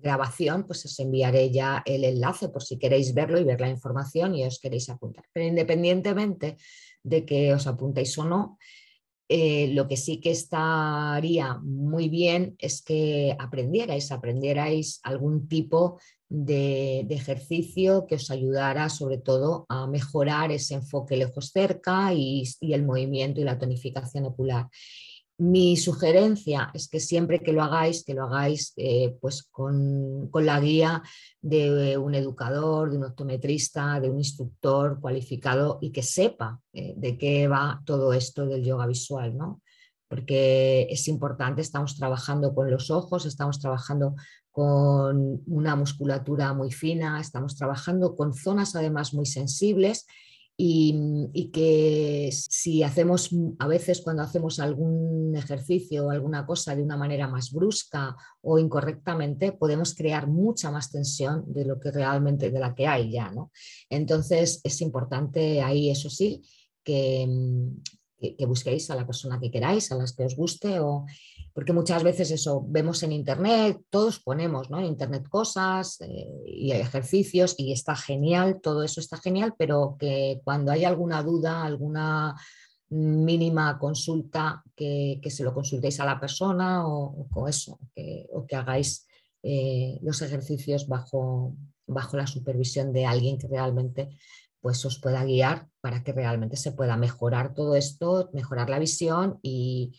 grabación, 0.00 0.66
pues 0.66 0.84
os 0.84 0.98
enviaré 0.98 1.50
ya 1.50 1.82
el 1.84 2.04
enlace 2.04 2.48
por 2.48 2.62
si 2.62 2.78
queréis 2.78 3.14
verlo 3.14 3.38
y 3.38 3.44
ver 3.44 3.60
la 3.60 3.68
información 3.68 4.34
y 4.34 4.44
os 4.44 4.58
queréis 4.58 4.88
apuntar. 4.88 5.24
Pero 5.32 5.46
independientemente 5.46 6.56
de 7.02 7.24
que 7.24 7.54
os 7.54 7.66
apuntéis 7.66 8.16
o 8.18 8.24
no, 8.24 8.58
eh, 9.32 9.68
lo 9.74 9.86
que 9.86 9.96
sí 9.96 10.20
que 10.20 10.32
estaría 10.32 11.56
muy 11.62 12.08
bien 12.08 12.56
es 12.58 12.82
que 12.82 13.36
aprendierais, 13.38 14.10
aprendierais 14.10 14.98
algún 15.04 15.46
tipo 15.46 16.00
de, 16.28 17.06
ejercicio 17.10 18.06
que 18.08 18.16
os 18.16 18.28
ayudara 18.32 18.88
sobre 18.88 19.18
todo 19.18 19.66
a 19.68 19.86
mejorar 19.86 20.50
ese 20.50 20.74
enfoque 20.74 21.16
lejos 21.16 21.50
cerca 21.52 22.12
y, 22.12 22.44
el 22.60 22.84
movimiento 22.84 23.40
y 23.40 23.44
la 23.44 23.56
tonificación 23.56 24.24
ocular. 24.24 24.66
Mi 25.40 25.78
sugerencia 25.78 26.70
es 26.74 26.86
que 26.86 27.00
siempre 27.00 27.40
que 27.40 27.54
lo 27.54 27.62
hagáis, 27.62 28.04
que 28.04 28.12
lo 28.12 28.24
hagáis 28.24 28.74
eh, 28.76 29.16
pues 29.22 29.42
con, 29.44 30.28
la 30.34 30.60
guía 30.60 31.02
de 31.40 31.96
un 31.96 32.14
educador, 32.14 32.90
de 32.90 32.98
un 32.98 33.04
optometrista, 33.04 34.00
de 34.00 34.10
un 34.10 34.18
instructor 34.18 35.00
cualificado 35.00 35.78
y 35.80 35.92
que 35.92 36.02
sepa 36.02 36.60
eh, 36.74 36.92
de 36.94 37.16
qué 37.16 37.48
va 37.48 37.80
todo 37.86 38.12
esto 38.12 38.44
del 38.44 38.62
yoga 38.62 38.86
visual, 38.86 39.34
¿no? 39.34 39.62
Porque 40.08 40.86
es 40.90 41.08
importante, 41.08 41.62
estamos 41.62 41.96
trabajando 41.96 42.54
con 42.54 42.70
los 42.70 42.90
ojos, 42.90 43.24
estamos 43.24 43.60
trabajando 43.60 44.16
con 44.50 45.42
una 45.46 45.74
musculatura 45.74 46.52
muy 46.52 46.70
fina, 46.70 47.18
estamos 47.18 47.56
trabajando 47.56 48.14
con 48.14 48.34
zonas 48.34 48.76
además 48.76 49.14
muy 49.14 49.24
sensibles 49.24 50.04
y, 50.62 51.50
que 51.52 52.28
si 52.32 52.82
hacemos, 52.82 53.30
a 53.58 53.66
veces 53.66 54.02
cuando 54.02 54.22
hacemos 54.22 54.60
algún 54.60 55.34
ejercicio 55.34 56.06
o 56.06 56.10
alguna 56.10 56.44
cosa 56.44 56.76
de 56.76 56.82
una 56.82 56.98
manera 56.98 57.28
más 57.28 57.50
brusca 57.50 58.14
o 58.42 58.58
incorrectamente, 58.58 59.52
podemos 59.52 59.94
crear 59.94 60.26
mucha 60.26 60.70
más 60.70 60.90
tensión 60.90 61.44
de 61.46 61.64
lo 61.64 61.80
que 61.80 61.90
realmente, 61.90 62.50
de 62.50 62.58
la 62.58 62.74
que 62.74 62.86
hay 62.86 63.10
ya, 63.10 63.30
¿no? 63.30 63.50
Entonces 63.88 64.60
es 64.62 64.82
importante 64.82 65.62
ahí, 65.62 65.90
eso 65.90 66.10
sí, 66.10 66.42
que, 66.84 67.26
que, 68.18 68.46
busquéis 68.46 68.90
a 68.90 68.96
la 68.96 69.06
persona 69.06 69.40
que 69.40 69.50
queráis, 69.50 69.90
a 69.92 69.96
las 69.96 70.12
que 70.14 70.24
os 70.24 70.36
guste, 70.36 70.78
o 70.78 71.06
porque 71.52 71.72
muchas 71.72 72.02
veces 72.02 72.30
eso 72.30 72.64
vemos 72.66 73.02
en 73.02 73.12
internet, 73.12 73.80
todos 73.90 74.20
ponemos 74.20 74.70
¿no? 74.70 74.78
en 74.78 74.86
internet 74.86 75.28
cosas 75.28 76.00
eh, 76.00 76.28
y 76.46 76.72
ejercicios 76.72 77.54
y 77.58 77.72
está 77.72 77.96
genial, 77.96 78.60
todo 78.62 78.82
eso 78.82 79.00
está 79.00 79.16
genial, 79.18 79.54
pero 79.58 79.96
que 79.98 80.40
cuando 80.44 80.72
hay 80.72 80.84
alguna 80.84 81.22
duda, 81.22 81.64
alguna 81.64 82.36
mínima 82.90 83.78
consulta, 83.78 84.64
que, 84.74 85.20
se 85.28 85.44
lo 85.44 85.54
consultéis 85.54 86.00
a 86.00 86.04
la 86.04 86.18
persona 86.18 86.86
o, 86.88 87.46
eso, 87.46 87.78
o 88.32 88.46
que 88.46 88.56
hagáis 88.56 89.06
eh, 89.42 89.98
los 90.02 90.20
ejercicios 90.22 90.86
bajo, 90.86 91.54
bajo 91.86 92.16
la 92.16 92.26
supervisión 92.26 92.92
de 92.92 93.06
alguien 93.06 93.38
que 93.38 93.48
realmente 93.48 94.10
pues 94.60 94.84
os 94.84 94.98
pueda 94.98 95.24
guiar 95.24 95.68
para 95.80 96.04
que 96.04 96.12
realmente 96.12 96.56
se 96.56 96.72
pueda 96.72 96.96
mejorar 96.96 97.54
todo 97.54 97.76
esto, 97.76 98.28
mejorar 98.34 98.68
la 98.68 98.78
visión 98.78 99.38
y, 99.42 99.92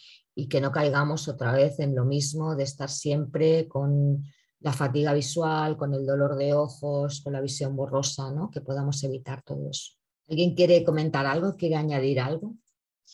que 0.47 0.61
no 0.61 0.71
caigamos 0.71 1.27
otra 1.27 1.51
vez 1.53 1.79
en 1.79 1.95
lo 1.95 2.05
mismo 2.05 2.55
de 2.55 2.63
estar 2.63 2.89
siempre 2.89 3.67
con 3.67 4.23
la 4.59 4.73
fatiga 4.73 5.13
visual, 5.13 5.75
con 5.75 5.93
el 5.93 6.05
dolor 6.05 6.35
de 6.35 6.53
ojos, 6.53 7.21
con 7.21 7.33
la 7.33 7.41
visión 7.41 7.75
borrosa, 7.75 8.31
¿no? 8.31 8.49
que 8.51 8.61
podamos 8.61 9.03
evitar 9.03 9.41
todo 9.41 9.69
eso. 9.69 9.93
¿Alguien 10.29 10.55
quiere 10.55 10.83
comentar 10.83 11.25
algo? 11.25 11.55
¿Quiere 11.57 11.75
añadir 11.75 12.19
algo? 12.19 12.55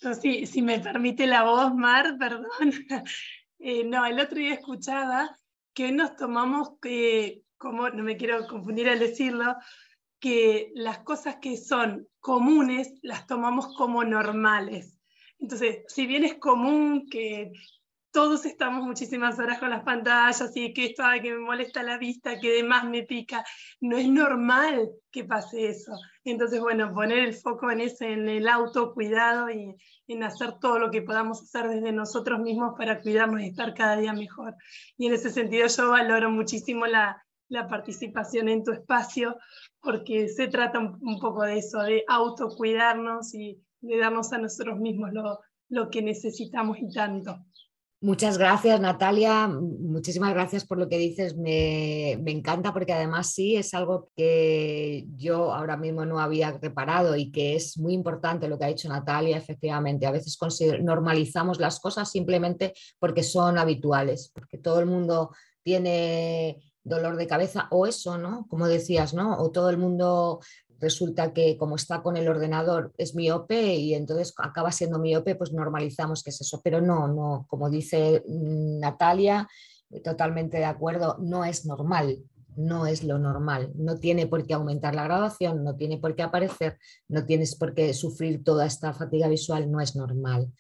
Yo 0.02 0.14
si 0.14 0.62
me 0.62 0.80
permite 0.80 1.26
la 1.26 1.44
voz, 1.44 1.74
Mar, 1.74 2.16
perdón. 2.20 2.46
Eh, 3.60 3.84
no, 3.84 4.06
el 4.06 4.20
otro 4.20 4.38
día 4.38 4.54
escuchaba 4.54 5.36
que 5.74 5.92
nos 5.92 6.16
tomamos, 6.16 6.72
que, 6.82 7.44
como 7.58 7.90
no 7.90 8.04
me 8.04 8.18
quiero 8.18 8.46
confundir 8.48 8.90
al 8.90 9.00
decirlo, 9.00 9.56
que 10.20 10.72
las 10.76 11.00
cosas 11.00 11.38
que 11.38 11.58
son 11.58 12.08
comunes 12.20 12.94
las 13.02 13.26
tomamos 13.26 13.76
como 13.76 14.04
normales. 14.04 14.97
Entonces, 15.40 15.84
si 15.88 16.08
bien 16.08 16.24
es 16.24 16.36
común 16.36 17.08
que 17.10 17.52
todos 18.12 18.46
estamos 18.46 18.84
muchísimas 18.84 19.38
horas 19.38 19.60
con 19.60 19.70
las 19.70 19.84
pantallas 19.84 20.52
y 20.56 20.74
que 20.74 20.88
esto 20.88 21.04
que 21.22 21.34
me 21.34 21.40
molesta 21.40 21.84
la 21.84 22.00
vista, 22.00 22.40
que 22.40 22.50
además 22.50 22.86
me 22.86 23.04
pica, 23.04 23.46
no 23.80 23.98
es 23.98 24.10
normal 24.10 24.90
que 25.12 25.24
pase 25.24 25.70
eso. 25.70 25.92
Entonces, 26.24 26.60
bueno, 26.60 26.94
poner 26.94 27.20
el 27.20 27.36
foco 27.36 27.70
en 27.70 27.82
ese, 27.82 28.14
en 28.14 28.28
el 28.28 28.48
autocuidado 28.48 29.52
y 29.52 29.76
en 30.08 30.24
hacer 30.24 30.58
todo 30.60 30.80
lo 30.80 30.90
que 30.90 31.04
podamos 31.04 31.42
hacer 31.44 31.68
desde 31.70 31.92
nosotros 31.92 32.40
mismos 32.40 32.74
para 32.76 33.02
cuidarnos 33.02 33.42
y 33.42 33.50
estar 33.50 33.74
cada 33.76 33.98
día 33.98 34.14
mejor. 34.14 34.56
Y 34.98 35.08
en 35.08 35.14
ese 35.14 35.30
sentido 35.30 35.68
yo 35.68 35.92
valoro 35.92 36.32
muchísimo 36.32 36.88
la, 36.88 37.24
la 37.50 37.68
participación 37.68 38.50
en 38.50 38.64
tu 38.64 38.72
espacio, 38.72 39.38
porque 39.80 40.28
se 40.28 40.48
trata 40.48 40.80
un, 40.80 41.20
poco 41.20 41.44
de 41.44 41.60
eso, 41.60 41.82
de 41.82 42.04
autocuidarnos 42.08 43.34
y 43.34 43.62
de 43.82 43.98
darnos 43.98 44.32
a 44.34 44.38
nosotros 44.38 44.80
mismos 44.80 45.12
lo, 45.14 45.40
lo 45.70 45.90
que 45.90 46.02
necesitamos 46.02 46.78
y 46.80 46.90
tanto. 46.92 47.38
Muchas 48.00 48.38
gracias, 48.38 48.80
Natalia. 48.80 49.48
Muchísimas 49.48 50.32
gracias 50.32 50.68
por 50.68 50.78
lo 50.78 50.88
que 50.88 51.00
dices. 51.00 51.36
Me, 51.36 52.20
me, 52.22 52.32
encanta 52.32 52.72
porque 52.72 52.94
además 52.94 53.34
sí 53.34 53.56
es 53.56 53.74
algo 53.74 54.12
que 54.16 55.08
yo 55.16 55.52
ahora 55.52 55.78
mismo 55.78 56.06
no 56.06 56.20
había 56.20 56.52
reparado 56.52 57.16
y 57.16 57.32
que 57.32 57.56
es 57.56 57.76
muy 57.80 57.94
importante 57.94 58.48
lo 58.48 58.60
que 58.60 58.66
ha 58.66 58.68
dicho 58.68 58.88
Natalia, 58.88 59.36
efectivamente. 59.36 60.06
A 60.06 60.12
veces 60.12 60.38
normalizamos 60.84 61.60
las 61.60 61.80
cosas 61.80 62.12
simplemente 62.12 62.76
porque 63.00 63.24
son 63.24 63.58
habituales, 63.58 64.32
porque 64.32 64.60
todo 64.60 64.80
el 64.80 64.86
mundo 64.86 65.32
tiene 65.64 66.62
dolor 66.84 67.16
de 67.16 67.26
cabeza 67.26 67.68
o 67.72 67.88
eso, 67.88 68.20
¿no? 68.20 68.46
Como 68.48 68.68
decías, 68.68 69.16
¿no? 69.16 69.40
O 69.40 69.52
todo 69.52 69.72
el 69.72 69.78
mundo 69.78 70.40
resulta 70.80 71.34
que 71.34 71.58
como 71.58 71.76
está 71.76 72.02
con 72.02 72.18
el 72.18 72.28
ordenador 72.28 72.94
es 72.98 73.16
miope 73.16 73.76
y 73.76 73.94
entonces 73.94 74.34
acaba 74.38 74.72
siendo 74.72 75.00
miope, 75.00 75.36
pues 75.36 75.54
normalizamos 75.54 76.24
que 76.24 76.30
es 76.30 76.42
eso. 76.42 76.62
Pero 76.64 76.82
no, 76.82 77.08
no, 77.08 77.46
como 77.48 77.70
dice 77.70 78.24
mm, 78.28 78.80
Natalia, 78.80 79.48
totalmente 80.04 80.58
de 80.58 80.66
acuerdo, 80.66 81.18
no 81.20 81.46
es 81.46 81.66
normal, 81.66 82.20
no 82.56 82.88
es 82.88 83.04
lo 83.04 83.20
normal. 83.20 83.72
No 83.76 83.98
tiene 83.98 84.28
por 84.28 84.46
qué 84.46 84.54
aumentar 84.54 84.96
la 84.96 85.04
graduación, 85.04 85.64
no 85.64 85.76
tiene 85.76 85.98
por 85.98 86.16
qué 86.16 86.24
aparecer, 86.24 86.78
no 87.08 87.26
tienes 87.26 87.56
por 87.56 87.74
qué 87.74 87.94
sufrir 87.94 88.44
toda 88.44 88.66
esta 88.66 88.94
fatiga 88.94 89.28
visual, 89.28 89.72
no 89.72 89.80
es 89.80 89.96
normal. 89.96 90.52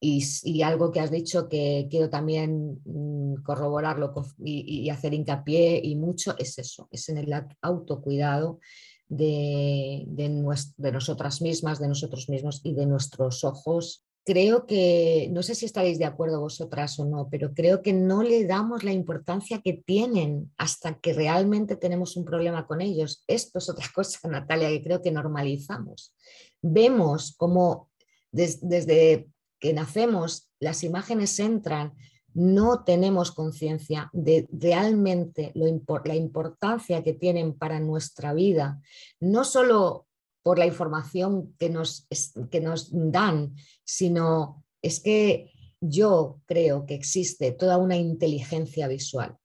Y, 0.00 0.60
algo 0.62 0.92
que 0.92 1.00
has 1.00 1.10
dicho 1.10 1.48
que 1.48 1.86
quiero 1.90 2.10
también 2.10 2.78
mm, 2.84 3.42
corroborarlo 3.42 4.12
y, 4.38 4.90
hacer 4.90 5.14
hincapié 5.14 5.80
y 5.82 5.96
mucho 5.96 6.34
es 6.36 6.58
eso, 6.58 6.88
es 6.90 7.08
en 7.08 7.18
el 7.18 7.32
autocuidado 7.62 8.60
de, 9.08 10.04
de, 10.06 10.92
nosotras 10.92 11.42
mismas, 11.42 11.78
de 11.78 11.88
nosotros 11.88 12.28
mismos 12.28 12.60
y 12.64 12.74
de 12.74 12.86
nuestros 12.86 13.44
ojos. 13.44 14.04
Creo 14.24 14.66
que, 14.66 15.28
no 15.32 15.42
sé 15.42 15.54
si 15.54 15.66
estaréis 15.66 15.98
de 15.98 16.06
acuerdo 16.06 16.40
vosotras 16.40 16.98
o 16.98 17.04
no, 17.04 17.28
pero 17.30 17.52
creo 17.52 17.82
que 17.82 17.92
no 17.92 18.22
le 18.22 18.46
damos 18.46 18.82
la 18.82 18.92
importancia 18.92 19.60
que 19.60 19.74
tienen 19.74 20.50
hasta 20.56 20.98
que 20.98 21.12
realmente 21.12 21.76
tenemos 21.76 22.16
un 22.16 22.24
problema 22.24 22.66
con 22.66 22.80
ellos. 22.80 23.22
Esto 23.26 23.58
es 23.58 23.68
otra 23.68 23.86
cosa, 23.94 24.26
Natalia, 24.28 24.68
que 24.68 24.82
creo 24.82 25.02
que 25.02 25.12
normalizamos. 25.12 26.14
Vemos 26.62 27.34
como 27.36 27.90
desde 28.32 29.28
que 29.60 29.72
nacemos, 29.72 30.50
las 30.60 30.84
imágenes 30.84 31.38
entran, 31.38 31.94
no 32.34 32.82
tenemos 32.82 33.30
conciencia 33.30 34.10
de 34.12 34.48
realmente 34.52 35.52
la 35.54 36.14
importancia 36.14 37.02
que 37.02 37.12
tienen 37.12 37.54
para 37.54 37.78
nuestra 37.78 38.34
vida, 38.34 38.80
no 39.20 39.44
solo 39.44 40.06
por 40.42 40.58
la 40.58 40.66
información 40.66 41.54
que 41.58 41.70
nos, 41.70 42.06
que 42.50 42.60
nos 42.60 42.90
dan, 42.92 43.54
sino 43.84 44.64
es 44.82 45.00
que 45.00 45.52
yo 45.80 46.40
creo 46.44 46.86
que 46.86 46.94
existe 46.94 47.52
toda 47.52 47.78
una 47.78 47.96
inteligencia 47.96 48.88
visual. 48.88 49.38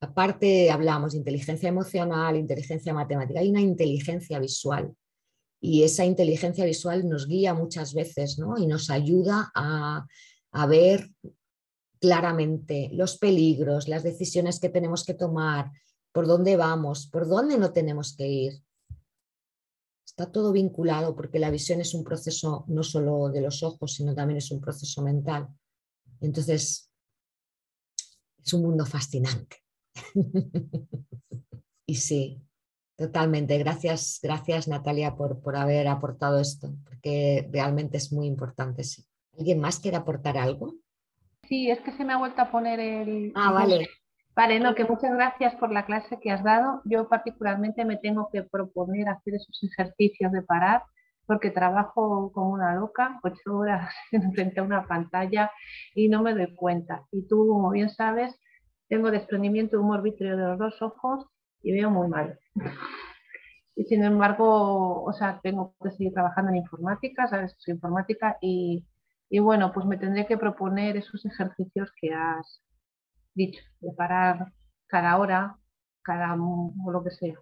Aparte 0.00 0.70
hablamos 0.70 1.12
de 1.12 1.18
inteligencia 1.18 1.68
emocional, 1.68 2.36
inteligencia 2.36 2.92
matemática, 2.92 3.40
hay 3.40 3.50
una 3.50 3.60
inteligencia 3.60 4.38
visual 4.38 4.94
y 5.60 5.82
esa 5.82 6.04
inteligencia 6.04 6.64
visual 6.64 7.08
nos 7.08 7.26
guía 7.26 7.54
muchas 7.54 7.94
veces 7.94 8.38
¿no? 8.38 8.58
y 8.58 8.66
nos 8.66 8.90
ayuda 8.90 9.50
a, 9.54 10.06
ver 10.66 11.10
claramente 12.00 12.90
los 12.92 13.18
peligros, 13.18 13.88
las 13.88 14.02
decisiones 14.02 14.60
que 14.60 14.68
tenemos 14.68 15.04
que 15.04 15.14
tomar, 15.14 15.72
por 16.12 16.26
dónde 16.26 16.56
vamos, 16.56 17.06
por 17.06 17.28
dónde 17.28 17.58
no 17.58 17.72
tenemos 17.72 18.14
que 18.16 18.28
ir. 18.28 18.62
Está 20.06 20.30
todo 20.30 20.52
vinculado 20.52 21.16
porque 21.16 21.38
la 21.38 21.50
visión 21.50 21.80
es 21.80 21.94
un 21.94 22.04
proceso 22.04 22.64
no 22.68 22.82
solo 22.82 23.30
de 23.30 23.40
los 23.40 23.62
ojos, 23.62 23.94
sino 23.94 24.14
también 24.14 24.38
es 24.38 24.50
un 24.50 24.60
proceso 24.60 25.02
mental. 25.02 25.48
Entonces, 26.20 26.90
es 28.44 28.52
un 28.52 28.62
mundo 28.62 28.86
fascinante. 28.86 29.56
y 31.86 31.94
sí, 31.96 32.44
Totalmente, 32.96 33.58
gracias, 33.58 34.20
gracias 34.22 34.68
Natalia 34.68 35.16
por, 35.16 35.40
por 35.40 35.56
haber 35.56 35.88
aportado 35.88 36.38
esto, 36.38 36.72
porque 36.84 37.48
realmente 37.50 37.96
es 37.96 38.12
muy 38.12 38.28
importante. 38.28 38.84
Sí. 38.84 39.04
¿Alguien 39.38 39.60
más 39.60 39.80
quiere 39.80 39.96
aportar 39.96 40.36
algo? 40.36 40.74
Sí, 41.48 41.70
es 41.70 41.80
que 41.80 41.92
se 41.92 42.04
me 42.04 42.12
ha 42.12 42.18
vuelto 42.18 42.40
a 42.42 42.50
poner 42.50 42.80
el... 42.80 43.32
Ah, 43.34 43.52
vale. 43.52 43.88
Vale, 44.34 44.58
no, 44.58 44.74
que 44.74 44.84
muchas 44.84 45.12
gracias 45.12 45.54
por 45.56 45.70
la 45.70 45.86
clase 45.86 46.18
que 46.20 46.30
has 46.30 46.42
dado. 46.42 46.82
Yo 46.84 47.08
particularmente 47.08 47.84
me 47.84 47.96
tengo 47.96 48.28
que 48.32 48.42
proponer 48.42 49.08
hacer 49.08 49.34
esos 49.34 49.62
ejercicios 49.62 50.32
de 50.32 50.42
parar 50.42 50.82
porque 51.26 51.50
trabajo 51.50 52.32
como 52.32 52.50
una 52.50 52.74
loca, 52.74 53.18
ocho 53.22 53.58
horas 53.58 53.94
frente 54.34 54.60
a 54.60 54.62
una 54.62 54.86
pantalla 54.86 55.50
y 55.94 56.08
no 56.08 56.22
me 56.22 56.34
doy 56.34 56.54
cuenta. 56.54 57.06
Y 57.12 57.26
tú, 57.28 57.46
como 57.46 57.70
bien 57.70 57.90
sabes, 57.90 58.38
tengo 58.88 59.10
desprendimiento 59.10 59.76
de 59.76 59.82
humor 59.82 60.02
vítreo 60.02 60.36
de 60.36 60.42
los 60.42 60.58
dos 60.58 60.82
ojos 60.82 61.26
y 61.62 61.72
veo 61.72 61.90
muy 61.90 62.08
mal. 62.08 62.38
Y 63.76 63.84
sin 63.84 64.04
embargo, 64.04 65.02
o 65.02 65.12
sea, 65.12 65.40
tengo 65.42 65.74
que 65.82 65.90
seguir 65.92 66.12
trabajando 66.12 66.50
en 66.50 66.58
informática, 66.58 67.26
¿sabes? 67.26 67.54
Soy 67.58 67.74
informática 67.74 68.36
y, 68.40 68.84
y 69.34 69.40
bueno, 69.40 69.72
pues 69.72 69.84
me 69.84 69.96
tendré 69.96 70.28
que 70.28 70.38
proponer 70.38 70.96
esos 70.96 71.26
ejercicios 71.26 71.90
que 72.00 72.14
has 72.14 72.62
dicho, 73.34 73.60
de 73.80 73.90
parar 73.90 74.52
cada 74.86 75.18
hora, 75.18 75.58
cada 76.02 76.36
o 76.36 76.92
lo 76.92 77.02
que 77.02 77.10
sea. 77.10 77.34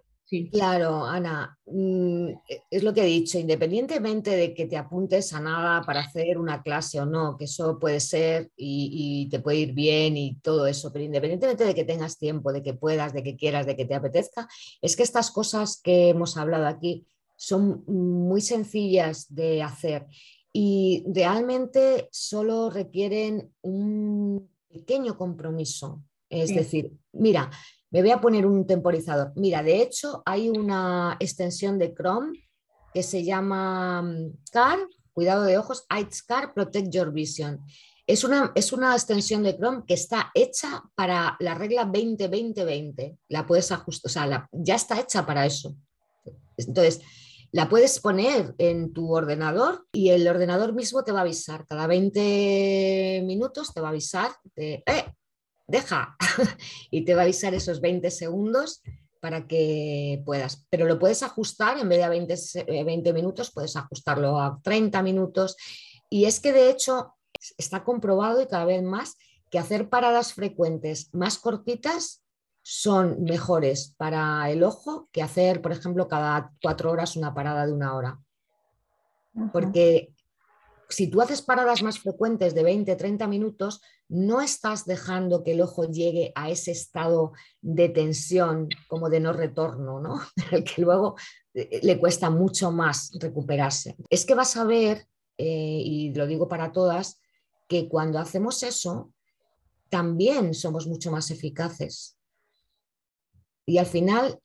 Claro, 0.51 1.05
Ana, 1.05 1.55
mm, 1.67 2.29
e, 2.49 2.63
es 2.71 2.81
lo 2.81 2.95
que 2.95 3.03
he 3.03 3.05
dicho, 3.05 3.37
independientemente 3.37 4.31
de 4.31 4.55
que 4.55 4.65
te 4.65 4.75
apuntes 4.75 5.33
a 5.33 5.39
nada 5.39 5.83
para 5.83 5.99
hacer 5.99 6.39
una 6.39 6.63
clase 6.63 6.99
o 6.99 7.05
no, 7.05 7.37
que 7.37 7.45
eso 7.45 7.77
puede 7.77 7.99
ser 7.99 8.49
y, 8.57 9.29
te 9.29 9.39
puede 9.39 9.57
ir 9.57 9.73
bien 9.73 10.17
y 10.17 10.39
todo 10.39 10.65
eso, 10.65 10.91
pero 10.91 11.05
independientemente 11.05 11.63
de 11.63 11.75
que 11.75 11.85
tengas 11.85 12.17
tiempo, 12.17 12.51
de 12.51 12.63
que 12.63 12.73
puedas, 12.73 13.13
de 13.13 13.21
que 13.21 13.35
quieras, 13.35 13.67
de 13.67 13.75
que 13.75 13.85
te 13.85 13.93
apetezca, 13.93 14.47
es 14.81 14.95
que 14.95 15.03
estas 15.03 15.29
cosas 15.29 15.79
que 15.79 16.09
hemos 16.09 16.37
hablado 16.37 16.65
aquí 16.65 17.05
son 17.35 17.83
muy 17.85 18.41
sencillas 18.41 19.27
de 19.29 19.61
hacer 19.61 20.07
y 20.53 21.03
realmente 21.07 22.07
solo 22.11 22.69
requieren 22.69 23.51
un 23.61 24.49
pequeño 24.69 25.17
compromiso. 25.17 26.03
Es 26.29 26.53
decir, 26.53 26.91
mira, 27.11 27.51
me 27.89 28.01
voy 28.01 28.11
a 28.11 28.21
poner 28.21 28.45
un 28.45 28.65
temporizador. 28.65 29.33
Mira, 29.35 29.61
de 29.61 29.81
hecho 29.81 30.21
hay 30.25 30.49
una 30.49 31.17
extensión 31.19 31.77
de 31.77 31.93
Chrome 31.93 32.39
que 32.93 33.03
se 33.03 33.23
llama 33.23 34.03
mm, 34.03 34.37
CAR 34.51 34.79
cuidado 35.13 35.43
de 35.43 35.57
ojos, 35.57 35.85
Scar 36.11 36.53
Protect 36.53 36.89
Your 36.91 37.11
Vision. 37.11 37.61
Es 38.05 38.23
una, 38.23 38.51
es 38.55 38.73
una 38.73 38.93
extensión 38.93 39.43
de 39.43 39.55
Chrome 39.55 39.83
que 39.87 39.93
está 39.93 40.31
hecha 40.33 40.83
para 40.95 41.37
la 41.39 41.53
regla 41.55 41.85
20-20-20. 41.85 43.17
La 43.29 43.45
puedes 43.45 43.71
ajustar, 43.71 44.09
o 44.09 44.11
sea, 44.11 44.49
ya 44.51 44.75
está 44.75 44.99
hecha 44.99 45.25
para 45.25 45.45
eso. 45.45 45.75
Entonces, 46.57 47.01
la 47.53 47.69
puedes 47.69 47.99
poner 47.99 48.55
en 48.57 48.93
tu 48.93 49.13
ordenador 49.13 49.85
y 49.93 50.09
el 50.09 50.27
ordenador 50.27 50.73
mismo 50.73 51.03
te 51.03 51.11
va 51.11 51.19
a 51.19 51.21
avisar. 51.21 51.67
Cada 51.67 51.85
20 51.85 53.21
minutos 53.25 53.71
te 53.71 53.79
va 53.79 53.89
a 53.89 53.91
avisar 53.91 54.31
de, 54.55 54.83
¡eh! 54.87 55.05
Deja. 55.67 56.17
y 56.91 57.05
te 57.05 57.13
va 57.13 57.21
a 57.21 57.23
avisar 57.25 57.53
esos 57.53 57.79
20 57.79 58.09
segundos 58.09 58.81
para 59.21 59.45
que 59.45 60.23
puedas. 60.25 60.65
Pero 60.71 60.87
lo 60.87 60.97
puedes 60.97 61.21
ajustar 61.21 61.77
en 61.77 61.89
vez 61.89 61.99
de 61.99 62.03
a 62.03 62.09
20, 62.09 62.35
20 62.85 63.09
eh, 63.09 63.13
minutos, 63.13 63.51
puedes 63.51 63.75
ajustarlo 63.75 64.39
a 64.39 64.59
30 64.63 65.03
minutos. 65.03 65.55
Y 66.09 66.25
es 66.25 66.39
que 66.39 66.53
de 66.53 66.71
hecho 66.71 67.13
está 67.59 67.83
comprobado 67.83 68.41
y 68.41 68.47
cada 68.47 68.65
vez 68.65 68.81
más 68.81 69.15
que 69.51 69.59
hacer 69.59 69.89
paradas 69.89 70.33
frecuentes 70.33 71.13
más 71.13 71.37
cortitas 71.37 72.22
son 72.63 73.23
mejores 73.23 73.93
para 73.97 74.49
el 74.49 74.63
ojo 74.63 75.09
que 75.11 75.21
hacer, 75.21 75.61
por 75.61 75.73
ejemplo, 75.73 76.07
cada 76.07 76.51
cuatro 76.61 76.91
horas 76.91 77.17
una 77.17 77.33
parada 77.33 77.65
de 77.65 77.73
una 77.73 77.93
hora. 77.95 78.19
Porque 79.51 80.13
si 80.89 81.07
tú 81.07 81.21
haces 81.21 81.41
paradas 81.41 81.83
más 81.83 81.99
frecuentes 81.99 82.55
de 82.55 82.63
20, 82.63 82.95
30 82.95 83.27
minutos, 83.27 83.81
no 84.07 84.41
estás 84.41 84.85
dejando 84.85 85.43
que 85.43 85.53
el 85.53 85.61
ojo 85.61 85.85
llegue 85.85 86.31
a 86.35 86.49
ese 86.49 86.71
estado 86.71 87.33
de 87.61 87.89
tensión 87.89 88.69
como 88.87 89.09
de 89.09 89.19
no 89.19 89.33
retorno, 89.33 89.99
¿no? 89.99 90.21
El 90.51 90.63
que 90.63 90.81
luego 90.81 91.15
eh, 91.53 91.79
le 91.83 91.99
cuesta 91.99 92.29
mucho 92.29 92.71
más 92.71 93.11
recuperarse. 93.19 93.95
Es 94.09 94.25
que 94.25 94.35
vas 94.35 94.55
a 94.55 94.63
ver, 94.63 95.07
eh, 95.37 95.81
y 95.83 96.13
lo 96.13 96.27
digo 96.27 96.47
para 96.47 96.71
todas, 96.71 97.19
que 97.67 97.89
cuando 97.89 98.19
hacemos 98.19 98.61
eso, 98.63 99.11
también 99.89 100.53
somos 100.53 100.87
mucho 100.87 101.11
más 101.11 101.31
eficaces. 101.31 102.17
Y 103.65 103.77
al 103.77 103.85
final 103.85 104.39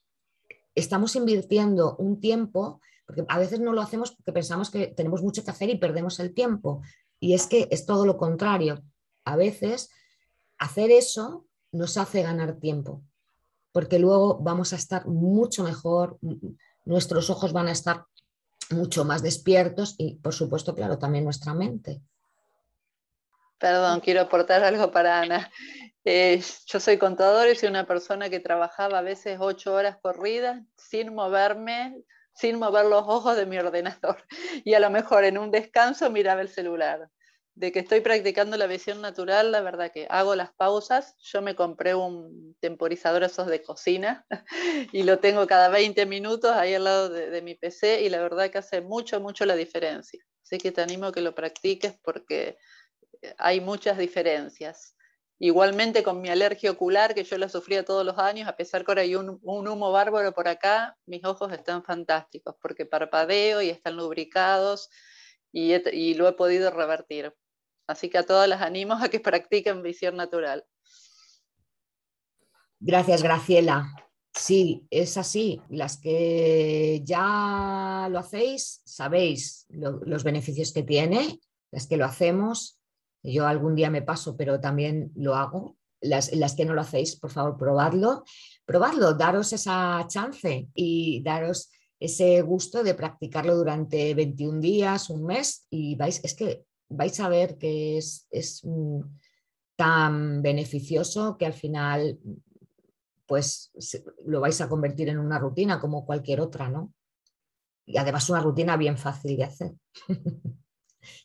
estamos 0.74 1.16
invirtiendo 1.16 1.96
un 1.96 2.20
tiempo, 2.20 2.80
porque 3.06 3.24
a 3.28 3.38
veces 3.38 3.60
no 3.60 3.72
lo 3.72 3.80
hacemos 3.80 4.12
porque 4.12 4.32
pensamos 4.32 4.70
que 4.70 4.88
tenemos 4.88 5.22
mucho 5.22 5.44
que 5.44 5.50
hacer 5.50 5.70
y 5.70 5.78
perdemos 5.78 6.20
el 6.20 6.34
tiempo. 6.34 6.82
Y 7.20 7.34
es 7.34 7.46
que 7.46 7.68
es 7.70 7.86
todo 7.86 8.06
lo 8.06 8.16
contrario. 8.16 8.82
A 9.24 9.36
veces 9.36 9.90
hacer 10.58 10.90
eso 10.90 11.46
nos 11.72 11.96
hace 11.96 12.22
ganar 12.22 12.58
tiempo, 12.58 13.02
porque 13.72 13.98
luego 13.98 14.38
vamos 14.38 14.72
a 14.72 14.76
estar 14.76 15.06
mucho 15.06 15.64
mejor, 15.64 16.18
nuestros 16.84 17.28
ojos 17.30 17.52
van 17.52 17.68
a 17.68 17.72
estar 17.72 18.06
mucho 18.70 19.04
más 19.04 19.22
despiertos 19.22 19.94
y, 19.98 20.14
por 20.16 20.34
supuesto, 20.34 20.74
claro, 20.74 20.98
también 20.98 21.24
nuestra 21.24 21.54
mente. 21.54 22.02
Perdón, 23.58 24.00
quiero 24.00 24.20
aportar 24.20 24.62
algo 24.62 24.90
para 24.90 25.20
Ana. 25.20 25.50
Eh, 26.04 26.40
yo 26.66 26.80
soy 26.80 26.96
contador 26.96 27.48
y 27.48 27.56
soy 27.56 27.68
una 27.68 27.86
persona 27.86 28.30
que 28.30 28.40
trabajaba 28.40 28.98
a 28.98 29.02
veces 29.02 29.38
ocho 29.40 29.74
horas 29.74 29.98
corridas 30.00 30.62
sin 30.76 31.12
moverme, 31.14 32.02
sin 32.32 32.58
mover 32.58 32.86
los 32.86 33.02
ojos 33.06 33.36
de 33.36 33.46
mi 33.46 33.58
ordenador. 33.58 34.16
Y 34.64 34.74
a 34.74 34.80
lo 34.80 34.90
mejor 34.90 35.24
en 35.24 35.38
un 35.38 35.50
descanso 35.50 36.10
miraba 36.10 36.40
el 36.40 36.48
celular. 36.48 37.10
De 37.54 37.72
que 37.72 37.80
estoy 37.80 38.00
practicando 38.00 38.56
la 38.56 38.68
visión 38.68 39.02
natural, 39.02 39.50
la 39.50 39.60
verdad 39.60 39.90
que 39.92 40.06
hago 40.08 40.36
las 40.36 40.52
pausas. 40.54 41.16
Yo 41.18 41.42
me 41.42 41.56
compré 41.56 41.96
un 41.96 42.56
temporizador 42.60 43.24
esos 43.24 43.48
de 43.48 43.62
cocina 43.62 44.24
y 44.92 45.02
lo 45.02 45.18
tengo 45.18 45.46
cada 45.48 45.68
20 45.68 46.06
minutos 46.06 46.52
ahí 46.52 46.74
al 46.74 46.84
lado 46.84 47.08
de, 47.08 47.30
de 47.30 47.42
mi 47.42 47.56
PC 47.56 48.02
y 48.02 48.08
la 48.10 48.20
verdad 48.22 48.50
que 48.50 48.58
hace 48.58 48.80
mucho, 48.80 49.20
mucho 49.20 49.44
la 49.44 49.56
diferencia. 49.56 50.24
Así 50.44 50.58
que 50.58 50.70
te 50.70 50.80
animo 50.80 51.06
a 51.06 51.12
que 51.12 51.20
lo 51.20 51.34
practiques 51.34 51.98
porque 52.02 52.56
hay 53.38 53.60
muchas 53.60 53.98
diferencias. 53.98 54.94
Igualmente 55.40 56.02
con 56.02 56.20
mi 56.20 56.28
alergia 56.28 56.72
ocular, 56.72 57.14
que 57.14 57.22
yo 57.22 57.38
la 57.38 57.48
sufría 57.48 57.84
todos 57.84 58.04
los 58.04 58.18
años, 58.18 58.48
a 58.48 58.56
pesar 58.56 58.84
que 58.84 58.90
ahora 58.90 59.02
hay 59.02 59.14
un, 59.14 59.38
humo 59.42 59.92
bárbaro 59.92 60.32
por 60.32 60.48
acá, 60.48 60.96
mis 61.06 61.24
ojos 61.24 61.52
están 61.52 61.84
fantásticos 61.84 62.56
porque 62.60 62.86
parpadeo 62.86 63.62
y 63.62 63.70
están 63.70 63.96
lubricados 63.96 64.90
y, 65.52 66.14
lo 66.14 66.28
he 66.28 66.32
podido 66.32 66.70
revertir. 66.72 67.32
Así 67.86 68.10
que 68.10 68.18
a 68.18 68.26
todas 68.26 68.48
las 68.48 68.62
animo 68.62 68.94
a 68.94 69.08
que 69.08 69.20
practiquen 69.20 69.82
visión 69.82 70.16
natural. 70.16 70.64
Gracias, 72.80 73.22
Graciela. 73.22 73.94
Sí, 74.34 74.86
es 74.90 75.16
así. 75.16 75.62
Las 75.68 75.98
que 75.98 77.00
ya 77.04 78.08
lo 78.10 78.18
hacéis, 78.18 78.82
sabéis 78.84 79.66
los 79.70 80.24
beneficios 80.24 80.72
que 80.72 80.82
tiene, 80.82 81.40
las 81.70 81.86
que 81.86 81.96
lo 81.96 82.04
hacemos, 82.04 82.77
yo 83.22 83.46
algún 83.46 83.74
día 83.74 83.90
me 83.90 84.02
paso, 84.02 84.36
pero 84.36 84.60
también 84.60 85.12
lo 85.14 85.34
hago. 85.34 85.76
Las, 86.00 86.32
las 86.32 86.54
que 86.54 86.64
no 86.64 86.74
lo 86.74 86.82
hacéis, 86.82 87.16
por 87.16 87.30
favor, 87.30 87.56
probadlo. 87.56 88.24
Probadlo, 88.64 89.14
daros 89.14 89.52
esa 89.52 90.04
chance 90.08 90.68
y 90.74 91.22
daros 91.22 91.70
ese 92.00 92.40
gusto 92.42 92.84
de 92.84 92.94
practicarlo 92.94 93.56
durante 93.56 94.14
21 94.14 94.60
días, 94.60 95.10
un 95.10 95.24
mes, 95.24 95.66
y 95.70 95.96
vais, 95.96 96.20
es 96.22 96.34
que 96.34 96.64
vais 96.88 97.18
a 97.20 97.28
ver 97.28 97.58
que 97.58 97.98
es, 97.98 98.28
es 98.30 98.62
tan 99.76 100.42
beneficioso 100.42 101.36
que 101.36 101.46
al 101.46 101.52
final 101.52 102.18
pues 103.26 103.70
lo 104.24 104.40
vais 104.40 104.60
a 104.60 104.68
convertir 104.68 105.10
en 105.10 105.18
una 105.18 105.38
rutina 105.38 105.78
como 105.78 106.06
cualquier 106.06 106.40
otra, 106.40 106.68
¿no? 106.68 106.94
Y 107.84 107.98
además 107.98 108.28
una 108.30 108.40
rutina 108.40 108.76
bien 108.76 108.96
fácil 108.96 109.36
de 109.36 109.44
hacer. 109.44 109.72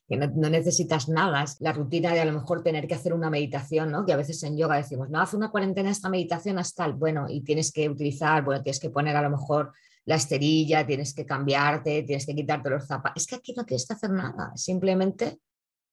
que 0.08 0.18
no, 0.18 0.50
necesitas 0.50 1.10
nada, 1.10 1.44
es 1.44 1.60
la 1.60 1.74
rutina 1.74 2.14
de 2.14 2.22
a 2.22 2.26
lo 2.26 2.34
mejor 2.34 2.64
tener 2.64 2.88
que 2.88 2.96
hacer 2.96 3.14
una 3.14 3.30
meditación, 3.30 3.92
¿no? 3.92 4.06
que 4.06 4.14
a 4.14 4.18
veces 4.18 4.42
en 4.44 4.58
yoga 4.58 4.78
decimos, 4.78 5.10
no, 5.10 5.20
haz 5.20 5.34
una 5.34 5.52
cuarentena 5.52 5.90
esta 5.90 6.10
meditación 6.10 6.60
hasta 6.60 6.88
bueno, 6.88 7.28
y 7.30 7.42
tienes 7.42 7.72
que 7.72 7.90
utilizar, 7.90 8.44
bueno, 8.44 8.62
tienes 8.62 8.80
que 8.80 8.90
poner 8.90 9.16
a 9.16 9.22
lo 9.22 9.30
mejor 9.30 9.72
la 10.06 10.16
esterilla, 10.16 10.86
tienes 10.86 11.14
que 11.14 11.26
cambiarte, 11.26 12.04
tienes 12.04 12.26
que 12.26 12.36
quitarte 12.36 12.70
los 12.70 12.86
zapatos, 12.86 13.24
es 13.24 13.28
que 13.28 13.36
aquí 13.36 13.54
no 13.56 13.66
tienes 13.66 13.88
que 13.88 13.94
hacer 13.94 14.12
nada, 14.12 14.52
simplemente 14.56 15.40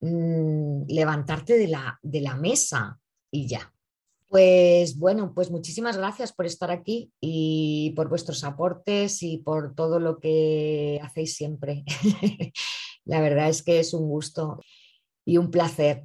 mm, 0.01 0.82
levantarte 0.88 1.57
de 1.57 1.68
la, 1.68 1.99
de 2.03 2.20
la 2.20 2.34
mesa 2.34 2.99
y 3.30 3.47
ya. 3.47 3.72
Pues 4.30 4.97
bueno, 4.97 5.32
pues 5.34 5.51
muchísimas 5.51 5.97
gracias 5.97 6.32
por 6.32 6.47
estar 6.47 6.70
aquí 6.70 7.11
y 7.20 7.93
por 7.97 8.09
vuestros 8.09 8.45
aportes 8.45 9.24
y 9.24 9.38
por 9.38 9.74
todo 9.74 9.99
lo 9.99 10.20
que 10.20 11.01
hacéis 11.03 11.34
siempre. 11.34 11.82
La 13.05 13.21
verdad 13.21 13.49
es 13.49 13.63
que 13.63 13.81
es 13.81 13.95
un 13.95 14.09
gusto 14.09 14.61
y 15.25 15.37
un 15.39 15.51
placer. 15.51 16.05